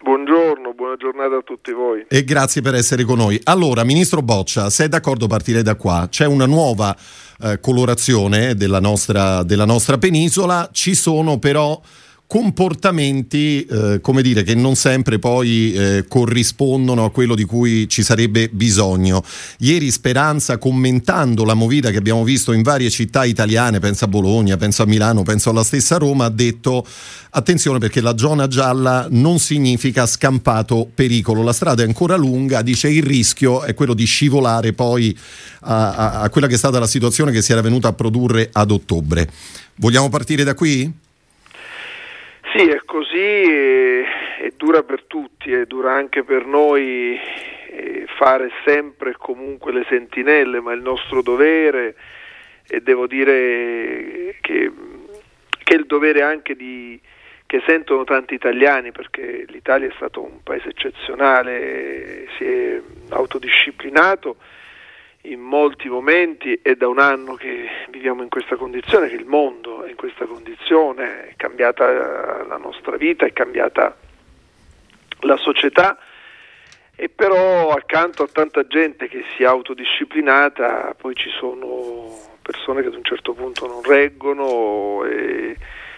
Buongiorno, 0.01 0.60
buona 0.81 0.95
giornata 0.95 1.35
a 1.35 1.41
tutti 1.43 1.71
voi. 1.71 2.05
E 2.07 2.23
grazie 2.23 2.63
per 2.63 2.73
essere 2.73 3.03
con 3.03 3.17
noi. 3.17 3.39
Allora, 3.43 3.83
Ministro 3.83 4.23
Boccia, 4.23 4.71
se 4.71 4.85
è 4.85 4.87
d'accordo 4.87 5.27
partire 5.27 5.61
da 5.61 5.75
qua, 5.75 6.07
c'è 6.09 6.25
una 6.25 6.47
nuova 6.47 6.97
eh, 7.43 7.59
colorazione 7.59 8.55
della 8.55 8.79
nostra, 8.79 9.43
della 9.43 9.65
nostra 9.65 9.99
penisola, 9.99 10.69
ci 10.71 10.95
sono 10.95 11.37
però 11.37 11.79
comportamenti, 12.31 13.65
eh, 13.65 13.99
come 13.99 14.21
dire, 14.21 14.43
che 14.43 14.55
non 14.55 14.77
sempre 14.77 15.19
poi 15.19 15.73
eh, 15.73 16.05
corrispondono 16.07 17.03
a 17.03 17.11
quello 17.11 17.35
di 17.35 17.43
cui 17.43 17.89
ci 17.89 18.03
sarebbe 18.03 18.47
bisogno. 18.47 19.21
Ieri 19.57 19.91
Speranza, 19.91 20.57
commentando 20.57 21.43
la 21.43 21.55
movida 21.55 21.91
che 21.91 21.97
abbiamo 21.97 22.23
visto 22.23 22.53
in 22.53 22.61
varie 22.61 22.89
città 22.89 23.25
italiane, 23.25 23.79
penso 23.79 24.05
a 24.05 24.07
Bologna, 24.07 24.55
penso 24.55 24.81
a 24.81 24.85
Milano, 24.85 25.23
penso 25.23 25.49
alla 25.49 25.65
stessa 25.65 25.97
Roma, 25.97 26.23
ha 26.23 26.29
detto 26.29 26.87
attenzione 27.31 27.79
perché 27.79 27.99
la 27.99 28.17
zona 28.17 28.47
gialla 28.47 29.07
non 29.09 29.37
significa 29.37 30.05
scampato 30.05 30.89
pericolo, 30.95 31.43
la 31.43 31.51
strada 31.51 31.83
è 31.83 31.85
ancora 31.85 32.15
lunga, 32.15 32.61
dice 32.61 32.87
il 32.87 33.03
rischio 33.03 33.63
è 33.63 33.73
quello 33.73 33.93
di 33.93 34.05
scivolare 34.05 34.71
poi 34.71 35.13
a, 35.63 35.95
a, 35.95 36.21
a 36.21 36.29
quella 36.29 36.47
che 36.47 36.53
è 36.53 36.57
stata 36.57 36.79
la 36.79 36.87
situazione 36.87 37.33
che 37.33 37.41
si 37.41 37.51
era 37.51 37.59
venuta 37.59 37.89
a 37.89 37.93
produrre 37.93 38.47
ad 38.53 38.71
ottobre. 38.71 39.29
Vogliamo 39.75 40.07
partire 40.07 40.45
da 40.45 40.53
qui? 40.53 41.09
Sì, 42.53 42.67
è 42.67 42.81
così, 42.85 43.17
e, 43.17 44.03
è 44.39 44.51
dura 44.55 44.83
per 44.83 45.03
tutti, 45.03 45.51
è 45.51 45.65
dura 45.65 45.93
anche 45.93 46.23
per 46.23 46.45
noi 46.45 47.19
fare 48.21 48.51
sempre 48.65 49.09
e 49.09 49.15
comunque 49.17 49.71
le 49.71 49.83
sentinelle, 49.89 50.59
ma 50.59 50.73
è 50.73 50.75
il 50.75 50.83
nostro 50.83 51.23
dovere 51.23 51.95
e 52.67 52.79
devo 52.81 53.07
dire 53.07 54.35
che, 54.41 54.71
che 55.63 55.73
è 55.73 55.75
il 55.75 55.87
dovere 55.87 56.21
anche 56.21 56.55
di, 56.55 56.99
che 57.47 57.63
sentono 57.65 58.03
tanti 58.03 58.35
italiani 58.35 58.91
perché 58.91 59.45
l'Italia 59.47 59.87
è 59.87 59.93
stato 59.95 60.21
un 60.21 60.43
paese 60.43 60.69
eccezionale, 60.69 62.27
si 62.37 62.45
è 62.45 62.81
autodisciplinato 63.09 64.35
in 65.23 65.39
molti 65.39 65.87
momenti 65.87 66.59
è 66.61 66.75
da 66.75 66.87
un 66.87 66.99
anno 66.99 67.35
che 67.35 67.67
viviamo 67.89 68.23
in 68.23 68.29
questa 68.29 68.55
condizione, 68.55 69.07
che 69.07 69.15
il 69.15 69.25
mondo 69.25 69.83
è 69.83 69.89
in 69.89 69.95
questa 69.95 70.25
condizione, 70.25 71.29
è 71.29 71.33
cambiata 71.35 72.45
la 72.45 72.57
nostra 72.57 72.97
vita, 72.97 73.25
è 73.25 73.33
cambiata 73.33 73.95
la 75.19 75.37
società. 75.37 75.97
E 76.95 77.09
però 77.09 77.69
accanto 77.71 78.23
a 78.23 78.29
tanta 78.31 78.65
gente 78.67 79.07
che 79.07 79.23
si 79.35 79.43
è 79.43 79.45
autodisciplinata 79.45 80.93
poi 80.95 81.15
ci 81.15 81.29
sono 81.31 82.37
persone 82.41 82.81
che 82.81 82.89
ad 82.89 82.95
un 82.95 83.03
certo 83.03 83.33
punto 83.33 83.65
non 83.65 83.81
reggono 83.81 85.03
e, 85.05 85.55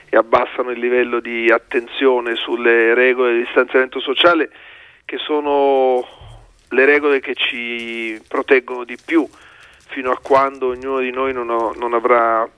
e 0.08 0.18
abbassano 0.18 0.72
il 0.72 0.80
livello 0.80 1.20
di 1.20 1.50
attenzione 1.50 2.36
sulle 2.36 2.94
regole 2.94 3.34
di 3.34 3.44
distanziamento 3.44 4.00
sociale 4.00 4.50
che 5.04 5.18
sono 5.18 6.23
le 6.74 6.86
regole 6.86 7.20
che 7.20 7.36
ci 7.36 8.22
proteggono 8.28 8.84
di 8.84 8.98
più 9.04 9.28
fino 9.88 10.12
a 10.12 10.20
quando 10.22 10.68
ognuno 10.68 11.00
di 11.00 11.12
noi 11.12 11.34
non, 11.34 11.50
ho, 11.50 11.74
non 11.76 11.94
avrà 11.94 12.50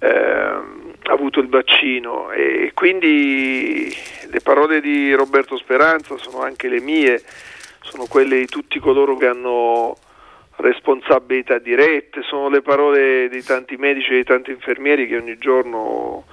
eh, 0.00 0.58
avuto 1.04 1.40
il 1.40 1.48
vaccino. 1.48 2.30
E 2.30 2.72
quindi 2.74 3.94
le 4.30 4.40
parole 4.40 4.80
di 4.80 5.12
Roberto 5.14 5.56
Speranza 5.56 6.16
sono 6.18 6.42
anche 6.42 6.68
le 6.68 6.80
mie, 6.80 7.22
sono 7.80 8.06
quelle 8.06 8.38
di 8.38 8.46
tutti 8.46 8.78
coloro 8.78 9.16
che 9.16 9.26
hanno 9.26 9.96
responsabilità 10.56 11.58
dirette, 11.58 12.22
sono 12.22 12.48
le 12.48 12.62
parole 12.62 13.28
di 13.28 13.42
tanti 13.44 13.76
medici 13.76 14.10
e 14.10 14.16
di 14.16 14.24
tanti 14.24 14.50
infermieri 14.50 15.06
che 15.06 15.16
ogni 15.16 15.38
giorno 15.38 16.24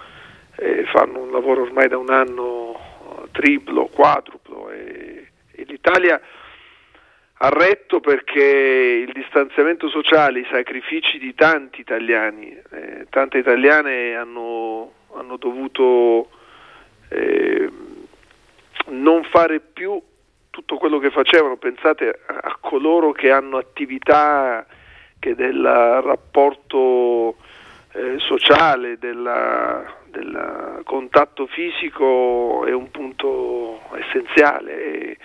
eh, 0.58 0.86
fanno 0.86 1.20
un 1.20 1.32
lavoro 1.32 1.62
ormai 1.62 1.88
da 1.88 1.98
un 1.98 2.10
anno 2.10 3.28
triplo, 3.32 3.86
quadruplo 3.86 4.72
e, 4.72 5.28
e 5.52 5.64
l'Italia 5.68 6.20
ha 7.38 7.50
retto 7.50 8.00
perché 8.00 9.06
il 9.06 9.12
distanziamento 9.12 9.90
sociale, 9.90 10.40
i 10.40 10.48
sacrifici 10.50 11.18
di 11.18 11.34
tanti 11.34 11.82
italiani, 11.82 12.58
eh, 12.72 13.08
tante 13.10 13.40
italiane 13.40 14.16
hanno, 14.16 14.94
hanno 15.16 15.36
dovuto 15.36 16.30
eh, 17.10 17.70
non 18.88 19.24
fare 19.26 19.60
più 19.60 20.02
tutto 20.50 20.78
quello 20.78 20.98
che 21.00 21.10
facevano, 21.10 21.58
pensate 21.58 22.22
a, 22.26 22.40
a 22.42 22.58
coloro 22.62 23.12
che 23.12 23.32
hanno 23.32 23.58
attività 23.58 24.66
che 25.20 25.36
del 25.36 25.62
rapporto 25.62 27.36
eh, 27.92 28.16
sociale, 28.20 28.98
del 28.98 30.82
contatto 30.86 31.48
fisico 31.48 32.66
è 32.66 32.72
un 32.72 32.90
punto 32.92 33.82
essenziale. 33.96 34.84
E, 34.84 35.18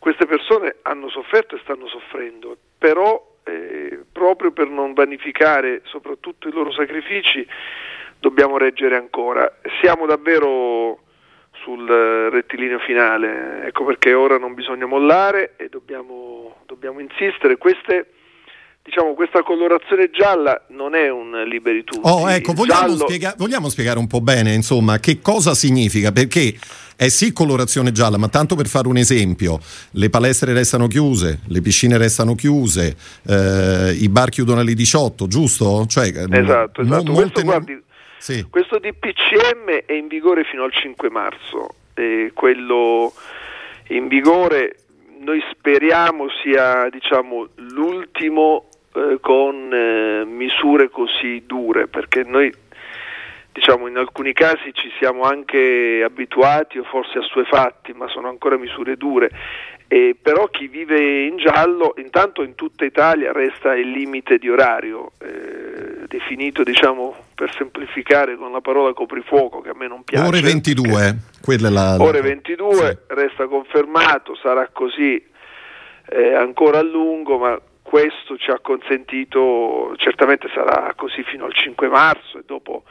queste 0.00 0.24
persone 0.24 0.76
hanno 0.82 1.10
sofferto 1.10 1.56
e 1.56 1.60
stanno 1.62 1.86
soffrendo, 1.86 2.56
però 2.78 3.36
eh, 3.44 4.00
proprio 4.10 4.50
per 4.50 4.66
non 4.68 4.94
vanificare 4.94 5.82
soprattutto 5.84 6.48
i 6.48 6.52
loro 6.52 6.72
sacrifici 6.72 7.46
dobbiamo 8.18 8.56
reggere 8.56 8.96
ancora. 8.96 9.58
Siamo 9.82 10.06
davvero 10.06 11.00
sul 11.62 11.86
rettilineo 11.86 12.78
finale, 12.78 13.66
ecco 13.66 13.84
perché 13.84 14.14
ora 14.14 14.38
non 14.38 14.54
bisogna 14.54 14.86
mollare 14.86 15.52
e 15.56 15.68
dobbiamo, 15.68 16.62
dobbiamo 16.64 17.00
insistere. 17.00 17.58
Queste 17.58 18.06
diciamo, 18.82 19.14
questa 19.14 19.42
colorazione 19.42 20.10
gialla 20.10 20.60
non 20.68 20.94
è 20.94 21.10
un 21.10 21.42
liberi 21.46 21.84
tutti. 21.84 22.00
Oh, 22.02 22.30
ecco, 22.30 22.52
vogliamo, 22.52 22.88
giallo... 22.88 22.96
spiega- 22.96 23.34
vogliamo, 23.36 23.68
spiegare 23.68 23.98
un 23.98 24.06
po' 24.06 24.20
bene, 24.20 24.54
insomma, 24.54 24.98
che 24.98 25.20
cosa 25.20 25.54
significa? 25.54 26.12
Perché 26.12 26.54
è 26.96 27.08
sì 27.08 27.32
colorazione 27.32 27.92
gialla, 27.92 28.18
ma 28.18 28.28
tanto 28.28 28.56
per 28.56 28.66
fare 28.66 28.88
un 28.88 28.96
esempio, 28.96 29.58
le 29.92 30.10
palestre 30.10 30.52
restano 30.52 30.86
chiuse, 30.86 31.40
le 31.48 31.60
piscine 31.60 31.96
restano 31.96 32.34
chiuse, 32.34 32.96
eh, 33.26 33.96
i 33.98 34.08
bar 34.08 34.28
chiudono 34.28 34.60
alle 34.60 34.74
18, 34.74 35.26
giusto? 35.26 35.86
Cioè, 35.86 36.08
esatto, 36.08 36.82
esatto. 36.82 37.12
Questo, 37.12 37.42
guardi, 37.42 37.82
sì. 38.18 38.46
questo 38.50 38.78
DPCM 38.78 39.84
è 39.86 39.92
in 39.92 40.08
vigore 40.08 40.44
fino 40.44 40.64
al 40.64 40.72
5 40.72 41.08
marzo, 41.10 41.74
e 41.94 42.32
quello 42.34 43.12
in 43.88 44.08
vigore 44.08 44.76
noi 45.20 45.42
speriamo 45.52 46.26
sia 46.42 46.88
diciamo, 46.90 47.48
l'ultimo 47.56 48.68
eh, 48.94 49.18
con 49.20 49.72
eh, 49.72 50.24
misure 50.24 50.90
così 50.90 51.44
dure, 51.46 51.86
perché 51.86 52.24
noi 52.24 52.52
diciamo, 53.52 53.86
in 53.86 53.96
alcuni 53.96 54.32
casi 54.32 54.72
ci 54.72 54.90
siamo 54.98 55.22
anche 55.22 56.02
abituati 56.04 56.78
o 56.78 56.84
forse 56.84 57.18
assuefatti, 57.18 57.92
ma 57.92 58.08
sono 58.08 58.28
ancora 58.28 58.56
misure 58.56 58.96
dure 58.96 59.30
E 59.88 60.16
però 60.20 60.46
chi 60.46 60.68
vive 60.68 61.24
in 61.26 61.36
giallo, 61.36 61.94
intanto 61.96 62.42
in 62.42 62.54
tutta 62.54 62.84
Italia 62.84 63.32
resta 63.32 63.74
il 63.74 63.90
limite 63.90 64.38
di 64.38 64.48
orario, 64.48 65.12
eh, 65.18 66.06
definito 66.06 66.62
diciamo 66.62 67.14
per 67.34 67.52
semplificare 67.52 68.36
con 68.36 68.52
la 68.52 68.60
parola 68.60 68.92
coprifuoco 68.92 69.60
che 69.60 69.70
a 69.70 69.74
me 69.74 69.88
non 69.88 70.04
piace. 70.04 70.26
Ore 70.26 70.40
22, 70.40 71.16
quella 71.42 71.68
è 71.68 71.70
la, 71.70 71.96
Ore 72.00 72.20
22, 72.20 72.74
sì. 72.74 72.96
resta 73.08 73.46
confermato, 73.46 74.36
sarà 74.36 74.68
così 74.72 75.22
eh, 76.08 76.34
ancora 76.34 76.78
a 76.78 76.82
lungo, 76.82 77.38
ma 77.38 77.60
questo 77.90 78.36
ci 78.36 78.52
ha 78.52 78.60
consentito, 78.60 79.94
certamente 79.96 80.48
sarà 80.54 80.92
così 80.94 81.24
fino 81.24 81.46
al 81.46 81.52
5 81.52 81.88
marzo 81.88 82.38
e 82.38 82.42
dopo 82.46 82.84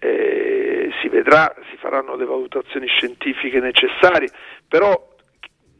eh, 0.00 0.90
si 1.00 1.08
vedrà, 1.08 1.54
si 1.70 1.76
faranno 1.76 2.16
le 2.16 2.24
valutazioni 2.24 2.88
scientifiche 2.88 3.60
necessarie, 3.60 4.28
però 4.66 5.12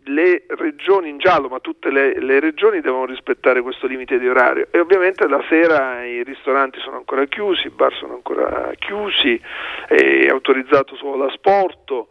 le 0.05 0.45
regioni 0.47 1.09
in 1.09 1.19
giallo, 1.19 1.49
ma 1.49 1.59
tutte 1.59 1.91
le, 1.91 2.21
le, 2.21 2.39
regioni 2.39 2.81
devono 2.81 3.07
rispettare 3.07 3.61
questo 3.61 3.89
limite 3.89 4.21
di 4.21 4.29
orario. 4.29 4.69
E 4.71 4.79
ovviamente 4.79 5.27
la 5.27 5.43
sera 5.49 6.05
i 6.05 6.23
ristoranti 6.23 6.79
sono 6.79 6.99
ancora 6.99 7.25
chiusi, 7.25 7.67
i 7.67 7.71
bar 7.71 7.93
sono 7.95 8.15
ancora 8.15 8.71
chiusi, 8.79 9.41
è 9.89 10.29
autorizzato 10.29 10.95
solo 10.95 11.25
l'asporto, 11.25 12.07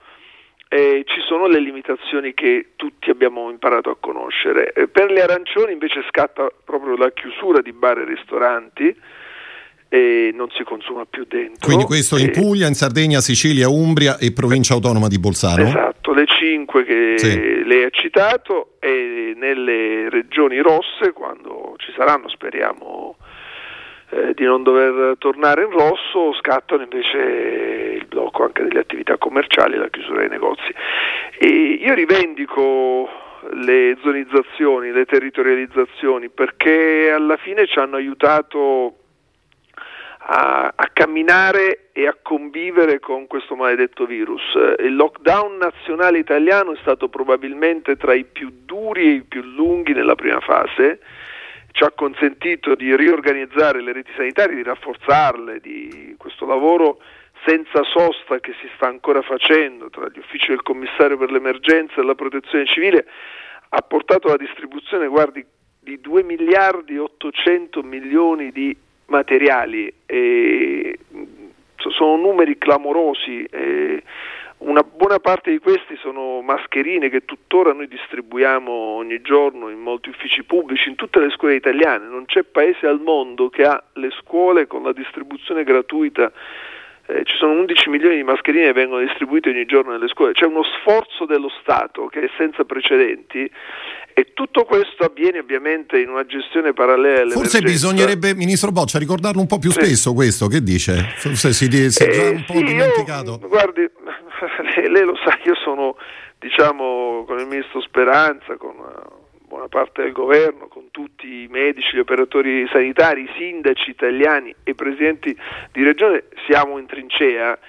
e 0.74 1.04
ci 1.06 1.22
sono 1.28 1.46
le 1.46 1.60
limitazioni 1.60 2.34
che 2.34 2.70
tutti 2.76 3.12
abbiamo 3.12 3.52
imparato 3.52 3.92
a 3.92 3.98
conoscere. 4.00 4.74
Per 4.92 5.12
le 5.12 5.22
arancioni 5.22 5.72
invece 5.72 6.04
scatta 6.10 6.50
proprio 6.66 6.96
la 6.96 7.12
chiusura 7.12 7.62
di 7.62 7.72
bar 7.72 8.00
e 8.00 8.06
ristoranti 8.06 8.96
e 9.88 10.32
non 10.34 10.50
si 10.50 10.64
consuma 10.64 11.06
più 11.06 11.26
dentro. 11.28 11.68
Quindi 11.68 11.84
questo 11.84 12.18
in 12.18 12.32
Puglia, 12.32 12.66
in 12.66 12.74
Sardegna, 12.74 13.20
Sicilia, 13.20 13.70
Umbria 13.70 14.18
e 14.18 14.34
provincia 14.34 14.74
autonoma 14.74 15.08
di 15.08 15.20
Bolzano? 15.20 15.62
Esatto, 15.62 16.12
le 16.12 16.26
cinque 16.26 16.84
che 16.86 17.14
sì. 17.18 17.64
lei 17.64 17.84
ha 17.84 17.92
citato 17.92 18.78
e 18.80 19.34
nelle 19.38 20.10
regioni 20.10 20.58
rosse, 20.58 21.14
quando 21.14 21.76
ci 21.78 21.94
saranno, 21.96 22.28
speriamo 22.30 23.18
eh, 24.14 24.34
di 24.34 24.44
non 24.46 24.64
dover 24.64 25.18
tornare 25.18 25.64
in 25.64 25.72
rosso, 25.72 26.34
scattano 26.34 26.84
invece 26.84 27.18
il 27.18 28.06
blocco 28.06 28.44
anche 28.44 28.64
delle 28.64 28.80
attività 28.80 29.18
commerciali 29.18 29.78
la 29.78 29.90
chiusura 29.90 30.20
dei 30.20 30.30
negozi. 30.30 30.74
E 31.40 31.48
io 31.48 31.94
rivendico 31.94 33.10
le 33.52 33.98
zonizzazioni, 34.02 34.92
le 34.92 35.06
territorializzazioni, 35.06 36.30
perché 36.30 37.12
alla 37.12 37.38
fine 37.38 37.66
ci 37.66 37.80
hanno 37.80 37.96
aiutato 37.96 38.98
a, 40.26 40.74
a, 40.76 40.90
camminare 40.94 41.90
e 41.92 42.08
a 42.08 42.16
convivere 42.22 43.00
con 43.00 43.28
questo 43.28 43.56
maledetto 43.56 44.06
virus. 44.06 44.42
Il 44.80 44.96
lockdown 44.96 45.58
nazionale 45.58 46.20
italiano 46.20 46.74
è 46.74 46.78
stato 46.82 47.10
probabilmente 47.10 47.98
tra 47.98 48.14
i 48.14 48.24
più 48.24 48.52
duri 48.64 49.06
e 49.06 49.12
i 49.12 49.24
più 49.24 49.42
lunghi 49.42 49.94
nella 49.94 50.16
prima 50.16 50.40
fase, 50.40 51.00
ci 51.74 51.84
ha 51.84 51.92
consentito 51.92 52.76
di 52.76 52.96
riorganizzare 52.96 53.82
le 53.82 53.94
reti 53.94 54.12
sanitarie, 54.16 54.56
di 54.56 54.64
rafforzarle, 54.64 55.60
di 55.60 56.16
questo 56.18 56.46
lavoro 56.46 57.00
senza 57.46 57.84
sosta 57.84 58.40
che 58.40 58.54
si 58.62 58.70
sta 58.76 58.88
ancora 58.88 59.22
facendo 59.22 59.90
tra 59.90 60.08
gli 60.08 60.20
uffici 60.20 60.50
del 60.50 60.62
commissario 60.62 61.18
per 61.18 61.32
l'emergenza 61.32 62.00
e 62.00 62.04
la 62.04 62.16
protezione 62.16 62.66
civile 62.66 63.06
ha 63.70 63.82
portato 63.82 64.28
alla 64.28 64.38
distribuzione, 64.38 65.08
guardi, 65.08 65.44
di 65.80 66.00
2 66.00 66.24
miliardi 66.24 66.94
e 66.94 67.00
800 67.00 67.82
milioni 67.82 68.52
di 68.52 68.76
materiali, 69.08 69.92
e 70.06 71.00
sono 71.76 72.16
numeri 72.18 72.58
clamorosi, 72.60 73.50
una 74.66 74.84
buona 74.84 75.20
parte 75.20 75.52
di 75.52 75.60
questi 75.60 75.96
sono 75.98 76.42
mascherine 76.42 77.10
che 77.10 77.26
tuttora 77.26 77.74
noi 77.74 77.88
distribuiamo 77.88 78.72
ogni 78.72 79.22
giorno 79.22 79.70
in 79.70 79.80
molti 79.80 80.10
uffici 80.10 80.44
pubblici, 80.44 80.90
in 80.90 80.96
tutte 80.96 81.20
le 81.20 81.30
scuole 81.30 81.56
italiane, 81.56 82.08
non 82.08 82.26
c'è 82.26 82.44
paese 82.44 82.88
al 82.88 83.00
mondo 83.00 83.50
che 83.50 83.64
ha 83.64 83.82
le 83.94 84.10
scuole 84.22 84.68
con 84.68 84.84
la 84.84 84.94
distribuzione 84.94 85.64
gratuita 85.64 86.32
eh, 87.08 87.24
ci 87.26 87.36
sono 87.38 87.54
11 87.60 87.90
milioni 87.90 88.16
di 88.16 88.24
mascherine 88.24 88.68
che 88.68 88.74
vengono 88.74 89.04
distribuite 89.04 89.50
ogni 89.50 89.66
giorno 89.66 89.92
nelle 89.92 90.08
scuole, 90.08 90.32
c'è 90.32 90.46
uno 90.46 90.64
sforzo 90.64 91.26
dello 91.26 91.50
Stato 91.62 92.08
che 92.08 92.22
è 92.22 92.30
senza 92.38 92.64
precedenti 92.64 93.50
e 94.14 94.34
tutto 94.34 94.64
questo 94.64 95.04
avviene 95.04 95.40
ovviamente 95.40 96.00
in 96.00 96.10
una 96.10 96.26
gestione 96.26 96.72
parallela. 96.74 97.34
Forse 97.34 97.62
bisognerebbe, 97.62 98.36
Ministro 98.36 98.72
Boccia, 98.72 99.00
ricordarlo 99.00 99.42
un 99.42 99.48
po' 99.48 99.58
più 99.58 99.72
spesso 99.72 100.14
questo, 100.14 100.48
che 100.48 100.62
dice? 100.62 101.14
Forse 101.16 101.52
si, 101.52 101.70
si 101.90 102.04
è 102.04 102.10
già 102.10 102.30
un 102.30 102.44
po' 102.46 102.54
sì, 102.54 102.64
dimenticato. 102.64 103.40
Io, 103.42 103.48
guardi, 103.48 103.82
lei, 104.76 104.90
lei, 104.90 105.04
lo 105.04 105.16
sa, 105.26 105.38
io 105.44 105.56
sono 105.56 105.98
diciamo 106.40 107.24
con 107.26 107.40
il 107.40 107.48
Ministro 107.48 107.82
Speranza, 107.82 108.56
con 108.56 108.76
buona 109.54 109.68
parte 109.68 110.02
del 110.02 110.14
governo, 110.14 110.68
con 110.68 110.90
tutti 110.90 111.44
i 111.44 111.48
medici, 111.48 111.96
gli 111.96 112.00
operatori 112.00 112.68
sanitari, 112.70 113.22
i 113.22 113.30
sindaci 113.38 113.92
italiani 113.92 114.50
e 114.64 114.72
i 114.72 114.74
presidenti 114.74 115.38
di 115.72 115.84
regione, 115.84 116.24
siamo 116.48 116.80
in 116.80 116.88
trincea 116.88 117.60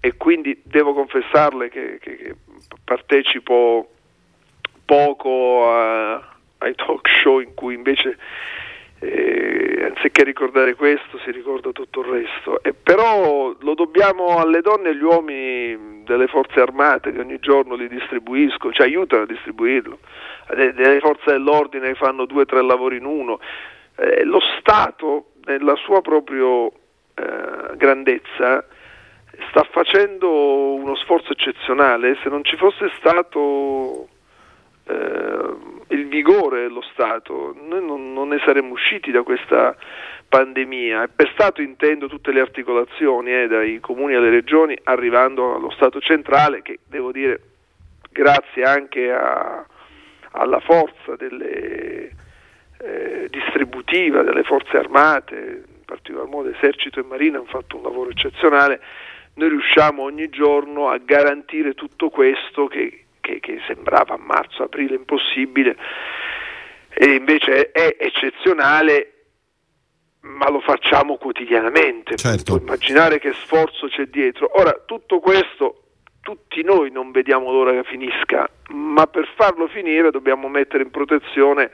e 0.00 0.16
quindi 0.16 0.58
devo 0.64 0.94
confessarle 0.94 1.68
che, 1.68 1.98
che, 2.00 2.16
che 2.16 2.34
partecipo 2.82 3.90
poco 4.86 5.68
a, 5.68 6.14
ai 6.58 6.74
talk 6.76 7.06
show 7.22 7.40
in 7.40 7.52
cui 7.52 7.74
invece 7.74 8.16
eh, 9.00 9.92
anziché 9.94 10.24
ricordare 10.24 10.74
questo 10.74 11.18
si 11.24 11.30
ricorda 11.30 11.72
tutto 11.72 12.00
il 12.00 12.06
resto. 12.06 12.62
E 12.62 12.72
però 12.72 13.54
lo 13.60 13.74
dobbiamo 13.74 14.38
alle 14.38 14.62
donne 14.62 14.88
e 14.88 14.90
agli 14.92 15.02
uomini 15.02 16.02
delle 16.04 16.26
forze 16.26 16.60
armate 16.60 17.12
che 17.12 17.20
ogni 17.20 17.38
giorno 17.38 17.74
li 17.74 17.88
distribuiscono, 17.88 18.72
ci 18.72 18.82
aiutano 18.82 19.22
a 19.22 19.26
distribuirlo, 19.26 19.98
delle 20.48 21.00
forze 21.00 21.32
dell'ordine 21.32 21.88
che 21.88 21.94
fanno 21.94 22.26
due 22.26 22.42
o 22.42 22.46
tre 22.46 22.62
lavori 22.62 22.96
in 22.98 23.04
uno. 23.04 23.40
Eh, 23.96 24.24
lo 24.24 24.40
Stato, 24.58 25.32
nella 25.44 25.76
sua 25.76 26.00
propria 26.00 26.66
eh, 26.66 27.76
grandezza, 27.76 28.66
sta 29.48 29.66
facendo 29.70 30.74
uno 30.74 30.96
sforzo 30.96 31.32
eccezionale. 31.32 32.18
Se 32.22 32.28
non 32.28 32.44
ci 32.44 32.56
fosse 32.56 32.90
stato 32.96 34.08
eh, 34.86 35.54
il 35.88 36.08
vigore 36.08 36.62
dello 36.62 36.82
Stato, 36.92 37.54
noi 37.66 37.84
non, 37.84 38.12
non, 38.12 38.28
ne 38.28 38.40
saremmo 38.44 38.72
usciti 38.72 39.10
da 39.10 39.22
questa 39.22 39.76
pandemia 40.28 41.08
per 41.14 41.30
Stato 41.32 41.62
intendo 41.62 42.08
tutte 42.08 42.32
le 42.32 42.40
articolazioni, 42.40 43.32
eh, 43.32 43.46
dai 43.46 43.80
comuni 43.80 44.14
alle 44.14 44.30
regioni, 44.30 44.76
arrivando 44.84 45.54
allo 45.54 45.70
Stato 45.70 46.00
centrale 46.00 46.62
che 46.62 46.80
devo 46.88 47.12
dire 47.12 47.40
grazie 48.10 48.62
anche 48.64 49.12
a, 49.12 49.64
alla 50.34 50.60
forza 50.60 51.16
delle, 51.16 52.10
eh, 52.78 53.28
distributiva 53.30 54.22
delle 54.22 54.42
forze 54.42 54.76
armate, 54.76 55.64
in 55.66 55.84
particolar 55.84 56.28
modo 56.28 56.50
esercito 56.50 57.00
e 57.00 57.04
marina 57.04 57.38
hanno 57.38 57.46
fatto 57.46 57.76
un 57.76 57.82
lavoro 57.82 58.10
eccezionale, 58.10 58.80
noi 59.34 59.48
riusciamo 59.48 60.02
ogni 60.02 60.28
giorno 60.28 60.88
a 60.88 60.98
garantire 60.98 61.74
tutto 61.74 62.08
questo 62.10 62.66
che 62.66 63.04
che, 63.24 63.40
che 63.40 63.58
sembrava 63.66 64.14
a 64.14 64.18
marzo-aprile 64.18 64.94
impossibile 64.94 65.76
e 66.90 67.14
invece 67.14 67.72
è 67.72 67.96
eccezionale 67.98 69.08
ma 70.20 70.48
lo 70.48 70.60
facciamo 70.60 71.16
quotidianamente. 71.16 72.16
Certo. 72.16 72.56
Immaginare 72.56 73.18
che 73.18 73.34
sforzo 73.34 73.88
c'è 73.88 74.04
dietro. 74.06 74.50
Ora, 74.58 74.80
tutto 74.86 75.20
questo 75.20 75.83
tutti 76.24 76.62
noi 76.62 76.90
non 76.90 77.12
vediamo 77.12 77.52
l'ora 77.52 77.70
che 77.70 77.84
finisca, 77.84 78.48
ma 78.70 79.06
per 79.06 79.30
farlo 79.36 79.68
finire 79.68 80.10
dobbiamo 80.10 80.48
mettere 80.48 80.82
in 80.82 80.90
protezione 80.90 81.70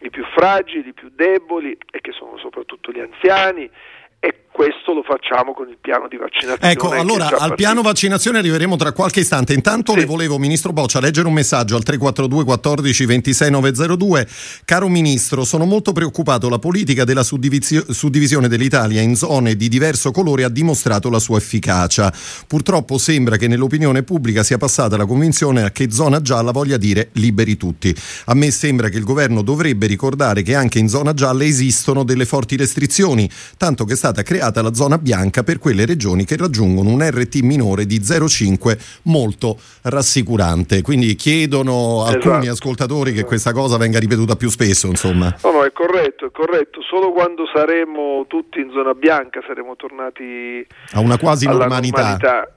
i 0.00 0.10
più 0.10 0.24
fragili, 0.24 0.88
i 0.88 0.94
più 0.94 1.10
deboli 1.14 1.76
e 1.92 2.00
che 2.00 2.10
sono 2.12 2.38
soprattutto 2.38 2.90
gli 2.90 2.98
anziani 2.98 3.70
e 4.18 4.34
questo 4.60 4.92
lo 4.92 5.02
facciamo 5.02 5.54
con 5.54 5.70
il 5.70 5.78
piano 5.80 6.06
di 6.06 6.18
vaccinazione. 6.18 6.70
Ecco, 6.70 6.90
allora 6.90 7.28
al 7.38 7.54
piano 7.54 7.80
vaccinazione 7.80 8.40
arriveremo 8.40 8.76
tra 8.76 8.92
qualche 8.92 9.20
istante. 9.20 9.54
Intanto 9.54 9.92
sì. 9.92 10.00
le 10.00 10.04
volevo, 10.04 10.36
Ministro 10.36 10.74
Boccia, 10.74 11.00
leggere 11.00 11.26
un 11.28 11.32
messaggio 11.32 11.76
al 11.76 11.82
342 11.82 12.44
14 12.44 13.06
26 13.06 13.50
902. 13.52 14.28
Caro 14.66 14.88
Ministro, 14.88 15.44
sono 15.44 15.64
molto 15.64 15.92
preoccupato. 15.92 16.50
La 16.50 16.58
politica 16.58 17.04
della 17.04 17.22
suddivizio- 17.22 17.90
suddivisione 17.90 18.48
dell'Italia 18.48 19.00
in 19.00 19.16
zone 19.16 19.56
di 19.56 19.66
diverso 19.70 20.10
colore 20.10 20.44
ha 20.44 20.50
dimostrato 20.50 21.08
la 21.08 21.20
sua 21.20 21.38
efficacia. 21.38 22.12
Purtroppo 22.46 22.98
sembra 22.98 23.38
che 23.38 23.48
nell'opinione 23.48 24.02
pubblica 24.02 24.42
sia 24.42 24.58
passata 24.58 24.98
la 24.98 25.06
convinzione 25.06 25.72
che 25.72 25.90
zona 25.90 26.20
gialla 26.20 26.50
voglia 26.50 26.76
dire 26.76 27.08
liberi 27.12 27.56
tutti. 27.56 27.96
A 28.26 28.34
me 28.34 28.50
sembra 28.50 28.90
che 28.90 28.98
il 28.98 29.04
governo 29.04 29.40
dovrebbe 29.40 29.86
ricordare 29.86 30.42
che 30.42 30.54
anche 30.54 30.78
in 30.78 30.90
zona 30.90 31.14
gialla 31.14 31.44
esistono 31.44 32.04
delle 32.04 32.26
forti 32.26 32.56
restrizioni, 32.56 33.26
tanto 33.56 33.86
che 33.86 33.94
è 33.94 33.96
stata 33.96 34.22
creata 34.22 34.48
la 34.54 34.74
zona 34.74 34.98
bianca 34.98 35.42
per 35.42 35.58
quelle 35.58 35.86
regioni 35.86 36.24
che 36.24 36.36
raggiungono 36.36 36.90
un 36.90 37.08
RT 37.08 37.36
minore 37.42 37.86
di 37.86 38.00
0,5 38.00 39.00
molto 39.04 39.56
rassicurante. 39.82 40.82
Quindi 40.82 41.14
chiedono 41.14 42.04
esatto. 42.06 42.30
alcuni 42.30 42.48
ascoltatori 42.48 43.12
che 43.12 43.24
questa 43.24 43.52
cosa 43.52 43.76
venga 43.76 43.98
ripetuta 43.98 44.34
più 44.36 44.50
spesso, 44.50 44.88
insomma. 44.88 45.34
No, 45.42 45.52
no, 45.52 45.64
è 45.64 45.72
corretto, 45.72 46.26
è 46.26 46.30
corretto. 46.32 46.82
Solo 46.82 47.12
quando 47.12 47.44
saremo 47.52 48.24
tutti 48.26 48.58
in 48.60 48.70
zona 48.72 48.94
bianca 48.94 49.40
saremo 49.46 49.76
tornati 49.76 50.66
a 50.92 51.00
una 51.00 51.18
quasi 51.18 51.46
normalità. 51.46 52.00
normalità. 52.00 52.54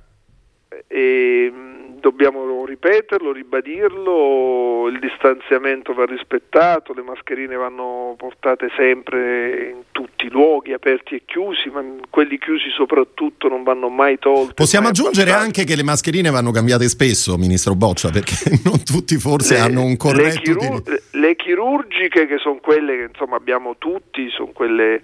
E, 0.88 1.52
dobbiamo 2.04 2.66
ripeterlo, 2.66 3.32
ribadirlo, 3.32 4.89
il 4.89 4.99
distanziamento 4.99 5.93
va 5.93 6.04
rispettato, 6.04 6.91
le 6.91 7.01
mascherine 7.01 7.56
vanno 7.56 8.14
portate 8.18 8.70
sempre 8.76 9.70
in 9.70 9.84
tutti 9.91 10.26
i 10.26 10.30
luoghi, 10.30 10.74
aperti 10.74 11.16
e 11.16 11.22
chiusi, 11.24 11.70
ma 11.70 11.82
quelli 12.10 12.38
chiusi 12.38 12.70
soprattutto 12.76 13.47
non 13.47 13.64
vanno 13.64 13.88
mai 13.88 14.20
tolti. 14.20 14.54
Possiamo 14.54 14.89
aggiungere 14.89 15.32
anche 15.32 15.64
che 15.64 15.78
le 15.78 15.84
mascherine 15.84 16.30
vanno 16.30 16.51
cambiate 16.51 16.89
spesso, 16.89 17.38
Ministro 17.38 17.74
Boccia, 17.74 18.10
perché 18.10 18.36
non 18.66 18.84
tutti 18.84 19.18
forse 19.18 19.54
le, 19.54 19.62
hanno 19.62 19.86
un 19.86 19.95
corretto... 19.95 20.26
Le, 20.26 20.41
chirur- 20.41 21.01
le 21.12 21.36
chirurgiche, 21.38 22.28
che 22.28 22.38
sono 22.38 22.60
quelle 22.62 22.97
che 22.97 23.08
insomma 23.12 23.38
abbiamo 23.38 23.76
tutti, 23.78 24.30
sono 24.30 24.51
quelle 24.51 24.99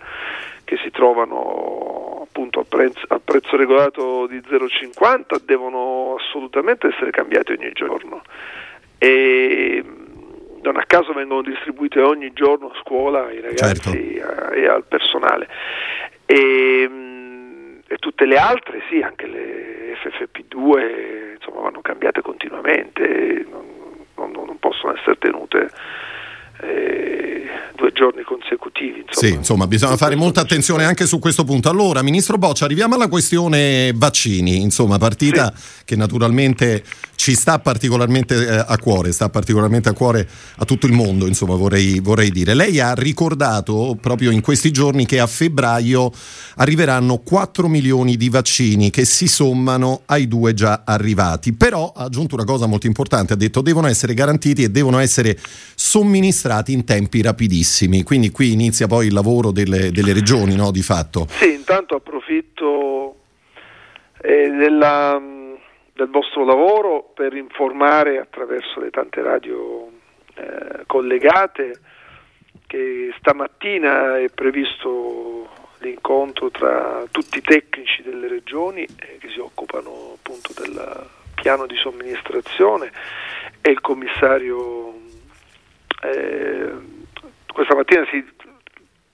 che 0.69 0.77
si 0.83 0.91
trovano 0.91 2.21
appunto 2.21 2.59
a 2.59 2.63
prezzo, 2.63 3.03
a 3.07 3.19
prezzo 3.19 3.57
regolato 3.57 4.27
di 4.27 4.37
0,50 4.37 5.41
devono 5.43 6.15
assolutamente 6.19 6.85
essere 6.85 7.09
cambiate 7.09 7.53
ogni 7.53 7.71
giorno 7.73 8.21
e 8.99 9.83
non 10.61 10.77
a 10.77 10.83
caso 10.85 11.13
vengono 11.13 11.41
distribuite 11.41 12.01
ogni 12.01 12.31
giorno 12.33 12.67
a 12.67 12.77
scuola 12.81 13.25
ai 13.25 13.41
ragazzi 13.41 14.13
certo. 14.13 14.51
e 14.53 14.67
al 14.67 14.83
personale 14.83 15.47
e, 16.27 16.87
e, 17.87 17.97
tutte 17.97 18.25
le 18.25 18.37
altre 18.37 18.83
sì 18.89 19.01
anche 19.01 19.25
le 19.25 19.95
FFP2 20.03 21.33
insomma 21.37 21.61
vanno 21.61 21.81
cambiate 21.81 22.21
continuamente 22.21 23.43
non, 23.49 23.65
non, 24.15 24.45
non 24.45 24.59
possono 24.59 24.95
essere 24.95 25.17
tenute 25.17 25.71
eh, 26.61 27.43
due 27.75 27.91
giorni 27.93 28.23
consecutivi. 28.23 29.03
Insomma. 29.07 29.27
Sì, 29.27 29.33
insomma, 29.33 29.67
bisogna 29.67 29.97
fare 29.97 30.15
molta 30.15 30.41
attenzione 30.41 30.83
anche 30.85 31.05
su 31.05 31.19
questo 31.19 31.43
punto. 31.43 31.69
Allora, 31.69 32.01
Ministro 32.01 32.37
Boccia, 32.37 32.65
arriviamo 32.65 32.95
alla 32.95 33.07
questione 33.07 33.91
vaccini, 33.95 34.61
insomma, 34.61 34.97
partita 34.97 35.53
sì. 35.55 35.83
che 35.85 35.95
naturalmente 35.95 36.83
ci 37.19 37.35
sta 37.35 37.59
particolarmente 37.59 38.47
eh, 38.47 38.63
a 38.65 38.77
cuore, 38.77 39.11
sta 39.11 39.27
particolarmente 39.27 39.89
a 39.89 39.93
cuore 39.93 40.25
a 40.55 40.63
tutto 40.63 40.85
il 40.85 40.93
mondo, 40.93 41.27
insomma, 41.27 41.55
vorrei, 41.55 41.99
vorrei 41.99 42.31
dire. 42.31 42.53
Lei 42.53 42.79
ha 42.79 42.93
ricordato 42.93 43.97
proprio 43.99 44.31
in 44.31 44.39
questi 44.39 44.71
giorni 44.71 45.05
che 45.05 45.19
a 45.19 45.27
febbraio 45.27 46.13
arriveranno 46.55 47.17
4 47.17 47.67
milioni 47.67 48.15
di 48.15 48.29
vaccini 48.29 48.89
che 48.89 49.03
si 49.03 49.27
sommano 49.27 50.03
ai 50.05 50.29
due 50.29 50.53
già 50.53 50.83
arrivati. 50.85 51.51
Però 51.51 51.91
ha 51.93 52.05
aggiunto 52.05 52.35
una 52.35 52.45
cosa 52.45 52.67
molto 52.67 52.87
importante, 52.87 53.33
ha 53.33 53.35
detto 53.35 53.59
devono 53.59 53.87
essere 53.87 54.13
garantiti 54.13 54.63
e 54.63 54.69
devono 54.69 54.99
essere 54.99 55.37
somministrati 55.75 56.71
in 56.71 56.85
tempi 56.85 57.21
rapidissimi. 57.21 58.01
Quindi 58.03 58.29
qui 58.31 58.53
inizia 58.53 58.87
poi 58.87 59.07
il 59.07 59.13
lavoro 59.13 59.51
delle, 59.51 59.91
delle 59.91 60.13
regioni, 60.13 60.55
no, 60.55 60.71
di 60.71 60.81
fatto. 60.81 61.27
Sì, 61.31 61.51
intanto 61.53 61.95
approfitto 61.95 63.15
eh, 64.21 64.47
della 64.57 65.19
del 65.99 66.09
vostro 66.09 66.45
lavoro 66.45 67.11
per 67.13 67.35
informare 67.35 68.19
attraverso 68.19 68.79
le 68.79 68.89
tante 68.89 69.21
radio 69.21 69.89
eh, 70.35 70.83
collegate 70.87 71.77
che 72.65 73.13
stamattina 73.17 74.17
è 74.17 74.29
previsto 74.29 75.49
l'incontro 75.79 76.49
tra 76.51 77.03
tutti 77.11 77.39
i 77.39 77.41
tecnici 77.41 78.01
delle 78.01 78.29
regioni 78.29 78.83
eh, 78.83 79.17
che 79.19 79.27
si 79.27 79.39
occupano 79.39 80.15
appunto 80.15 80.53
del 80.55 81.07
piano 81.35 81.65
di 81.65 81.75
somministrazione 81.75 82.91
e 83.61 83.69
il 83.69 83.81
commissario 83.81 84.93
eh, 86.03 86.71
questa 87.51 87.75
mattina 87.75 88.05
si 88.09 88.25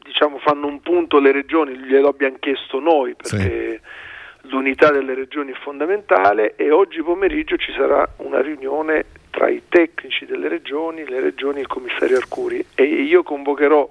diciamo 0.04 0.38
fanno 0.38 0.68
un 0.68 0.82
punto 0.82 1.18
le 1.18 1.32
regioni, 1.32 1.76
glielo 1.78 2.10
abbiamo 2.10 2.38
chiesto 2.40 2.80
noi 2.80 3.16
perché 3.16 3.82
sì 3.82 4.04
l'unità 4.48 4.92
delle 4.92 5.14
regioni 5.14 5.52
è 5.52 5.56
fondamentale 5.56 6.56
e 6.56 6.72
oggi 6.72 7.02
pomeriggio 7.02 7.58
ci 7.58 7.72
sarà 7.74 8.08
una 8.18 8.42
riunione 8.42 9.06
tra 9.30 9.50
i 9.50 9.64
tecnici 9.68 10.26
delle 10.26 10.48
regioni, 10.48 11.06
le 11.08 11.20
regioni 11.20 11.58
e 11.58 11.62
il 11.62 11.68
commissario 11.68 12.18
Arcuri. 12.18 12.66
E 12.74 12.84
io 12.84 13.24
convocherò 13.24 13.90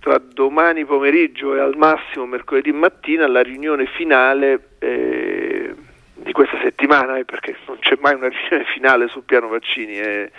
tra 0.00 0.18
domani 0.18 0.84
pomeriggio 0.84 1.54
e 1.54 1.60
al 1.60 1.76
massimo 1.76 2.26
mercoledì 2.26 2.72
mattina 2.72 3.26
la 3.26 3.42
riunione 3.42 3.86
finale 3.86 4.70
eh, 4.78 5.74
di 6.14 6.32
questa 6.32 6.58
settimana, 6.62 7.18
eh, 7.18 7.24
perché 7.24 7.56
non 7.66 7.78
c'è 7.78 7.96
mai 8.00 8.14
una 8.14 8.28
riunione 8.28 8.64
finale 8.72 9.08
sul 9.08 9.22
piano 9.22 9.48
vaccini, 9.48 9.98
eh, 9.98 10.30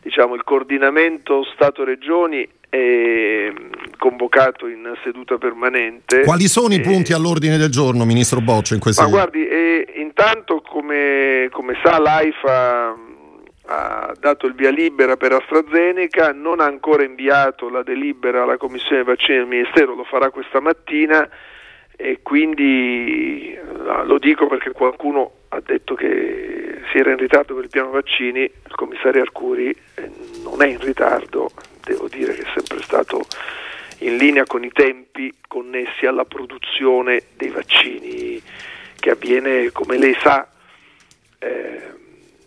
diciamo, 0.00 0.34
il 0.34 0.44
coordinamento 0.44 1.44
Stato-Regioni 1.44 2.48
convocato 3.98 4.66
in 4.66 4.92
seduta 5.02 5.38
permanente. 5.38 6.22
Quali 6.22 6.46
sono 6.46 6.74
i 6.74 6.80
punti 6.80 7.12
all'ordine 7.12 7.56
del 7.56 7.70
giorno, 7.70 8.04
Ministro 8.04 8.40
Boccia, 8.40 8.74
in 8.74 8.80
questa 8.80 9.04
Ma 9.04 9.08
guardi, 9.08 9.46
eh, 9.46 9.86
intanto 9.96 10.60
come, 10.60 11.48
come 11.50 11.78
sa 11.82 11.98
l'AIFA 11.98 12.96
ha 13.66 14.12
dato 14.20 14.46
il 14.46 14.54
via 14.54 14.70
libera 14.70 15.16
per 15.16 15.32
AstraZeneca, 15.32 16.32
non 16.32 16.60
ha 16.60 16.64
ancora 16.64 17.02
inviato 17.02 17.70
la 17.70 17.82
delibera 17.82 18.42
alla 18.42 18.58
Commissione 18.58 19.04
vaccini 19.04 19.38
del 19.38 19.46
Ministero, 19.46 19.94
lo 19.94 20.04
farà 20.04 20.30
questa 20.30 20.60
mattina 20.60 21.26
e 21.96 22.20
quindi 22.22 23.56
lo 24.04 24.18
dico 24.18 24.48
perché 24.48 24.72
qualcuno 24.72 25.32
ha 25.48 25.62
detto 25.64 25.94
che 25.94 26.63
si 26.90 26.98
era 26.98 27.10
in 27.10 27.16
ritardo 27.16 27.54
per 27.54 27.64
il 27.64 27.70
piano 27.70 27.90
vaccini, 27.90 28.40
il 28.40 28.74
commissario 28.74 29.22
Arcuri 29.22 29.70
eh, 29.94 30.10
non 30.42 30.62
è 30.62 30.66
in 30.66 30.80
ritardo, 30.80 31.50
devo 31.84 32.08
dire 32.08 32.34
che 32.34 32.42
è 32.42 32.52
sempre 32.54 32.82
stato 32.82 33.26
in 33.98 34.16
linea 34.16 34.44
con 34.44 34.64
i 34.64 34.70
tempi 34.72 35.32
connessi 35.46 36.06
alla 36.06 36.24
produzione 36.24 37.22
dei 37.36 37.50
vaccini 37.50 38.42
che 38.98 39.10
avviene, 39.10 39.70
come 39.70 39.98
lei 39.98 40.16
sa, 40.20 40.48
eh, 41.38 41.92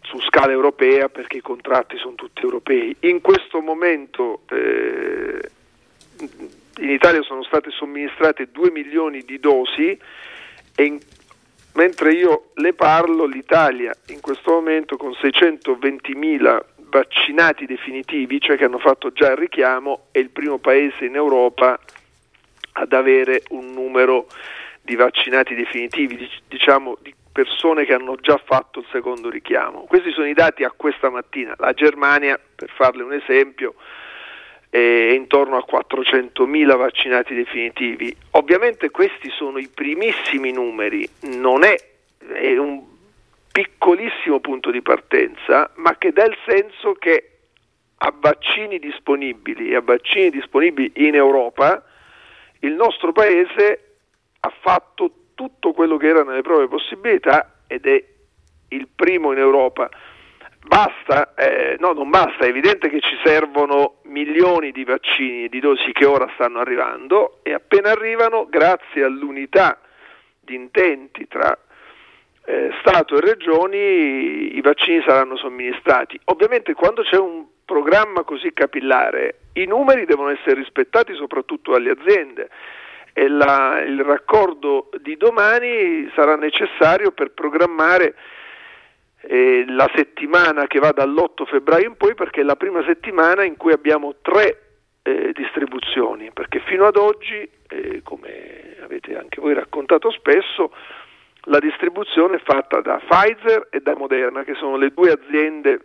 su 0.02 0.20
scala 0.22 0.52
europea 0.52 1.10
perché 1.10 1.38
i 1.38 1.42
contratti 1.42 1.98
sono 1.98 2.16
tutti 2.16 2.42
europei. 2.44 2.96
In 3.02 3.22
questo 3.22 3.60
momento 3.62 4.42
eh, 4.50 5.50
in 6.80 6.90
Italia 6.90 7.22
sono 7.22 7.44
state 7.44 7.70
somministrate 7.72 8.50
2 8.52 8.72
milioni 8.72 9.22
di 9.24 9.40
dosi 9.40 9.98
e 10.76 10.84
in, 10.84 11.00
mentre 11.78 12.12
io 12.12 12.50
le 12.56 12.74
parlo 12.74 13.26
l'Italia 13.26 13.94
in 14.08 14.20
questo 14.20 14.52
momento 14.52 14.98
con 14.98 15.14
620 15.14 16.16
mila 16.16 16.64
vaccinati 16.90 17.68
definitivi, 17.68 18.42
cioè 18.42 18.58
che 18.58 18.66
hanno 18.66 18.80
fatto 18.80 19.12
già 19.12 19.32
il 19.32 19.38
richiamo, 19.38 20.08
è 20.12 20.18
il 20.18 20.32
primo 20.32 20.58
paese 20.58 21.06
in 21.06 21.16
Europa 21.16 21.80
ad 22.74 22.94
avere 22.94 23.44
un 23.50 23.74
numero 23.74 24.28
di 24.82 24.96
vaccinati 24.96 25.54
definitivi, 25.54 26.28
diciamo 26.48 26.98
di 27.00 27.14
persone 27.32 27.86
che 27.86 27.94
hanno 27.94 28.16
già 28.16 28.42
fatto 28.44 28.80
il 28.80 28.88
secondo 28.92 29.30
richiamo. 29.30 29.82
Questi 29.82 30.12
sono 30.12 30.26
i 30.26 30.34
dati 30.34 30.64
a 30.64 30.74
questa 30.76 31.12
mattina. 31.12 31.54
La 31.60 31.74
Germania, 31.74 32.40
per 32.56 32.72
farle 32.76 33.04
un 33.04 33.14
esempio, 33.14 33.76
è 34.70 34.78
intorno 34.78 35.58
a 35.58 35.66
400.000 35.70 36.78
vaccinati 36.78 37.34
definitivi. 37.34 38.16
Ovviamente 38.32 38.90
questi 38.90 39.30
sono 39.30 39.58
i 39.58 39.70
primissimi 39.74 40.52
numeri, 40.52 41.08
non 41.22 41.64
è, 41.64 41.76
è 42.18 42.58
un 42.58 42.84
piccolissimo 43.52 44.40
punto 44.40 44.70
di 44.70 44.82
partenza, 44.82 45.72
ma 45.76 45.98
che 45.98 46.12
dà 46.12 46.26
il 46.26 46.38
senso 46.46 46.94
che 46.94 47.32
a 47.98 48.14
vaccini 48.16 48.78
disponibili 48.78 49.72
e 49.72 49.76
a 49.76 49.82
vaccini 49.82 50.30
disponibili 50.30 50.92
in 51.08 51.16
Europa, 51.16 51.84
il 52.60 52.74
nostro 52.74 53.12
paese 53.12 53.96
ha 54.40 54.54
fatto 54.62 55.12
tutto 55.34 55.72
quello 55.74 55.98
che 55.98 56.08
era 56.08 56.24
nelle 56.24 56.42
proprie 56.42 56.68
possibilità 56.68 57.62
ed 57.68 57.86
è 57.86 58.04
il 58.70 58.88
primo 58.94 59.32
in 59.32 59.40
Europa. 59.40 59.90
Basta, 60.68 61.34
eh, 61.36 61.78
no, 61.80 61.94
non 61.94 62.10
basta, 62.10 62.46
è 62.46 62.50
evidente 62.50 62.90
che 62.90 63.00
ci 63.00 63.18
servono 63.24 64.00
milioni 64.04 64.72
di 64.72 64.84
vaccini 64.84 65.46
e 65.46 65.50
di 65.50 65.62
dosi 65.62 65.94
che 65.94 66.06
ora 66.06 66.30
stanno 66.34 66.60
arrivando 66.60 67.40
e 67.42 67.54
appena 67.54 67.92
arrivano, 67.92 68.48
grazie 68.50 69.04
all'unità 69.04 69.80
di 70.42 70.56
intenti 70.56 71.26
tra 71.28 71.58
eh, 72.46 72.72
Stato 72.82 73.16
e 73.18 73.22
Regioni 73.22 74.58
i 74.58 74.62
vaccini 74.62 75.02
saranno 75.08 75.38
somministrati. 75.38 76.20
Ovviamente 76.26 76.74
quando 76.74 77.02
c'è 77.02 77.18
un 77.18 77.46
programma 77.64 78.24
così 78.24 78.52
capillare 78.54 79.40
i 79.54 79.66
numeri 79.66 80.06
devono 80.06 80.30
essere 80.30 80.56
rispettati 80.56 81.14
soprattutto 81.16 81.72
dalle 81.72 81.92
aziende 81.92 82.50
e 83.14 83.28
la, 83.30 83.82
il 83.86 84.02
raccordo 84.02 84.90
di 85.02 85.16
domani 85.18 86.10
sarà 86.14 86.36
necessario 86.36 87.12
per 87.12 87.32
programmare 87.32 88.16
eh, 89.30 89.66
la 89.68 89.90
settimana 89.94 90.68
che 90.68 90.80
va 90.80 90.92
dall'8 90.92 91.46
febbraio 91.46 91.90
in 91.90 91.98
poi 91.98 92.16
perché 92.16 92.42
è 92.42 92.44
la 92.44 92.56
prima 92.56 92.82
settimana 92.86 93.44
in 93.44 93.58
cui 93.58 93.74
abbiamo 93.74 94.16
tre 94.22 94.62
eh, 95.04 95.34
distribuzioni 95.34 96.32
perché 96.32 96.60
fino 96.62 96.86
ad 96.86 96.96
oggi, 96.96 97.48
eh, 97.68 98.02
come 98.04 98.78
avete 98.82 99.18
anche 99.18 99.42
voi 99.42 99.54
raccontato 99.54 100.12
spesso, 100.12 100.72
la 101.50 101.60
distribuzione 101.60 102.38
è 102.38 102.42
fatta 102.42 102.80
da 102.80 103.02
Pfizer 103.06 103.68
e 103.70 103.82
da 103.82 103.96
Moderna, 103.96 104.44
che 104.44 104.54
sono 104.56 104.78
le 104.78 104.92
due 104.94 105.12
aziende 105.12 105.80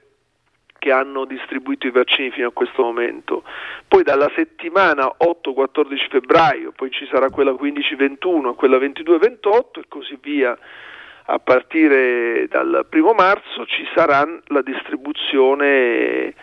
che 0.78 0.90
hanno 0.90 1.24
distribuito 1.24 1.86
i 1.86 1.92
vaccini 1.92 2.30
fino 2.30 2.48
a 2.48 2.52
questo 2.52 2.82
momento. 2.82 3.44
Poi 3.86 4.02
dalla 4.02 4.30
settimana 4.34 5.06
8-14 5.18 6.08
febbraio, 6.10 6.72
poi 6.72 6.90
ci 6.90 7.06
sarà 7.10 7.30
quella 7.30 7.52
15-21, 7.52 8.54
quella 8.54 8.78
22-28 8.78 9.80
e 9.80 9.84
così 9.86 10.18
via 10.20 10.58
a 11.24 11.38
partire 11.38 12.46
dal 12.48 12.86
primo 12.88 13.12
marzo 13.12 13.64
ci 13.66 13.84
sarà 13.94 14.26
la 14.46 14.62
distribuzione 14.62 16.34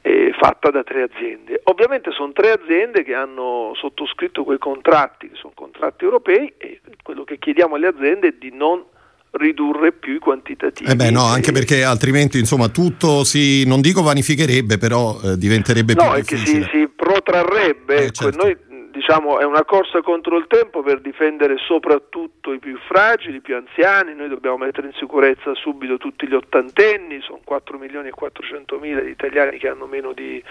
eh, 0.00 0.32
fatta 0.38 0.70
da 0.70 0.82
tre 0.84 1.02
aziende. 1.02 1.60
Ovviamente 1.64 2.10
sono 2.12 2.32
tre 2.32 2.52
aziende 2.52 3.02
che 3.02 3.14
hanno 3.14 3.72
sottoscritto 3.74 4.44
quei 4.44 4.58
contratti, 4.58 5.28
che 5.28 5.36
sono 5.36 5.52
contratti 5.54 6.04
europei 6.04 6.52
e 6.56 6.80
quello 7.02 7.24
che 7.24 7.38
chiediamo 7.38 7.74
alle 7.74 7.88
aziende 7.88 8.28
è 8.28 8.34
di 8.38 8.50
non 8.52 8.84
ridurre 9.32 9.92
più 9.92 10.14
i 10.14 10.18
quantitativi. 10.18 10.90
Eh 10.90 10.96
beh 10.96 11.10
no, 11.10 11.24
anche 11.24 11.52
perché 11.52 11.84
altrimenti 11.84 12.38
insomma 12.38 12.68
tutto 12.68 13.24
si, 13.24 13.66
non 13.66 13.80
dico 13.80 14.02
vanificherebbe, 14.02 14.78
però 14.78 15.18
eh, 15.22 15.36
diventerebbe 15.36 15.94
no, 15.94 16.12
più 16.12 16.20
difficile. 16.20 16.58
No, 16.58 16.64
è 16.64 16.68
che 16.68 16.70
si, 16.70 16.78
si 16.78 16.88
protrarrebbe. 16.88 17.96
Eh, 17.96 18.04
ecco, 18.04 18.12
certo. 18.12 18.44
Noi 18.44 18.56
diciamo, 18.98 19.38
è 19.38 19.44
una 19.44 19.64
corsa 19.64 20.02
contro 20.02 20.36
il 20.36 20.46
tempo 20.48 20.82
per 20.82 21.00
difendere 21.00 21.56
soprattutto 21.56 22.52
i 22.52 22.58
più 22.58 22.76
fragili, 22.78 23.36
i 23.36 23.40
più 23.40 23.54
anziani, 23.54 24.14
noi 24.14 24.28
dobbiamo 24.28 24.56
mettere 24.58 24.88
in 24.88 24.92
sicurezza 24.94 25.54
subito 25.54 25.98
tutti 25.98 26.26
gli 26.26 26.34
ottantenni, 26.34 27.20
sono 27.20 27.40
4 27.44 27.78
milioni 27.78 28.08
e 28.08 28.10
400 28.10 28.78
mila 28.78 29.00
di 29.00 29.10
italiani 29.10 29.58
che 29.58 29.68
hanno, 29.68 29.86
di, 30.14 30.42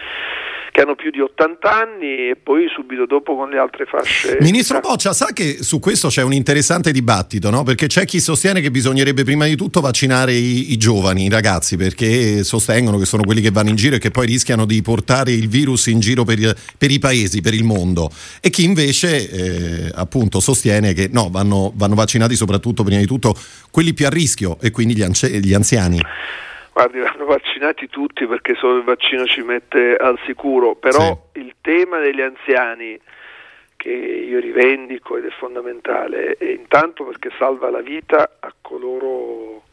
che 0.77 0.83
hanno 0.83 0.93
più 0.93 1.09
di 1.09 1.19
80 1.19 1.67
anni 1.67 2.29
e 2.29 2.35
poi 2.41 2.67
subito 2.71 3.07
dopo 3.07 3.35
con 3.35 3.49
le 3.49 3.57
altre 3.57 3.85
fasce. 3.85 4.37
Ministro 4.41 4.79
Boccia, 4.79 5.11
sa 5.11 5.29
che 5.33 5.63
su 5.63 5.79
questo 5.79 6.09
c'è 6.09 6.21
un 6.21 6.33
interessante 6.33 6.91
dibattito, 6.91 7.49
no? 7.49 7.63
perché 7.63 7.87
c'è 7.87 8.05
chi 8.05 8.19
sostiene 8.19 8.61
che 8.61 8.69
bisognerebbe 8.69 9.23
prima 9.23 9.47
di 9.47 9.55
tutto 9.55 9.81
vaccinare 9.81 10.33
i, 10.33 10.73
i 10.73 10.77
giovani, 10.77 11.23
i 11.23 11.29
ragazzi, 11.29 11.77
perché 11.77 12.43
sostengono 12.43 12.99
che 12.99 13.05
sono 13.05 13.23
quelli 13.23 13.41
che 13.41 13.49
vanno 13.49 13.69
in 13.69 13.75
giro 13.75 13.95
e 13.95 13.97
che 13.97 14.11
poi 14.11 14.27
rischiano 14.27 14.65
di 14.65 14.79
portare 14.83 15.31
il 15.31 15.47
virus 15.47 15.87
in 15.87 15.99
giro 15.99 16.23
per, 16.23 16.55
per 16.77 16.91
i 16.91 16.99
paesi, 16.99 17.41
per 17.41 17.55
il 17.55 17.63
mondo 17.63 18.11
e 18.39 18.51
chi 18.51 18.63
invece 18.63 19.31
eh, 19.31 19.91
appunto 19.95 20.39
sostiene 20.39 20.93
che 20.93 21.09
no, 21.11 21.29
vanno, 21.31 21.73
vanno, 21.75 21.95
vaccinati 21.95 22.35
soprattutto 22.35 22.83
prima 22.83 22.99
di 22.99 23.07
tutto 23.07 23.35
quelli 23.71 23.95
più 23.95 24.05
a 24.05 24.09
rischio 24.09 24.59
e 24.61 24.69
quindi 24.69 24.95
gli, 24.95 25.01
anci- 25.01 25.43
gli 25.43 25.55
anziani. 25.55 25.99
Guardi, 26.77 26.99
vanno 26.99 27.25
vaccinati 27.25 27.89
tutti 27.89 28.27
perché 28.27 28.53
solo 28.53 28.77
il 28.77 28.83
vaccino 28.83 29.25
ci 29.25 29.41
mette 29.41 29.95
al 29.95 30.19
sicuro, 30.27 30.75
però 30.75 31.27
sì. 31.33 31.39
il 31.39 31.55
tema 31.59 31.97
degli 31.97 32.21
anziani 32.21 33.01
che 33.75 33.89
io 33.89 34.39
rivendico 34.39 35.17
ed 35.17 35.25
è 35.25 35.31
fondamentale 35.31 36.35
è 36.37 36.45
intanto 36.45 37.03
perché 37.03 37.31
salva 37.35 37.71
la 37.71 37.81
vita 37.81 38.37
a 38.39 38.53
coloro 38.61 39.63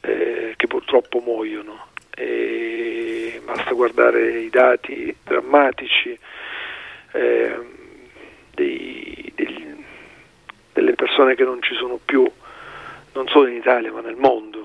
eh, 0.00 0.54
che 0.54 0.68
purtroppo 0.68 1.18
muoiono. 1.18 1.88
E 2.14 3.42
basta 3.44 3.72
guardare 3.72 4.38
i 4.38 4.48
dati 4.48 5.12
drammatici. 5.24 6.16
Eh, 7.14 7.58
dei, 8.54 9.32
degli, 9.34 9.84
delle 10.72 10.92
persone 10.92 11.34
che 11.34 11.42
non 11.42 11.60
ci 11.62 11.74
sono 11.74 11.98
più, 12.04 12.24
non 13.14 13.26
solo 13.26 13.48
in 13.48 13.56
Italia 13.56 13.90
ma 13.90 14.02
nel 14.02 14.14
mondo. 14.14 14.57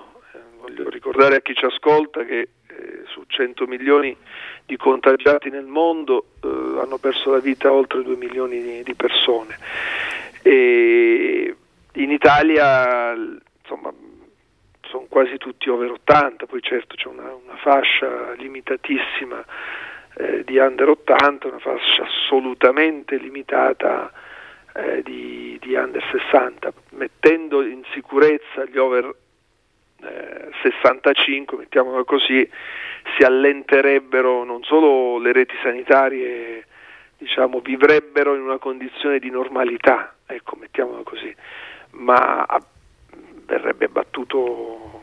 Voglio 0.73 0.89
ricordare 0.89 1.35
a 1.35 1.41
chi 1.41 1.53
ci 1.53 1.65
ascolta 1.65 2.25
che 2.25 2.39
eh, 2.39 3.03
su 3.05 3.23
100 3.27 3.67
milioni 3.67 4.17
di 4.65 4.75
contagiati 4.75 5.51
nel 5.51 5.65
mondo 5.65 6.25
eh, 6.43 6.47
hanno 6.47 6.97
perso 6.97 7.29
la 7.29 7.39
vita 7.39 7.71
oltre 7.71 8.01
2 8.01 8.15
milioni 8.15 8.59
di, 8.59 8.83
di 8.83 8.95
persone. 8.95 9.55
E 10.41 11.55
in 11.93 12.11
Italia 12.11 13.13
insomma, 13.13 13.93
sono 14.87 15.05
quasi 15.09 15.37
tutti 15.37 15.69
over 15.69 15.91
80, 15.91 16.47
poi 16.47 16.61
certo 16.61 16.95
c'è 16.95 17.07
una, 17.07 17.31
una 17.35 17.55
fascia 17.57 18.31
limitatissima 18.33 19.45
eh, 20.15 20.43
di 20.43 20.57
under 20.57 20.89
80, 20.89 21.49
una 21.49 21.59
fascia 21.59 22.03
assolutamente 22.03 23.17
limitata 23.17 24.11
eh, 24.73 25.03
di, 25.03 25.59
di, 25.61 25.75
under 25.75 26.03
60, 26.11 26.73
mettendo 26.93 27.61
in 27.61 27.83
sicurezza 27.93 28.65
gli 28.65 28.77
over 28.77 29.21
65, 30.61 31.57
mettiamolo 31.57 32.05
così, 32.05 32.47
si 33.17 33.23
allenterebbero 33.23 34.43
non 34.43 34.63
solo 34.63 35.17
le 35.17 35.33
reti 35.33 35.55
sanitarie, 35.61 36.65
diciamo, 37.17 37.59
vivrebbero 37.59 38.35
in 38.35 38.41
una 38.41 38.57
condizione 38.57 39.19
di 39.19 39.29
normalità, 39.29 40.15
ecco, 40.25 40.55
mettiamolo 40.55 41.03
così, 41.03 41.33
ma 41.91 42.45
verrebbe 43.45 43.87
battuto 43.87 45.01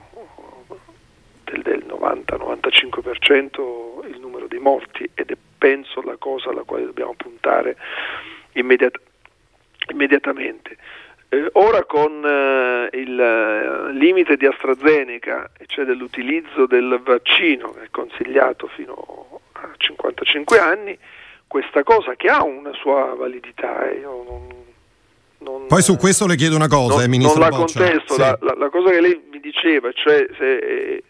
del, 1.44 1.62
del 1.62 1.84
90-95% 1.86 4.08
il 4.08 4.18
numero 4.20 4.46
dei 4.46 4.58
morti 4.58 5.08
ed 5.14 5.30
è 5.30 5.36
penso 5.58 6.02
la 6.02 6.16
cosa 6.16 6.50
alla 6.50 6.62
quale 6.62 6.86
dobbiamo 6.86 7.14
puntare 7.14 7.76
immediat- 8.52 9.00
immediatamente. 9.90 10.76
Eh, 11.32 11.48
ora 11.52 11.84
con 11.84 12.24
eh, 12.24 12.88
il 12.98 13.20
eh, 13.20 13.92
limite 13.92 14.36
di 14.36 14.46
AstraZeneca, 14.46 15.48
cioè 15.66 15.84
dell'utilizzo 15.84 16.66
del 16.66 17.00
vaccino 17.04 17.70
che 17.72 17.84
è 17.84 17.88
consigliato 17.92 18.66
fino 18.66 19.40
a 19.52 19.70
55 19.76 20.58
anni, 20.58 20.98
questa 21.46 21.84
cosa 21.84 22.16
che 22.16 22.28
ha 22.28 22.42
una 22.42 22.72
sua 22.72 23.14
validità, 23.16 23.88
io 23.92 24.24
non, 24.26 24.48
non, 25.38 25.66
Poi 25.68 25.82
su 25.82 25.96
questo 25.96 26.26
le 26.26 26.34
chiedo 26.34 26.56
una 26.56 26.66
cosa, 26.66 26.94
non, 26.96 27.04
eh, 27.04 27.08
Ministro 27.08 27.40
Non 27.40 27.48
la 27.48 27.56
Boccia. 27.56 27.78
contesto, 27.78 28.14
Sì. 28.14 28.20
la, 28.20 28.36
la, 28.40 28.54
la 28.56 28.68
cosa 28.68 28.90
che 28.90 29.00
lei 29.00 29.22
mi 29.30 29.38
diceva, 29.38 29.92
cioè 29.92 30.26
se 30.36 31.02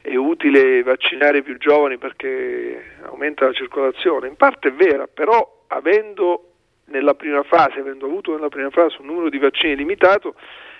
è 0.00 0.14
utile 0.14 0.84
vaccinare 0.84 1.38
i 1.38 1.42
più 1.42 1.58
giovani 1.58 1.98
perché 1.98 2.94
aumenta 3.02 3.46
la 3.46 3.52
circolazione, 3.52 4.28
in 4.28 4.36
parte 4.36 4.68
è 4.68 4.72
vera, 4.72 5.08
però 5.12 5.64
avendo 5.66 6.47
nella 6.90 7.14
prima 7.14 7.42
fase, 7.42 7.80
avendo 7.80 8.06
avuto 8.06 8.34
nella 8.34 8.48
prima 8.48 8.70
fase 8.70 8.96
un 9.00 9.06
numero 9.06 9.28
di 9.28 9.38
vaccini 9.38 9.76
limitato, 9.76 10.34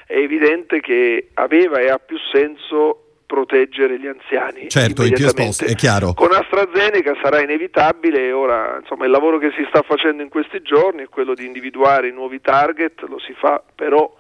è 0.07 0.17
evidente 0.17 0.81
che 0.81 1.29
aveva 1.35 1.81
e 1.81 1.89
ha 1.89 1.99
più 1.99 2.17
senso 2.33 3.03
proteggere 3.29 4.01
gli 4.01 4.07
anziani. 4.07 4.71
Certo, 4.71 5.05
i 5.05 5.13
più 5.13 5.27
esposti, 5.27 5.67
è 5.67 5.75
chiaro. 5.75 6.15
Con 6.15 6.33
AstraZeneca 6.33 7.15
sarà 7.23 7.43
inevitabile 7.43 8.33
ora 8.33 8.79
insomma, 8.81 9.05
il 9.05 9.11
lavoro 9.11 9.37
che 9.37 9.53
si 9.55 9.65
sta 9.69 9.83
facendo 9.83 10.23
in 10.23 10.31
questi 10.31 10.63
giorni 10.63 11.03
è 11.03 11.09
quello 11.11 11.35
di 11.35 11.45
individuare 11.45 12.09
i 12.09 12.13
nuovi 12.13 12.41
target, 12.41 13.03
lo 13.03 13.19
si 13.19 13.35
fa 13.35 13.63
però 13.75 14.11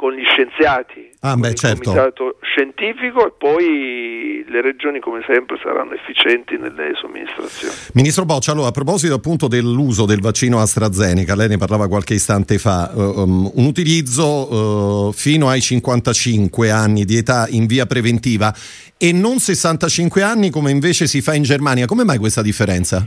con 0.00 0.14
gli 0.14 0.24
scienziati, 0.24 1.10
ah, 1.20 1.36
beh, 1.36 1.48
il 1.48 1.54
certo. 1.56 1.90
comitato 1.92 2.38
scientifico 2.40 3.26
e 3.26 3.32
poi 3.36 4.42
le 4.48 4.62
regioni 4.62 4.98
come 4.98 5.20
sempre 5.26 5.58
saranno 5.62 5.92
efficienti 5.92 6.56
nelle 6.56 6.92
somministrazioni. 6.98 7.74
Ministro 7.92 8.24
Boccia, 8.24 8.52
allora, 8.52 8.68
a 8.68 8.70
proposito 8.70 9.12
appunto 9.12 9.46
dell'uso 9.46 10.06
del 10.06 10.22
vaccino 10.22 10.58
AstraZeneca, 10.58 11.34
lei 11.36 11.48
ne 11.48 11.58
parlava 11.58 11.86
qualche 11.86 12.14
istante 12.14 12.56
fa, 12.56 12.90
um, 12.94 13.50
un 13.54 13.64
utilizzo 13.66 15.08
uh, 15.08 15.12
fino 15.12 15.50
ai 15.50 15.60
55 15.60 16.70
anni 16.70 17.04
di 17.04 17.18
età 17.18 17.46
in 17.50 17.66
via 17.66 17.84
preventiva 17.84 18.54
e 18.96 19.12
non 19.12 19.38
65 19.38 20.22
anni 20.22 20.48
come 20.48 20.70
invece 20.70 21.06
si 21.06 21.20
fa 21.20 21.34
in 21.34 21.42
Germania, 21.42 21.84
come 21.84 22.04
mai 22.04 22.16
questa 22.16 22.40
differenza? 22.40 23.06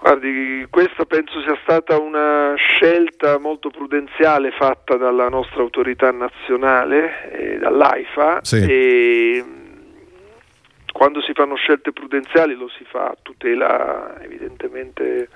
Guardi, 0.00 0.64
questa 0.70 1.04
penso 1.06 1.40
sia 1.42 1.58
stata 1.62 1.98
una 1.98 2.54
scelta 2.54 3.38
molto 3.38 3.68
prudenziale 3.68 4.52
fatta 4.52 4.96
dalla 4.96 5.28
nostra 5.28 5.60
autorità 5.60 6.12
nazionale, 6.12 7.30
eh, 7.32 7.58
dall'AIFA, 7.58 8.38
sì. 8.42 8.56
e 8.62 9.44
quando 10.92 11.20
si 11.20 11.32
fanno 11.32 11.56
scelte 11.56 11.92
prudenziali 11.92 12.54
lo 12.54 12.68
si 12.68 12.84
fa 12.84 13.06
a 13.06 13.16
tutela 13.20 14.20
evidentemente 14.20 15.28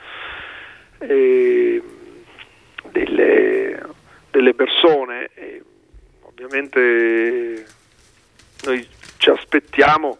eh, 0.98 1.82
delle, 2.90 3.80
delle, 4.30 4.54
persone. 4.54 5.30
E 5.34 5.62
ovviamente 6.22 7.66
noi 8.64 8.86
ci 9.18 9.30
aspettiamo 9.30 10.18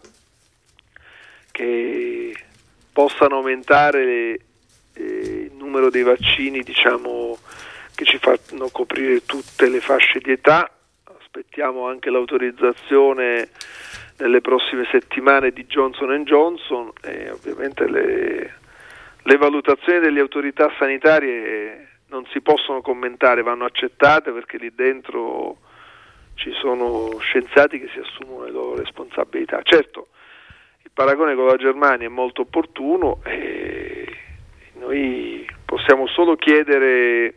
che 1.51 2.12
possano 2.93 3.37
aumentare 3.37 4.39
eh, 4.93 5.03
il 5.51 5.53
numero 5.55 5.89
dei 5.89 6.03
vaccini 6.03 6.61
diciamo, 6.61 7.37
che 7.95 8.05
ci 8.05 8.17
fanno 8.19 8.69
coprire 8.71 9.25
tutte 9.25 9.67
le 9.67 9.81
fasce 9.81 10.19
di 10.19 10.31
età. 10.31 10.69
Aspettiamo 11.19 11.87
anche 11.87 12.09
l'autorizzazione 12.09 13.49
nelle 14.17 14.41
prossime 14.41 14.87
settimane 14.91 15.51
di 15.51 15.65
Johnson 15.65 16.23
Johnson 16.23 16.91
e 17.01 17.31
ovviamente 17.31 17.89
le, 17.89 18.53
le 19.23 19.37
valutazioni 19.37 19.99
delle 19.99 20.19
autorità 20.19 20.71
sanitarie 20.77 21.87
non 22.09 22.25
si 22.31 22.41
possono 22.41 22.81
commentare, 22.81 23.41
vanno 23.41 23.65
accettate 23.65 24.31
perché 24.31 24.57
lì 24.57 24.71
dentro 24.75 25.57
ci 26.35 26.51
sono 26.51 27.17
scienziati 27.19 27.79
che 27.79 27.89
si 27.91 27.99
assumono 27.99 28.45
le 28.45 28.51
loro 28.51 28.75
responsabilità. 28.75 29.61
Certo, 29.63 30.09
il 30.83 30.91
paragone 30.93 31.35
con 31.35 31.45
la 31.45 31.55
Germania 31.55 32.07
è 32.07 32.09
molto 32.09 32.41
opportuno 32.41 33.19
e 33.23 34.05
noi 34.79 35.45
possiamo 35.65 36.07
solo 36.07 36.35
chiedere 36.35 37.35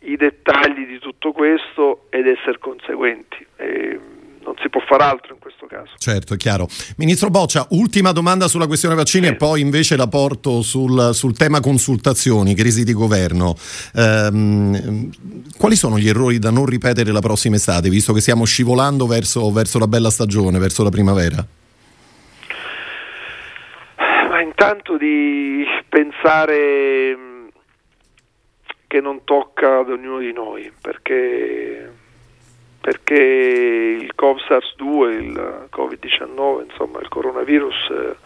i 0.00 0.16
dettagli 0.16 0.86
di 0.86 0.98
tutto 0.98 1.32
questo 1.32 2.06
ed 2.10 2.26
essere 2.26 2.58
conseguenti. 2.58 3.46
E 3.56 4.00
non 4.44 4.54
si 4.60 4.68
può 4.68 4.80
fare 4.80 5.04
altro 5.04 5.34
in 5.34 5.40
questo 5.40 5.66
caso. 5.66 5.92
Certo, 5.98 6.34
è 6.34 6.36
chiaro. 6.36 6.68
Ministro 6.96 7.30
Boccia, 7.30 7.66
ultima 7.70 8.12
domanda 8.12 8.48
sulla 8.48 8.66
questione 8.66 8.94
vaccini 8.94 9.26
sì. 9.26 9.32
e 9.32 9.36
poi 9.36 9.60
invece 9.60 9.96
la 9.96 10.08
porto 10.08 10.62
sul, 10.62 11.10
sul 11.14 11.36
tema 11.36 11.60
consultazioni, 11.60 12.54
crisi 12.54 12.84
di 12.84 12.92
governo. 12.92 13.56
Ehm, 13.94 15.10
quali 15.56 15.76
sono 15.76 15.98
gli 15.98 16.08
errori 16.08 16.38
da 16.38 16.50
non 16.50 16.66
ripetere 16.66 17.12
la 17.12 17.20
prossima 17.20 17.56
estate, 17.56 17.88
visto 17.88 18.12
che 18.12 18.20
stiamo 18.20 18.44
scivolando 18.44 19.06
verso, 19.06 19.50
verso 19.50 19.78
la 19.78 19.86
bella 19.86 20.10
stagione, 20.10 20.58
verso 20.58 20.82
la 20.82 20.90
primavera? 20.90 21.46
Intanto 24.42 24.96
di 24.96 25.64
pensare 25.88 27.16
che 28.86 29.00
non 29.00 29.24
tocca 29.24 29.78
ad 29.78 29.90
ognuno 29.90 30.18
di 30.18 30.32
noi, 30.32 30.70
perché 30.80 31.90
perché 32.82 33.14
il 33.14 34.12
COV-SARS-2, 34.16 35.10
il 35.12 35.68
Covid-19, 35.70 36.64
insomma 36.68 36.98
il 36.98 37.08
coronavirus 37.08 37.90
eh, 37.90 38.16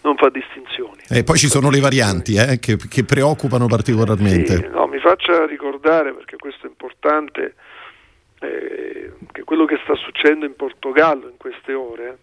non 0.00 0.16
fa 0.16 0.30
distinzioni. 0.30 1.02
E 1.10 1.22
poi 1.22 1.36
ci 1.36 1.48
sono 1.48 1.68
le 1.68 1.80
varianti 1.80 2.34
eh, 2.34 2.58
che, 2.58 2.78
che, 2.88 3.04
preoccupano 3.04 3.66
particolarmente. 3.66 4.56
Sì, 4.56 4.68
no, 4.68 4.86
mi 4.86 4.98
faccia 5.00 5.44
ricordare, 5.44 6.14
perché 6.14 6.38
questo 6.38 6.64
è 6.66 6.70
importante, 6.70 7.54
eh, 8.40 9.12
che 9.30 9.44
quello 9.44 9.66
che 9.66 9.78
sta 9.84 9.94
succedendo 9.96 10.46
in 10.46 10.56
Portogallo 10.56 11.28
in 11.28 11.36
queste 11.36 11.74
ore 11.74 12.18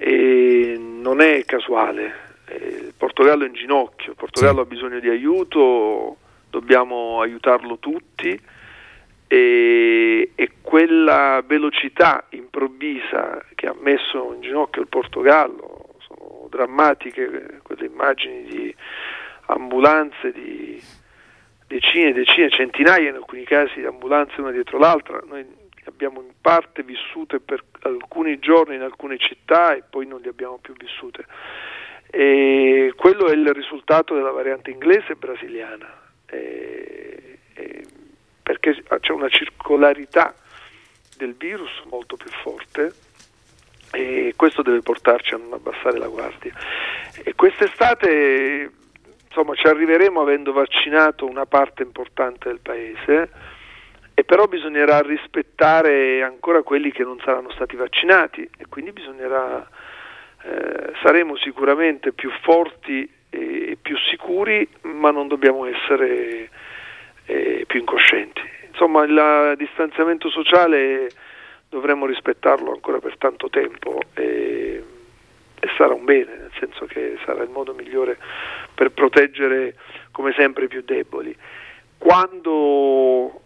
eh, 0.00 0.76
non 0.78 1.20
è 1.20 1.44
casuale. 1.44 2.26
Eh, 2.46 2.56
il 2.56 2.94
Portogallo 2.96 3.44
è 3.44 3.48
in 3.48 3.54
ginocchio, 3.54 4.12
il 4.12 4.16
Portogallo 4.16 4.58
sì. 4.58 4.60
ha 4.62 4.64
bisogno 4.64 5.00
di 5.00 5.08
aiuto, 5.08 6.16
dobbiamo 6.48 7.20
aiutarlo 7.20 7.78
tutti 7.78 8.40
e, 9.26 10.30
e, 10.34 10.50
quella 10.62 11.42
velocità 11.46 12.24
improvvisa 12.30 13.44
che 13.54 13.66
ha 13.66 13.74
messo 13.78 14.32
in 14.34 14.40
ginocchio 14.40 14.82
il 14.82 14.88
Portogallo, 14.88 15.96
sono 15.98 16.46
drammatiche 16.48 17.60
quelle 17.62 17.86
immagini 17.86 18.44
di 18.44 18.74
ambulanze, 19.46 20.32
di 20.32 20.80
decine 21.66 22.10
e 22.10 22.12
decine, 22.12 22.50
centinaia 22.50 23.10
in 23.10 23.16
alcuni 23.16 23.44
casi 23.44 23.80
di 23.80 23.86
ambulanze 23.86 24.40
una 24.40 24.52
dietro 24.52 24.78
l'altra, 24.78 25.20
noi 25.26 25.44
abbiamo 25.88 26.20
in 26.20 26.32
parte 26.40 26.82
vissute 26.82 27.40
per 27.40 27.64
alcuni 27.82 28.38
giorni 28.38 28.76
in 28.76 28.82
alcune 28.82 29.18
città 29.18 29.74
e 29.74 29.82
poi 29.88 30.06
non 30.06 30.20
le 30.20 30.28
abbiamo 30.28 30.58
più 30.58 30.74
vissute. 30.74 31.24
E 32.10 32.92
quello 32.96 33.26
è 33.26 33.34
il 33.34 33.52
risultato 33.52 34.14
della 34.14 34.30
variante 34.30 34.70
inglese 34.70 35.12
e 35.12 35.16
brasiliana. 35.16 36.00
E, 36.26 37.38
e 37.54 37.86
perché 38.42 38.82
c'è 39.00 39.12
una 39.12 39.28
circolarità 39.28 40.34
del 41.16 41.34
virus 41.34 41.82
molto 41.90 42.16
più 42.16 42.30
forte 42.42 42.92
e 43.92 44.34
questo 44.36 44.62
deve 44.62 44.80
portarci 44.80 45.34
a 45.34 45.38
non 45.38 45.52
abbassare 45.52 45.98
la 45.98 46.08
guardia. 46.08 46.54
E 47.24 47.34
quest'estate 47.34 48.70
insomma, 49.26 49.54
ci 49.54 49.66
arriveremo 49.66 50.20
avendo 50.20 50.52
vaccinato 50.52 51.26
una 51.26 51.46
parte 51.46 51.82
importante 51.82 52.48
del 52.48 52.60
paese 52.60 53.30
e 54.18 54.24
però 54.24 54.48
bisognerà 54.48 54.98
rispettare 54.98 56.24
ancora 56.24 56.64
quelli 56.64 56.90
che 56.90 57.04
non 57.04 57.20
saranno 57.20 57.52
stati 57.52 57.76
vaccinati 57.76 58.42
e 58.58 58.66
quindi 58.68 58.90
bisognerà 58.90 59.64
eh, 60.42 60.92
saremo 61.00 61.36
sicuramente 61.36 62.12
più 62.12 62.28
forti 62.42 63.08
e 63.30 63.78
più 63.80 63.96
sicuri, 64.10 64.68
ma 64.80 65.12
non 65.12 65.28
dobbiamo 65.28 65.66
essere 65.66 66.50
eh, 67.26 67.62
più 67.68 67.78
incoscienti. 67.78 68.40
Insomma, 68.66 69.04
il 69.04 69.54
distanziamento 69.56 70.30
sociale 70.30 71.10
dovremmo 71.68 72.04
rispettarlo 72.04 72.72
ancora 72.72 72.98
per 72.98 73.16
tanto 73.18 73.48
tempo 73.48 74.00
e, 74.14 74.82
e 75.60 75.68
sarà 75.76 75.94
un 75.94 76.04
bene, 76.04 76.38
nel 76.38 76.52
senso 76.58 76.86
che 76.86 77.18
sarà 77.24 77.44
il 77.44 77.50
modo 77.50 77.72
migliore 77.72 78.18
per 78.74 78.90
proteggere 78.90 79.76
come 80.10 80.32
sempre 80.36 80.64
i 80.64 80.68
più 80.68 80.82
deboli. 80.82 81.32
Quando 81.96 83.42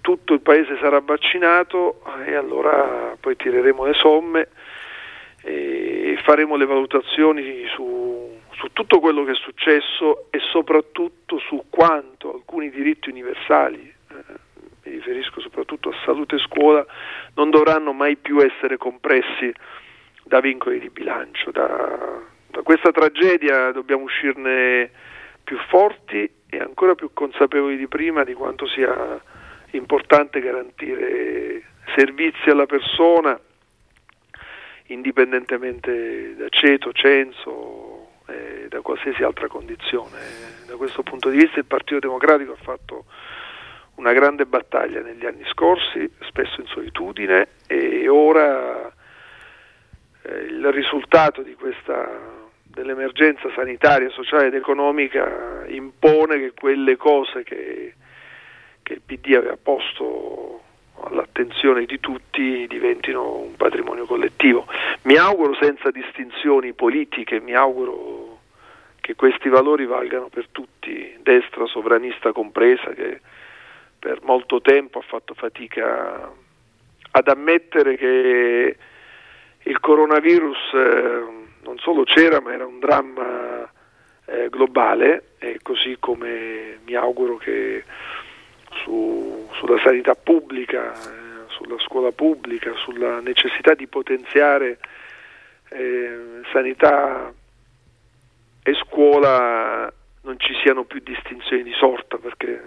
tutto 0.00 0.34
il 0.34 0.40
paese 0.40 0.78
sarà 0.80 1.00
vaccinato 1.00 2.02
e 2.24 2.34
allora 2.34 3.16
poi 3.20 3.36
tireremo 3.36 3.84
le 3.84 3.94
somme 3.94 4.48
e 5.42 6.18
faremo 6.24 6.56
le 6.56 6.66
valutazioni 6.66 7.66
su 7.74 8.36
su 8.58 8.72
tutto 8.72 9.00
quello 9.00 9.24
che 9.24 9.32
è 9.32 9.34
successo 9.34 10.26
e 10.30 10.38
soprattutto 10.50 11.38
su 11.38 11.64
quanto 11.68 12.34
alcuni 12.34 12.70
diritti 12.70 13.10
universali, 13.10 13.80
eh, 13.82 14.14
mi 14.84 14.92
riferisco 14.92 15.40
soprattutto 15.40 15.90
a 15.90 15.94
salute 16.04 16.36
e 16.36 16.40
scuola, 16.40 16.84
non 17.34 17.50
dovranno 17.50 17.92
mai 17.92 18.16
più 18.16 18.40
essere 18.40 18.76
compressi 18.76 19.52
da 20.24 20.40
vincoli 20.40 20.80
di 20.80 20.90
bilancio. 20.90 21.50
Da, 21.50 22.20
da 22.48 22.62
questa 22.62 22.92
tragedia 22.92 23.72
dobbiamo 23.72 24.04
uscirne 24.04 24.90
più 25.44 25.58
forti 25.68 26.28
e 26.48 26.58
ancora 26.58 26.94
più 26.94 27.10
consapevoli 27.12 27.76
di 27.76 27.86
prima 27.88 28.24
di 28.24 28.32
quanto 28.32 28.66
sia 28.66 29.20
importante 29.72 30.40
garantire 30.40 31.62
servizi 31.94 32.50
alla 32.50 32.66
persona 32.66 33.38
indipendentemente 34.86 36.36
da 36.36 36.48
ceto, 36.48 36.92
censo, 36.92 38.10
eh, 38.26 38.66
da 38.68 38.80
qualsiasi 38.80 39.22
altra 39.22 39.48
condizione. 39.48 40.18
Da 40.66 40.76
questo 40.76 41.02
punto 41.02 41.28
di 41.28 41.38
vista 41.38 41.58
il 41.58 41.64
Partito 41.64 42.00
Democratico 42.00 42.52
ha 42.52 42.62
fatto 42.62 43.04
una 43.96 44.12
grande 44.12 44.44
battaglia 44.44 45.00
negli 45.00 45.24
anni 45.24 45.44
scorsi, 45.46 46.10
spesso 46.20 46.60
in 46.60 46.66
solitudine, 46.66 47.48
e 47.66 48.08
ora 48.08 48.92
eh, 50.22 50.38
il 50.38 50.70
risultato 50.70 51.42
questa, 51.56 52.08
dell'emergenza 52.62 53.50
sanitaria, 53.54 54.10
sociale 54.10 54.46
ed 54.46 54.54
economica 54.54 55.64
impone 55.68 56.38
che 56.38 56.52
quelle 56.52 56.96
cose 56.96 57.42
che, 57.42 57.94
che 58.86 58.92
il 58.92 59.02
PD 59.04 59.34
aveva 59.34 59.58
posto 59.60 60.60
all'attenzione 61.02 61.86
di 61.86 61.98
tutti 61.98 62.68
diventino 62.68 63.38
un 63.38 63.56
patrimonio 63.56 64.06
collettivo. 64.06 64.64
Mi 65.02 65.16
auguro 65.16 65.56
senza 65.60 65.90
distinzioni 65.90 66.72
politiche, 66.72 67.40
mi 67.40 67.52
auguro 67.52 68.38
che 69.00 69.16
questi 69.16 69.48
valori 69.48 69.86
valgano 69.86 70.28
per 70.28 70.46
tutti, 70.52 71.16
destra 71.20 71.66
sovranista 71.66 72.30
compresa, 72.30 72.90
che 72.92 73.20
per 73.98 74.20
molto 74.22 74.60
tempo 74.60 75.00
ha 75.00 75.04
fatto 75.04 75.34
fatica 75.34 76.32
ad 77.10 77.28
ammettere 77.28 77.96
che 77.96 78.76
il 79.64 79.80
coronavirus 79.80 80.74
eh, 80.74 81.24
non 81.64 81.76
solo 81.78 82.04
c'era 82.04 82.40
ma 82.40 82.52
era 82.52 82.66
un 82.66 82.78
dramma 82.78 83.68
eh, 84.26 84.48
globale 84.48 85.30
e 85.38 85.58
così 85.60 85.96
come 85.98 86.78
mi 86.84 86.94
auguro 86.94 87.36
che 87.36 87.82
su, 88.82 89.48
sulla 89.52 89.78
sanità 89.82 90.14
pubblica, 90.14 90.92
eh, 90.92 91.48
sulla 91.48 91.78
scuola 91.78 92.12
pubblica, 92.12 92.72
sulla 92.76 93.20
necessità 93.20 93.74
di 93.74 93.86
potenziare 93.86 94.78
eh, 95.70 96.40
sanità 96.52 97.32
e 98.62 98.74
scuola 98.74 99.92
non 100.22 100.38
ci 100.38 100.52
siano 100.62 100.84
più 100.84 101.00
distinzioni 101.00 101.62
di 101.62 101.72
sorta 101.72 102.18
perché 102.18 102.62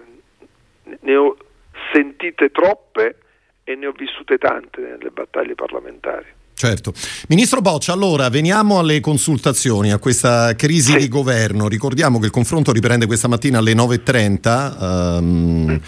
ne 1.01 1.15
ho 1.15 1.37
sentite 1.93 2.51
troppe 2.51 3.17
e 3.63 3.75
ne 3.75 3.87
ho 3.87 3.91
vissute 3.91 4.37
tante 4.37 4.81
nelle 4.81 5.09
battaglie 5.11 5.55
parlamentari. 5.55 6.38
Certo. 6.59 6.93
Ministro 7.29 7.61
Boccia, 7.61 7.93
allora 7.93 8.27
veniamo 8.27 8.79
alle 8.79 8.99
consultazioni, 8.99 9.93
a 9.93 9.97
questa 9.97 10.53
crisi 10.57 10.91
sì. 10.91 10.97
di 10.97 11.07
governo. 11.07 11.69
Ricordiamo 11.69 12.19
che 12.19 12.25
il 12.25 12.31
confronto 12.31 12.73
riprende 12.73 13.05
questa 13.05 13.29
mattina 13.29 13.59
alle 13.59 13.73
9.30, 13.73 15.17
um, 15.17 15.69
ehm, 15.69 15.81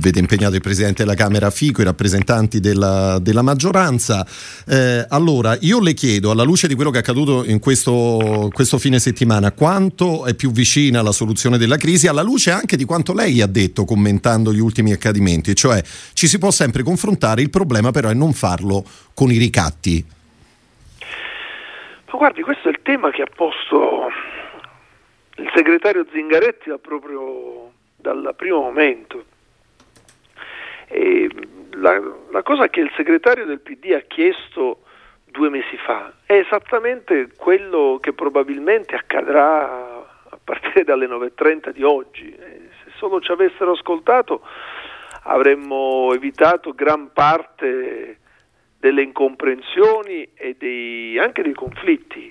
vede 0.00 0.18
impegnato 0.18 0.56
il 0.56 0.62
Presidente 0.62 1.04
della 1.04 1.14
Camera 1.14 1.48
Fico, 1.52 1.80
i 1.80 1.84
rappresentanti 1.84 2.58
della, 2.58 3.20
della 3.22 3.42
maggioranza. 3.42 4.26
Eh, 4.66 5.06
allora, 5.08 5.56
io 5.60 5.78
le 5.78 5.94
chiedo, 5.94 6.32
alla 6.32 6.42
luce 6.42 6.66
di 6.66 6.74
quello 6.74 6.90
che 6.90 6.96
è 6.96 7.00
accaduto 7.00 7.44
in 7.44 7.60
questo, 7.60 8.50
questo 8.52 8.78
fine 8.78 8.98
settimana, 8.98 9.52
quanto 9.52 10.24
è 10.24 10.34
più 10.34 10.50
vicina 10.50 11.02
la 11.02 11.12
soluzione 11.12 11.56
della 11.56 11.76
crisi, 11.76 12.08
alla 12.08 12.22
luce 12.22 12.50
anche 12.50 12.76
di 12.76 12.84
quanto 12.84 13.12
lei 13.12 13.40
ha 13.40 13.46
detto 13.46 13.84
commentando 13.84 14.52
gli 14.52 14.58
ultimi 14.58 14.90
accadimenti, 14.90 15.54
cioè 15.54 15.80
ci 16.14 16.26
si 16.26 16.38
può 16.38 16.50
sempre 16.50 16.82
confrontare, 16.82 17.42
il 17.42 17.50
problema 17.50 17.92
però 17.92 18.08
è 18.08 18.14
non 18.14 18.32
farlo 18.32 18.84
con 19.14 19.30
i 19.30 19.36
ricatti? 19.36 19.83
Ma 22.06 22.18
guardi, 22.18 22.42
questo 22.42 22.68
è 22.68 22.70
il 22.70 22.80
tema 22.82 23.10
che 23.10 23.22
ha 23.22 23.26
posto 23.26 24.08
il 25.36 25.50
segretario 25.54 26.06
Zingaretti 26.10 26.68
da 26.68 26.78
proprio 26.78 27.72
dal 27.96 28.32
primo 28.36 28.60
momento. 28.60 29.24
La, 31.72 32.00
la, 32.30 32.42
cosa 32.42 32.68
che 32.68 32.80
il 32.80 32.92
segretario 32.94 33.44
del 33.44 33.60
PD 33.60 33.92
ha 33.92 34.00
chiesto 34.06 34.84
due 35.24 35.50
mesi 35.50 35.76
fa 35.76 36.12
è 36.24 36.34
esattamente 36.34 37.30
quello 37.36 37.98
che 38.00 38.12
probabilmente 38.12 38.94
accadrà 38.94 39.96
a 40.28 40.38
partire 40.42 40.84
dalle 40.84 41.06
9.30 41.06 41.70
di 41.70 41.82
oggi. 41.82 42.32
Se 42.32 42.92
solo 42.96 43.20
ci 43.20 43.32
avessero 43.32 43.72
ascoltato 43.72 44.46
avremmo 45.24 46.12
evitato 46.14 46.72
gran 46.74 47.12
parte 47.12 48.18
delle 48.84 49.00
incomprensioni 49.00 50.28
e 50.34 50.56
dei, 50.58 51.18
anche 51.18 51.40
dei 51.40 51.54
conflitti 51.54 52.30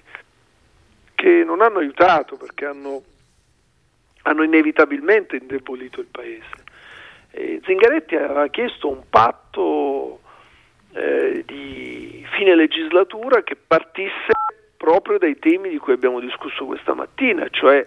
che 1.16 1.44
non 1.44 1.62
hanno 1.62 1.80
aiutato 1.80 2.38
perché 2.38 2.68
hanno, 2.68 3.02
hanno 4.22 4.44
inevitabilmente 4.44 5.38
indebolito 5.38 6.00
il 6.00 6.10
paese. 6.12 6.62
E 7.32 7.60
Zingaretti 7.64 8.16
aveva 8.16 8.46
chiesto 8.50 8.88
un 8.88 9.02
patto 9.10 10.20
eh, 10.94 11.42
di 11.44 12.24
fine 12.36 12.54
legislatura 12.54 13.42
che 13.42 13.56
partisse 13.56 14.34
proprio 14.78 15.18
dai 15.18 15.40
temi 15.40 15.70
di 15.70 15.80
cui 15.80 15.94
abbiamo 15.94 16.20
discusso 16.20 16.66
questa 16.66 16.94
mattina, 16.94 17.48
cioè 17.50 17.84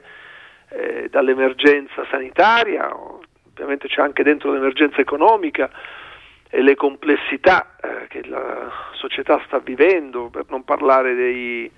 eh, 0.70 1.06
dall'emergenza 1.08 2.04
sanitaria, 2.10 2.90
ovviamente 2.92 3.86
c'è 3.86 4.02
anche 4.02 4.24
dentro 4.24 4.50
l'emergenza 4.50 5.00
economica, 5.00 5.70
e 6.48 6.62
le 6.62 6.74
complessità 6.74 7.76
eh, 7.80 8.06
che 8.08 8.26
la 8.26 8.70
società 8.92 9.42
sta 9.46 9.58
vivendo, 9.58 10.28
per 10.28 10.44
non 10.48 10.64
parlare 10.64 11.14
dei 11.14 11.70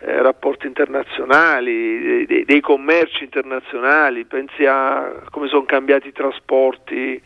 eh, 0.00 0.22
rapporti 0.22 0.66
internazionali, 0.66 2.26
dei, 2.26 2.44
dei, 2.44 2.60
commerci 2.60 3.24
internazionali, 3.24 4.24
pensi 4.24 4.66
a 4.66 5.22
come 5.30 5.48
sono 5.48 5.64
cambiati 5.64 6.08
i 6.08 6.12
trasporti 6.12 7.22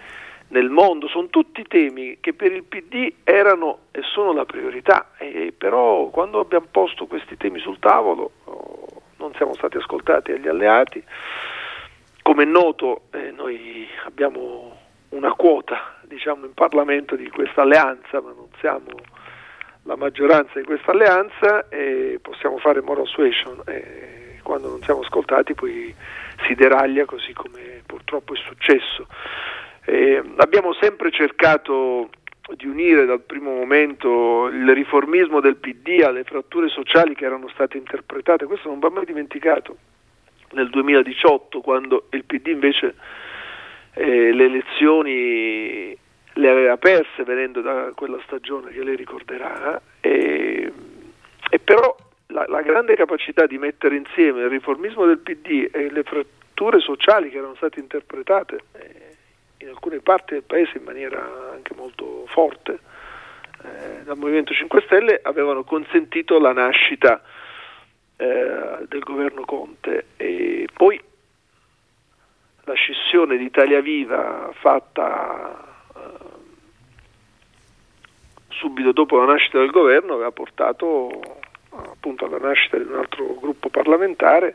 nel 0.48 0.70
mondo, 0.70 1.08
sono 1.08 1.26
tutti 1.28 1.64
temi 1.64 2.18
che 2.20 2.32
per 2.32 2.52
il 2.52 2.64
PD 2.64 3.12
erano 3.24 3.80
e 3.90 4.00
sono 4.02 4.32
la 4.32 4.44
priorità, 4.44 5.10
e, 5.18 5.52
però 5.56 6.08
quando 6.08 6.40
abbiamo 6.40 6.66
posto 6.70 7.06
questi 7.06 7.36
temi 7.36 7.58
sul 7.58 7.78
tavolo 7.78 8.30
oh, 8.44 9.02
non 9.16 9.34
siamo 9.34 9.54
stati 9.54 9.76
ascoltati 9.76 10.32
agli 10.32 10.48
alleati. 10.48 11.02
Come 12.22 12.42
è 12.44 12.46
noto 12.46 13.02
eh, 13.12 13.30
noi 13.30 13.86
abbiamo 14.04 14.77
una 15.10 15.32
quota 15.32 15.96
diciamo, 16.02 16.44
in 16.44 16.54
Parlamento 16.54 17.16
di 17.16 17.28
questa 17.30 17.62
alleanza, 17.62 18.20
ma 18.20 18.32
non 18.32 18.48
siamo 18.60 18.86
la 19.84 19.96
maggioranza 19.96 20.58
di 20.58 20.64
questa 20.64 20.90
alleanza 20.90 21.68
e 21.68 22.18
possiamo 22.20 22.58
fare 22.58 22.82
moral 22.82 23.06
suasion 23.06 23.62
e 23.66 24.40
quando 24.42 24.68
non 24.68 24.82
siamo 24.82 25.00
ascoltati 25.00 25.54
poi 25.54 25.94
si 26.46 26.54
deraglia 26.54 27.04
così 27.04 27.32
come 27.32 27.82
purtroppo 27.86 28.34
è 28.34 28.36
successo. 28.36 29.06
E 29.84 30.22
abbiamo 30.36 30.74
sempre 30.74 31.10
cercato 31.10 32.10
di 32.56 32.66
unire 32.66 33.04
dal 33.04 33.20
primo 33.20 33.50
momento 33.54 34.48
il 34.48 34.72
riformismo 34.72 35.40
del 35.40 35.56
PD 35.56 36.02
alle 36.02 36.24
fratture 36.24 36.68
sociali 36.68 37.14
che 37.14 37.24
erano 37.24 37.48
state 37.48 37.76
interpretate, 37.76 38.46
questo 38.46 38.68
non 38.68 38.78
va 38.78 38.90
mai 38.90 39.04
dimenticato 39.04 39.76
nel 40.52 40.70
2018 40.70 41.60
quando 41.60 42.06
il 42.10 42.24
PD 42.24 42.48
invece 42.48 42.94
eh, 43.98 44.32
le 44.32 44.44
elezioni 44.44 45.96
le 46.34 46.48
aveva 46.48 46.76
perse 46.76 47.24
venendo 47.24 47.60
da 47.60 47.90
quella 47.94 48.18
stagione 48.24 48.70
che 48.70 48.84
lei 48.84 48.94
ricorderà 48.94 49.80
e, 50.00 50.72
e 51.50 51.58
però 51.58 51.96
la, 52.28 52.44
la, 52.46 52.62
grande 52.62 52.94
capacità 52.94 53.46
di 53.46 53.58
mettere 53.58 53.96
insieme 53.96 54.42
il 54.42 54.48
riformismo 54.48 55.04
del 55.04 55.18
PD 55.18 55.68
e 55.72 55.90
le 55.90 56.04
fratture 56.04 56.78
sociali 56.78 57.30
che 57.30 57.38
erano 57.38 57.56
state 57.56 57.80
interpretate 57.80 58.60
eh, 58.72 59.16
in 59.58 59.68
alcune 59.68 59.98
parti 59.98 60.34
del 60.34 60.44
paese 60.44 60.78
in 60.78 60.84
maniera 60.84 61.50
anche 61.52 61.74
molto 61.74 62.24
forte 62.28 62.78
eh, 63.64 64.04
dal 64.04 64.16
Movimento 64.16 64.52
5 64.52 64.82
Stelle 64.82 65.18
avevano 65.22 65.64
consentito 65.64 66.38
la 66.38 66.52
nascita 66.52 67.20
eh, 68.16 68.86
del 68.86 69.00
governo 69.00 69.44
Conte. 69.44 70.06
E 70.16 70.68
poi 70.72 71.00
la 72.68 72.74
scissione 72.74 73.38
di 73.38 73.44
Italia 73.44 73.80
Viva 73.80 74.50
fatta 74.52 75.58
eh, 75.96 76.00
subito 78.50 78.92
dopo 78.92 79.16
la 79.16 79.24
nascita 79.24 79.58
del 79.58 79.70
governo 79.70 80.12
aveva 80.12 80.30
portato 80.32 81.08
appunto 81.70 82.26
alla 82.26 82.38
nascita 82.38 82.76
di 82.76 82.84
un 82.84 82.96
altro 82.96 83.36
gruppo 83.40 83.70
parlamentare 83.70 84.54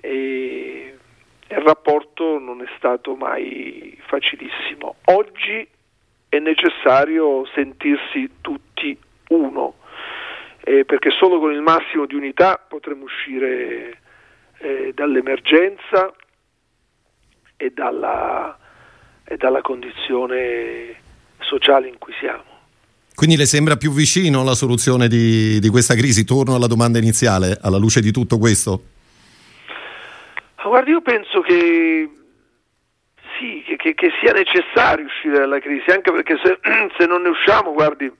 e 0.00 0.96
il 1.48 1.58
rapporto 1.58 2.38
non 2.38 2.62
è 2.62 2.66
stato 2.76 3.14
mai 3.14 3.98
facilissimo. 4.06 4.96
Oggi 5.04 5.68
è 6.28 6.38
necessario 6.38 7.44
sentirsi 7.54 8.30
tutti 8.40 8.98
uno, 9.28 9.74
eh, 10.64 10.84
perché 10.86 11.10
solo 11.10 11.38
con 11.38 11.52
il 11.52 11.60
massimo 11.60 12.06
di 12.06 12.14
unità 12.14 12.58
potremo 12.66 13.04
uscire 13.04 13.98
eh, 14.58 14.92
dall'emergenza 14.94 16.14
e 17.56 17.70
dalla, 17.74 18.56
e 19.24 19.36
dalla 19.36 19.60
condizione 19.60 20.94
sociale 21.40 21.88
in 21.88 21.98
cui 21.98 22.12
siamo. 22.18 22.44
Quindi 23.14 23.36
le 23.36 23.46
sembra 23.46 23.76
più 23.76 23.92
vicino 23.92 24.44
la 24.44 24.54
soluzione 24.54 25.08
di, 25.08 25.58
di, 25.58 25.68
questa 25.70 25.94
crisi? 25.94 26.24
Torno 26.24 26.54
alla 26.54 26.66
domanda 26.66 26.98
iniziale, 26.98 27.58
alla 27.62 27.78
luce 27.78 28.00
di 28.00 28.12
tutto 28.12 28.36
questo? 28.36 28.82
Guardi, 30.62 30.90
io 30.90 31.00
penso 31.00 31.40
che 31.40 32.10
sì, 33.38 33.62
che, 33.76 33.94
che, 33.94 34.10
sia 34.20 34.32
necessario 34.32 35.06
uscire 35.06 35.38
dalla 35.38 35.60
crisi, 35.60 35.88
anche 35.90 36.12
perché 36.12 36.38
se, 36.42 36.58
se 36.98 37.06
non 37.06 37.22
ne 37.22 37.28
usciamo, 37.28 37.72
guardi, 37.72 38.12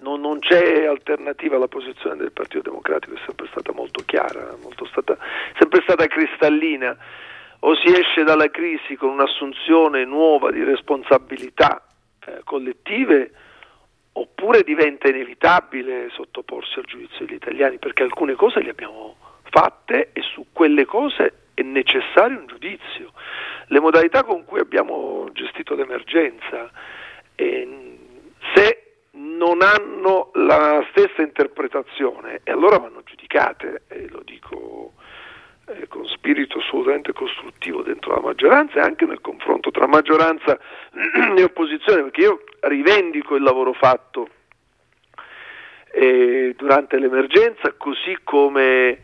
non, 0.00 0.20
non, 0.20 0.38
c'è 0.40 0.84
alternativa 0.84 1.56
alla 1.56 1.68
posizione 1.68 2.16
del 2.16 2.32
Partito 2.32 2.62
Democratico, 2.62 3.14
è 3.14 3.20
sempre 3.24 3.46
stata 3.50 3.72
molto 3.72 4.02
chiara, 4.04 4.56
molto 4.60 4.84
stata, 4.86 5.16
sempre 5.58 5.80
stata 5.82 6.06
cristallina 6.06 6.96
o 7.64 7.76
si 7.76 7.88
esce 7.88 8.24
dalla 8.24 8.50
crisi 8.50 8.96
con 8.96 9.10
un'assunzione 9.10 10.04
nuova 10.04 10.50
di 10.50 10.64
responsabilità 10.64 11.86
eh, 12.26 12.40
collettive 12.44 13.30
oppure 14.14 14.62
diventa 14.62 15.08
inevitabile 15.08 16.08
sottoporsi 16.10 16.78
al 16.78 16.84
giudizio 16.84 17.24
degli 17.24 17.36
italiani 17.36 17.78
perché 17.78 18.02
alcune 18.02 18.34
cose 18.34 18.62
le 18.62 18.70
abbiamo 18.70 19.16
fatte 19.44 20.10
e 20.12 20.22
su 20.22 20.46
quelle 20.52 20.84
cose 20.84 21.34
è 21.54 21.62
necessario 21.62 22.38
un 22.38 22.46
giudizio. 22.46 23.12
Le 23.66 23.80
modalità 23.80 24.24
con 24.24 24.44
cui 24.44 24.58
abbiamo 24.58 25.28
gestito 25.32 25.74
l'emergenza, 25.74 26.70
eh, 27.36 27.98
se 28.54 28.94
non 29.12 29.62
hanno 29.62 30.30
la 30.34 30.84
stessa 30.90 31.22
interpretazione, 31.22 32.40
allora 32.44 32.78
vanno 32.78 33.02
giudicate, 33.04 33.82
e 33.88 34.08
lo 34.08 34.22
dico 34.24 34.94
eh, 35.74 35.88
con 35.88 36.06
spirito 36.06 36.58
assolutamente 36.58 37.12
costruttivo 37.12 37.82
dentro 37.82 38.14
la 38.14 38.20
maggioranza 38.20 38.78
e 38.78 38.80
anche 38.80 39.06
nel 39.06 39.20
confronto 39.20 39.70
tra 39.70 39.86
maggioranza 39.86 40.58
e 41.36 41.42
opposizione, 41.42 42.02
perché 42.02 42.20
io 42.22 42.44
rivendico 42.60 43.34
il 43.36 43.42
lavoro 43.42 43.72
fatto 43.72 44.28
eh, 45.92 46.54
durante 46.56 46.98
l'emergenza, 46.98 47.74
così 47.76 48.18
come 48.24 48.98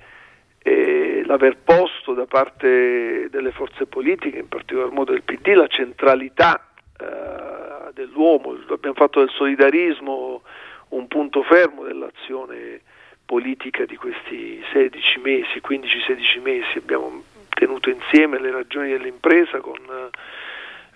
eh, 0.62 1.22
l'aver 1.24 1.58
posto 1.58 2.14
da 2.14 2.26
parte 2.26 3.28
delle 3.30 3.52
forze 3.52 3.86
politiche, 3.86 4.38
in 4.38 4.48
particolar 4.48 4.90
modo 4.90 5.12
del 5.12 5.22
PD, 5.22 5.48
la 5.54 5.68
centralità 5.68 6.70
eh, 6.98 7.92
dell'uomo, 7.92 8.56
abbiamo 8.68 8.96
fatto 8.96 9.20
del 9.20 9.30
solidarismo 9.30 10.42
un 10.90 11.06
punto 11.06 11.42
fermo 11.42 11.84
dell'azione 11.84 12.80
politica 13.28 13.84
di 13.84 13.94
questi 13.96 14.64
16 14.72 15.18
mesi, 15.18 15.60
15-16 15.62 16.40
mesi, 16.40 16.78
abbiamo 16.78 17.22
tenuto 17.50 17.90
insieme 17.90 18.40
le 18.40 18.50
ragioni 18.50 18.88
dell'impresa 18.88 19.60
con 19.60 19.76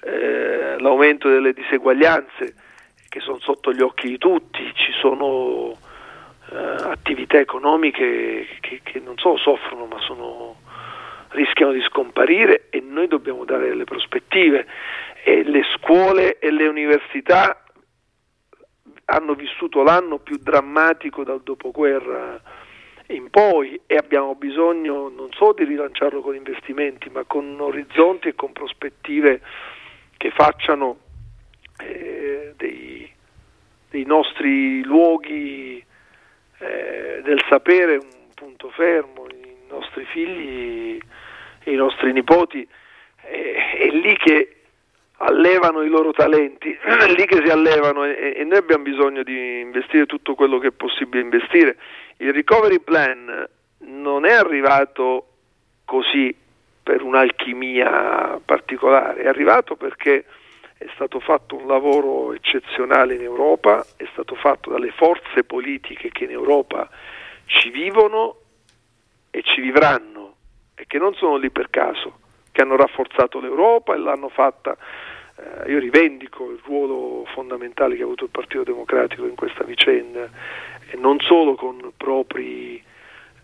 eh, 0.00 0.76
l'aumento 0.78 1.28
delle 1.28 1.52
diseguaglianze 1.52 2.54
che 3.10 3.20
sono 3.20 3.38
sotto 3.40 3.70
gli 3.70 3.82
occhi 3.82 4.08
di 4.08 4.16
tutti, 4.16 4.62
ci 4.72 4.92
sono 4.98 5.76
eh, 6.50 6.56
attività 6.56 7.36
economiche 7.38 8.46
che, 8.60 8.80
che, 8.82 8.98
non 9.00 9.18
solo 9.18 9.36
soffrono 9.36 9.84
ma 9.84 10.00
sono, 10.00 10.56
rischiano 11.32 11.72
di 11.72 11.82
scomparire 11.82 12.68
e 12.70 12.80
noi 12.80 13.08
dobbiamo 13.08 13.44
dare 13.44 13.68
delle 13.68 13.84
prospettive. 13.84 14.66
E 15.22 15.44
le 15.44 15.64
scuole 15.76 16.38
e 16.38 16.50
le 16.50 16.66
università 16.66 17.61
hanno 19.12 19.34
vissuto 19.34 19.82
l'anno 19.82 20.18
più 20.18 20.38
drammatico 20.38 21.22
dal 21.22 21.42
dopoguerra 21.42 22.40
in 23.08 23.28
poi 23.28 23.78
e 23.86 23.96
abbiamo 23.96 24.34
bisogno 24.34 25.08
non 25.08 25.28
solo 25.32 25.52
di 25.52 25.64
rilanciarlo 25.64 26.22
con 26.22 26.34
investimenti 26.34 27.10
ma 27.10 27.24
con 27.24 27.60
orizzonti 27.60 28.28
e 28.28 28.34
con 28.34 28.52
prospettive 28.52 29.42
che 30.16 30.30
facciano 30.30 30.98
eh, 31.78 32.54
dei, 32.56 33.10
dei, 33.90 34.04
nostri 34.04 34.82
luoghi 34.82 35.84
eh, 36.58 37.20
del 37.22 37.44
sapere 37.48 37.96
un 37.96 38.08
punto 38.34 38.70
fermo, 38.70 39.26
i 39.28 39.66
nostri 39.68 40.04
figli 40.06 40.98
i 41.64 41.74
nostri 41.74 42.12
nipoti. 42.12 42.66
Eh, 43.24 43.72
è 43.76 43.88
lì 43.90 44.16
che 44.16 44.61
allevano 45.22 45.82
i 45.82 45.88
loro 45.88 46.12
talenti, 46.12 46.72
è 46.72 47.06
lì 47.14 47.24
che 47.26 47.42
si 47.44 47.50
allevano 47.50 48.04
e, 48.04 48.34
e, 48.36 48.44
noi 48.44 48.58
abbiamo 48.58 48.82
bisogno 48.82 49.22
di 49.22 49.60
investire 49.60 50.06
tutto 50.06 50.34
quello 50.34 50.58
che 50.58 50.68
è 50.68 50.72
possibile 50.72 51.22
investire. 51.22 51.76
Il 52.18 52.32
recovery 52.32 52.80
plan 52.80 53.48
non 53.78 54.24
è 54.24 54.32
arrivato 54.32 55.26
così 55.84 56.34
per 56.82 57.02
un'alchimia 57.02 58.40
particolare, 58.44 59.22
è 59.22 59.28
arrivato 59.28 59.76
perché 59.76 60.24
è 60.76 60.86
stato 60.94 61.20
fatto 61.20 61.56
un 61.56 61.68
lavoro 61.68 62.32
eccezionale 62.32 63.14
in 63.14 63.22
Europa, 63.22 63.84
è 63.96 64.06
stato 64.12 64.34
fatto 64.34 64.70
dalle 64.70 64.90
forze 64.90 65.44
politiche 65.44 66.10
che 66.10 66.24
in 66.24 66.30
Europa 66.30 66.88
ci 67.46 67.70
vivono 67.70 68.36
e 69.30 69.42
ci 69.42 69.60
vivranno 69.60 70.34
e 70.74 70.86
che 70.86 70.98
non 70.98 71.14
sono 71.14 71.36
lì 71.36 71.50
per 71.50 71.70
caso, 71.70 72.18
che 72.50 72.62
hanno 72.62 72.76
rafforzato 72.76 73.38
l'Europa 73.38 73.94
e 73.94 73.98
l'hanno 73.98 74.28
fatta. 74.28 74.76
Eh, 75.36 75.70
io 75.70 75.78
rivendico 75.78 76.50
il 76.50 76.60
ruolo 76.64 77.24
fondamentale 77.32 77.96
che 77.96 78.02
ha 78.02 78.04
avuto 78.04 78.24
il 78.24 78.30
Partito 78.30 78.64
Democratico 78.64 79.26
in 79.26 79.34
questa 79.34 79.64
vicenda 79.64 80.28
e 80.90 80.96
non 80.96 81.18
solo 81.20 81.54
con 81.54 81.92
propri 81.96 82.82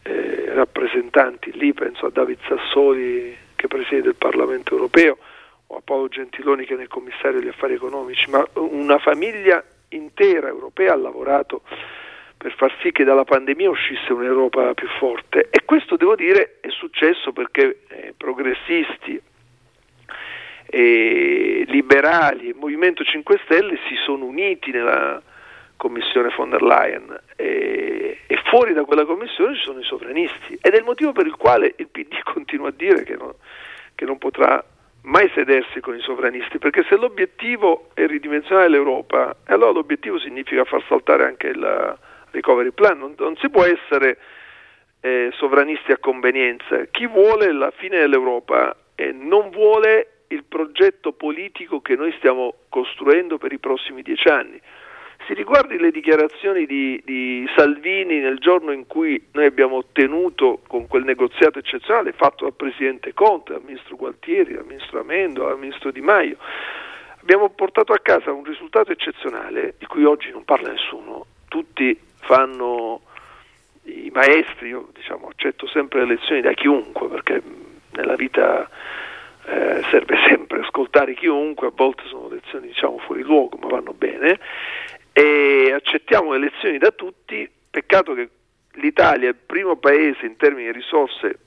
eh, 0.03 0.45
rappresentanti. 0.53 1.53
Lì, 1.53 1.73
penso 1.73 2.07
a 2.07 2.11
David 2.11 2.39
Sassoli 2.47 3.37
che 3.57 3.67
presiede 3.67 4.09
il 4.09 4.15
Parlamento 4.17 4.75
europeo 4.75 5.19
o 5.67 5.77
a 5.77 5.81
Paolo 5.83 6.09
Gentiloni 6.09 6.65
che 6.65 6.77
è 6.77 6.81
il 6.81 6.89
commissario 6.89 7.41
degli 7.41 7.49
affari 7.49 7.75
economici, 7.75 8.31
ma 8.31 8.47
una 8.55 8.99
famiglia 8.99 9.63
intera 9.91 10.49
europea 10.49 10.93
ha 10.93 10.97
lavorato 10.97 11.63
per 12.37 12.55
far 12.55 12.73
sì 12.81 12.93
che 12.93 13.05
dalla 13.05 13.25
pandemia 13.25 13.69
uscisse 13.69 14.13
un'Europa 14.13 14.73
più 14.75 14.87
forte. 14.99 15.49
E 15.51 15.65
questo 15.65 15.97
devo 15.97 16.15
dire 16.15 16.59
è 16.61 16.69
successo 16.71 17.33
perché 17.33 17.81
eh, 17.89 18.15
progressisti 18.17 19.21
e 20.71 21.65
liberali 21.69 22.51
e 22.51 22.55
Movimento 22.55 23.03
5 23.03 23.41
Stelle 23.45 23.79
si 23.89 23.95
sono 24.05 24.27
uniti 24.27 24.71
nella 24.71 25.21
commissione 25.77 26.33
von 26.37 26.51
der 26.51 26.63
Leyen 26.63 27.19
e, 27.37 28.19
e, 28.27 28.37
fuori 28.45 28.75
da 28.75 28.85
quella 28.85 29.05
commissione 29.05 29.55
ci 29.55 29.63
sono 29.63 29.79
i 29.79 29.85
sovranisti 29.85 30.59
ed 30.61 30.75
è 30.75 30.79
il 30.79 30.85
motivo 30.85 31.13
per 31.13 31.27
il 31.27 31.37
quale 31.37 31.73
il 31.77 31.89
PD 31.89 32.21
continua 32.25 32.69
a 32.69 32.75
dire 32.77 33.05
che, 33.05 33.17
no, 33.17 33.37
che 33.95 34.05
non 34.05 34.19
potrà 34.19 34.63
mai 35.03 35.31
sedersi 35.35 35.81
con 35.81 35.97
i 35.97 36.01
sovranisti, 36.01 36.59
perché 36.59 36.85
se 36.87 36.97
l'obiettivo 36.97 37.89
è 37.95 38.07
ridimensionare 38.07 38.69
l'Europa, 38.69 39.37
allora 39.47 39.71
l'obiettivo 39.71 40.19
significa 40.19 40.65
far 40.65 40.85
saltare 40.87 41.25
anche 41.25 41.47
il 41.47 41.97
recovery 42.31 42.73
plan, 42.73 42.99
non, 42.99 43.15
non 43.17 43.37
si 43.37 43.49
può 43.49 43.65
essere 43.65 44.19
eh, 45.01 45.31
sovranisti 45.35 45.93
a 45.93 45.99
convenienza. 45.99 46.85
Chi 46.91 47.07
vuole 47.07 47.53
la 47.53 47.71
fine 47.71 47.99
dell'Europa 47.99 48.77
eh, 48.95 49.13
non 49.13 49.49
vuole 49.51 50.18
il 50.29 50.45
progetto 50.45 51.13
politico 51.13 51.81
che 51.81 51.97
noi 51.97 52.13
stiamo 52.19 52.55
costruendo 52.69 53.39
per 53.39 53.53
i 53.53 53.59
prossimi 53.59 54.03
dieci 54.03 54.29
anni. 54.29 54.61
Si 55.27 55.35
riguardi 55.35 55.79
le 55.79 55.91
dichiarazioni 55.91 56.65
di, 56.65 57.03
di, 57.05 57.47
Salvini 57.55 58.19
nel 58.21 58.39
giorno 58.39 58.71
in 58.73 58.87
cui 58.87 59.29
noi 59.33 59.47
abbiamo 59.47 59.77
ottenuto 59.77 60.61
con 60.67 60.87
quel 60.87 61.05
negoziato 61.05 61.59
eccezionale 61.59 62.13
fatto 62.13 62.45
dal 62.45 62.55
Presidente 62.55 63.13
Conte, 63.13 63.53
dal 63.53 63.63
Ministro 63.65 63.97
Gualtieri, 63.97 64.55
dal 64.55 64.65
Ministro 64.67 65.01
Amendo, 65.01 65.45
dal 65.45 65.59
Ministro 65.59 65.91
Di 65.91 66.01
Maio, 66.01 66.37
abbiamo 67.21 67.51
portato 67.51 67.93
a 67.93 67.99
casa 67.99 68.33
un 68.33 68.45
risultato 68.45 68.93
eccezionale 68.93 69.75
di 69.79 69.87
cui 69.87 70.05
oggi 70.05 70.31
non 70.31 70.45
parla 70.45 70.71
nessuno, 70.71 71.27
tutti 71.49 71.99
fanno 72.21 73.03
i 73.83 74.11
maestri, 74.13 74.69
io 74.69 74.89
diciamo, 74.95 75.29
accetto 75.29 75.67
sempre 75.67 76.01
le 76.01 76.15
lezioni 76.15 76.41
da 76.41 76.53
chiunque 76.53 77.09
perché 77.09 77.43
nella 77.93 78.15
vita 78.15 78.69
eh, 79.49 79.83
serve 79.91 80.17
sempre 80.29 80.61
ascoltare 80.61 81.15
chiunque, 81.15 81.69
a 81.69 81.73
volte 81.75 82.03
sono 82.07 82.29
lezioni 82.29 82.67
diciamo 82.67 82.99
fuori 82.99 83.23
luogo 83.23 83.57
ma 83.57 83.69
vanno 83.69 83.95
bene 83.95 84.39
e 85.13 85.73
accettiamo 85.75 86.33
le 86.33 86.39
lezioni 86.39 86.79
da 86.79 86.91
tutti, 86.91 87.49
peccato 87.71 88.15
che 88.15 88.29
l'Italia 88.75 89.29
è 89.29 89.31
il 89.31 89.39
primo 89.45 89.77
paese 89.77 90.27
in 90.27 90.37
termini 90.37 90.67
di 90.67 90.73
risorse 90.73 91.39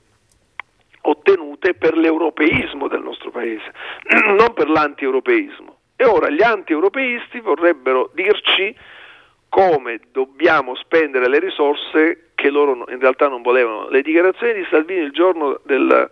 ottenute 1.02 1.74
per 1.74 1.96
l'europeismo 1.96 2.88
del 2.88 3.02
nostro 3.02 3.30
paese, 3.30 3.72
non 4.36 4.52
per 4.52 4.68
l'anti-europeismo. 4.68 5.78
E 5.96 6.04
ora 6.04 6.28
gli 6.28 6.42
anti-europeisti 6.42 7.40
vorrebbero 7.40 8.10
dirci 8.12 8.74
come 9.48 10.00
dobbiamo 10.10 10.74
spendere 10.74 11.28
le 11.28 11.38
risorse 11.38 12.30
che 12.34 12.50
loro 12.50 12.84
in 12.88 12.98
realtà 12.98 13.28
non 13.28 13.42
volevano. 13.42 13.88
Le 13.88 14.02
dichiarazioni 14.02 14.54
di 14.54 14.66
Salvini 14.68 15.00
il 15.00 15.12
giorno 15.12 15.60
del, 15.64 16.10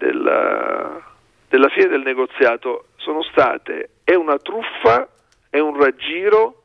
del, 0.00 1.02
della 1.48 1.68
fine 1.68 1.88
del 1.88 2.00
negoziato 2.00 2.86
sono 2.96 3.22
state 3.22 3.90
è 4.02 4.14
una 4.14 4.38
truffa, 4.38 5.08
è 5.50 5.58
un 5.58 5.78
raggiro, 5.78 6.62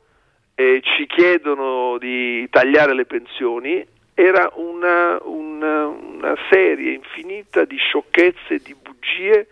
eh, 0.54 0.80
ci 0.82 1.06
chiedono 1.06 1.98
di 1.98 2.48
tagliare 2.48 2.94
le 2.94 3.04
pensioni, 3.04 3.86
era 4.14 4.50
una, 4.54 5.18
una, 5.22 5.86
una 5.86 6.34
serie 6.50 6.94
infinita 6.94 7.64
di 7.64 7.76
sciocchezze, 7.76 8.58
di 8.58 8.74
bugie 8.74 9.48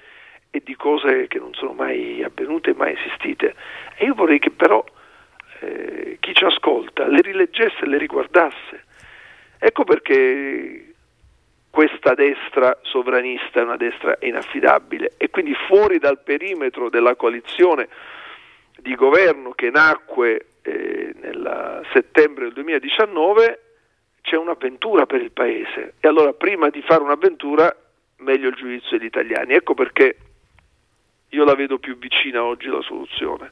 e 0.50 0.62
di 0.64 0.74
cose 0.74 1.26
che 1.26 1.38
non 1.38 1.52
sono 1.52 1.72
mai 1.72 2.22
avvenute 2.22 2.72
mai 2.74 2.94
esistite. 2.94 3.54
E 3.96 4.06
io 4.06 4.14
vorrei 4.14 4.38
che 4.38 4.50
però 4.50 4.82
eh, 5.60 6.16
chi 6.20 6.34
ci 6.34 6.44
ascolta 6.44 7.06
le 7.06 7.20
rileggesse 7.20 7.86
le 7.86 7.98
riguardasse. 7.98 8.84
Ecco 9.58 9.84
perché 9.84 10.93
questa 11.74 12.14
destra 12.14 12.78
sovranista 12.82 13.58
è 13.58 13.64
una 13.64 13.76
destra 13.76 14.16
inaffidabile 14.20 15.14
e 15.16 15.28
quindi 15.28 15.54
fuori 15.66 15.98
dal 15.98 16.20
perimetro 16.20 16.88
della 16.88 17.16
coalizione 17.16 17.88
di 18.78 18.94
governo 18.94 19.50
che 19.56 19.70
nacque 19.70 20.46
eh, 20.62 21.12
nel 21.20 21.84
settembre 21.92 22.44
del 22.44 22.52
2019 22.52 23.60
c'è 24.22 24.36
un'avventura 24.36 25.06
per 25.06 25.20
il 25.20 25.32
Paese 25.32 25.94
e 25.98 26.06
allora 26.06 26.32
prima 26.32 26.68
di 26.68 26.80
fare 26.80 27.02
un'avventura 27.02 27.76
meglio 28.18 28.50
il 28.50 28.54
giudizio 28.54 28.96
degli 28.96 29.08
italiani. 29.08 29.54
Ecco 29.54 29.74
perché 29.74 30.16
io 31.30 31.44
la 31.44 31.56
vedo 31.56 31.78
più 31.78 31.98
vicina 31.98 32.44
oggi 32.44 32.68
la 32.68 32.82
soluzione, 32.82 33.50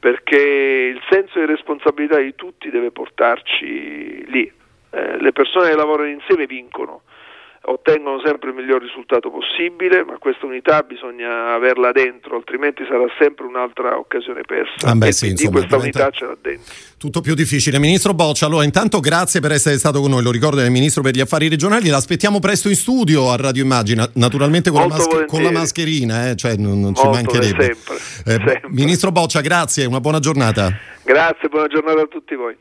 perché 0.00 0.36
il 0.36 1.00
senso 1.08 1.38
di 1.38 1.46
responsabilità 1.46 2.18
di 2.18 2.34
tutti 2.34 2.70
deve 2.70 2.90
portarci 2.90 4.28
lì. 4.28 4.52
Eh, 4.90 5.20
le 5.20 5.30
persone 5.30 5.70
che 5.70 5.76
lavorano 5.76 6.08
insieme 6.08 6.46
vincono 6.46 7.02
ottengono 7.64 8.20
sempre 8.24 8.50
il 8.50 8.56
miglior 8.56 8.82
risultato 8.82 9.30
possibile, 9.30 10.04
ma 10.04 10.18
questa 10.18 10.46
unità 10.46 10.82
bisogna 10.82 11.54
averla 11.54 11.92
dentro, 11.92 12.36
altrimenti 12.36 12.84
sarà 12.88 13.04
sempre 13.18 13.46
un'altra 13.46 13.96
occasione 13.96 14.42
persa. 14.42 14.88
Ah 14.88 14.94
beh, 14.94 15.12
sì, 15.12 15.28
insomma, 15.28 15.58
questa 15.58 15.76
unità 15.76 16.10
ce 16.10 16.24
l'ha 16.24 16.36
dentro. 16.40 16.74
Tutto 16.98 17.20
più 17.20 17.34
difficile. 17.34 17.78
Ministro 17.78 18.14
Boccia, 18.14 18.46
allora 18.46 18.64
intanto 18.64 19.00
grazie 19.00 19.40
per 19.40 19.52
essere 19.52 19.78
stato 19.78 20.00
con 20.00 20.10
noi, 20.10 20.22
lo 20.22 20.30
ricordo 20.32 20.60
è 20.60 20.64
il 20.64 20.70
Ministro 20.70 21.02
per 21.02 21.14
gli 21.14 21.20
Affari 21.20 21.48
Regionali, 21.48 21.88
l'aspettiamo 21.88 22.40
presto 22.40 22.68
in 22.68 22.76
studio 22.76 23.30
a 23.30 23.36
Radio 23.36 23.62
Immagina, 23.62 24.08
naturalmente 24.14 24.70
con, 24.70 24.80
la, 24.80 24.88
mascher- 24.88 25.26
con 25.26 25.42
la, 25.42 25.52
mascherina, 25.52 26.30
eh? 26.30 26.36
cioè 26.36 26.56
non, 26.56 26.80
non 26.80 26.94
ci 26.94 27.06
mancherebbe. 27.06 27.74
Sempre, 27.74 27.94
eh, 27.94 28.00
sempre. 28.24 28.62
Ministro 28.68 29.12
Boccia, 29.12 29.40
grazie, 29.40 29.84
una 29.84 30.00
buona 30.00 30.18
giornata. 30.18 30.72
Grazie, 31.04 31.48
buona 31.48 31.68
giornata 31.68 32.00
a 32.00 32.06
tutti 32.06 32.34
voi. 32.34 32.56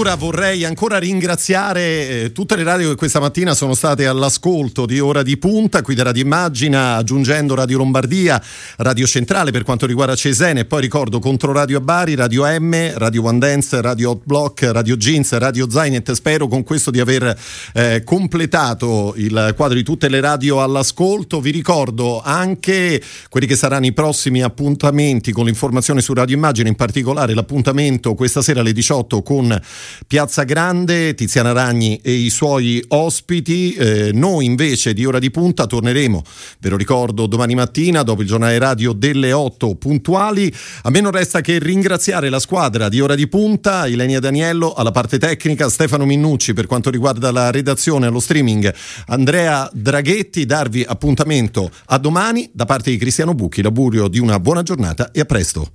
Chiusura 0.00 0.16
vorrei 0.16 0.64
ancora 0.64 0.98
ringraziare 0.98 2.08
eh, 2.08 2.32
tutte 2.32 2.56
le 2.56 2.62
radio 2.62 2.88
che 2.88 2.94
questa 2.94 3.20
mattina 3.20 3.52
sono 3.52 3.74
state 3.74 4.06
all'ascolto 4.06 4.86
di 4.86 4.98
Ora 4.98 5.22
di 5.22 5.36
Punta, 5.36 5.82
qui 5.82 5.94
da 5.94 6.04
Radio 6.04 6.22
Immagina, 6.22 6.94
aggiungendo 6.94 7.54
Radio 7.54 7.76
Lombardia, 7.76 8.42
Radio 8.78 9.06
Centrale 9.06 9.50
per 9.50 9.62
quanto 9.62 9.84
riguarda 9.84 10.14
Cesene, 10.14 10.60
e 10.60 10.64
poi 10.64 10.80
ricordo 10.80 11.18
Controradio 11.18 11.76
a 11.76 11.80
Bari, 11.82 12.14
Radio 12.14 12.46
M, 12.46 12.94
Radio 12.94 13.24
One 13.24 13.40
Dance, 13.40 13.78
Radio 13.82 14.12
Hot 14.12 14.22
Block, 14.24 14.62
Radio 14.72 14.96
Jeans, 14.96 15.36
Radio 15.36 15.68
Zainet. 15.68 16.12
Spero 16.12 16.48
con 16.48 16.62
questo 16.62 16.90
di 16.90 16.98
aver 17.00 17.38
eh, 17.74 18.02
completato 18.02 19.12
il 19.16 19.52
quadro 19.54 19.76
di 19.76 19.82
tutte 19.82 20.08
le 20.08 20.20
radio 20.20 20.62
all'ascolto. 20.62 21.42
Vi 21.42 21.50
ricordo 21.50 22.22
anche 22.22 23.02
quelli 23.28 23.46
che 23.46 23.54
saranno 23.54 23.84
i 23.84 23.92
prossimi 23.92 24.40
appuntamenti 24.40 25.30
con 25.30 25.44
l'informazione 25.44 26.00
su 26.00 26.14
Radio 26.14 26.36
Immagina, 26.36 26.70
in 26.70 26.76
particolare 26.76 27.34
l'appuntamento 27.34 28.14
questa 28.14 28.40
sera 28.40 28.60
alle 28.60 28.72
18 28.72 29.22
con 29.22 29.60
Piazza 30.06 30.44
Grande, 30.44 31.14
Tiziana 31.14 31.52
Ragni 31.52 32.00
e 32.02 32.12
i 32.12 32.30
suoi 32.30 32.82
ospiti. 32.88 33.74
Eh, 33.74 34.10
noi 34.12 34.44
invece 34.44 34.92
di 34.94 35.04
Ora 35.04 35.18
di 35.18 35.30
Punta 35.30 35.66
torneremo, 35.66 36.22
ve 36.58 36.68
lo 36.68 36.76
ricordo, 36.76 37.26
domani 37.26 37.54
mattina 37.54 38.02
dopo 38.02 38.22
il 38.22 38.28
giornale 38.28 38.58
radio 38.58 38.92
delle 38.92 39.32
8 39.32 39.74
puntuali. 39.76 40.52
A 40.82 40.90
me 40.90 41.00
non 41.00 41.12
resta 41.12 41.40
che 41.40 41.58
ringraziare 41.58 42.28
la 42.28 42.38
squadra 42.38 42.88
di 42.88 43.00
Ora 43.00 43.14
di 43.14 43.28
Punta, 43.28 43.86
Ilenia 43.86 44.20
Daniello 44.20 44.72
alla 44.72 44.90
parte 44.90 45.18
tecnica, 45.18 45.68
Stefano 45.68 46.04
Minnucci 46.04 46.52
per 46.54 46.66
quanto 46.66 46.90
riguarda 46.90 47.30
la 47.30 47.50
redazione 47.50 48.06
e 48.06 48.10
lo 48.10 48.20
streaming, 48.20 48.72
Andrea 49.06 49.68
Draghetti, 49.72 50.46
darvi 50.46 50.84
appuntamento 50.86 51.70
a 51.86 51.98
domani 51.98 52.50
da 52.52 52.64
parte 52.64 52.90
di 52.90 52.96
Cristiano 52.96 53.34
Bucchi, 53.34 53.62
l'augurio 53.62 54.08
di 54.08 54.18
una 54.18 54.38
buona 54.40 54.62
giornata 54.62 55.10
e 55.10 55.20
a 55.20 55.24
presto. 55.24 55.70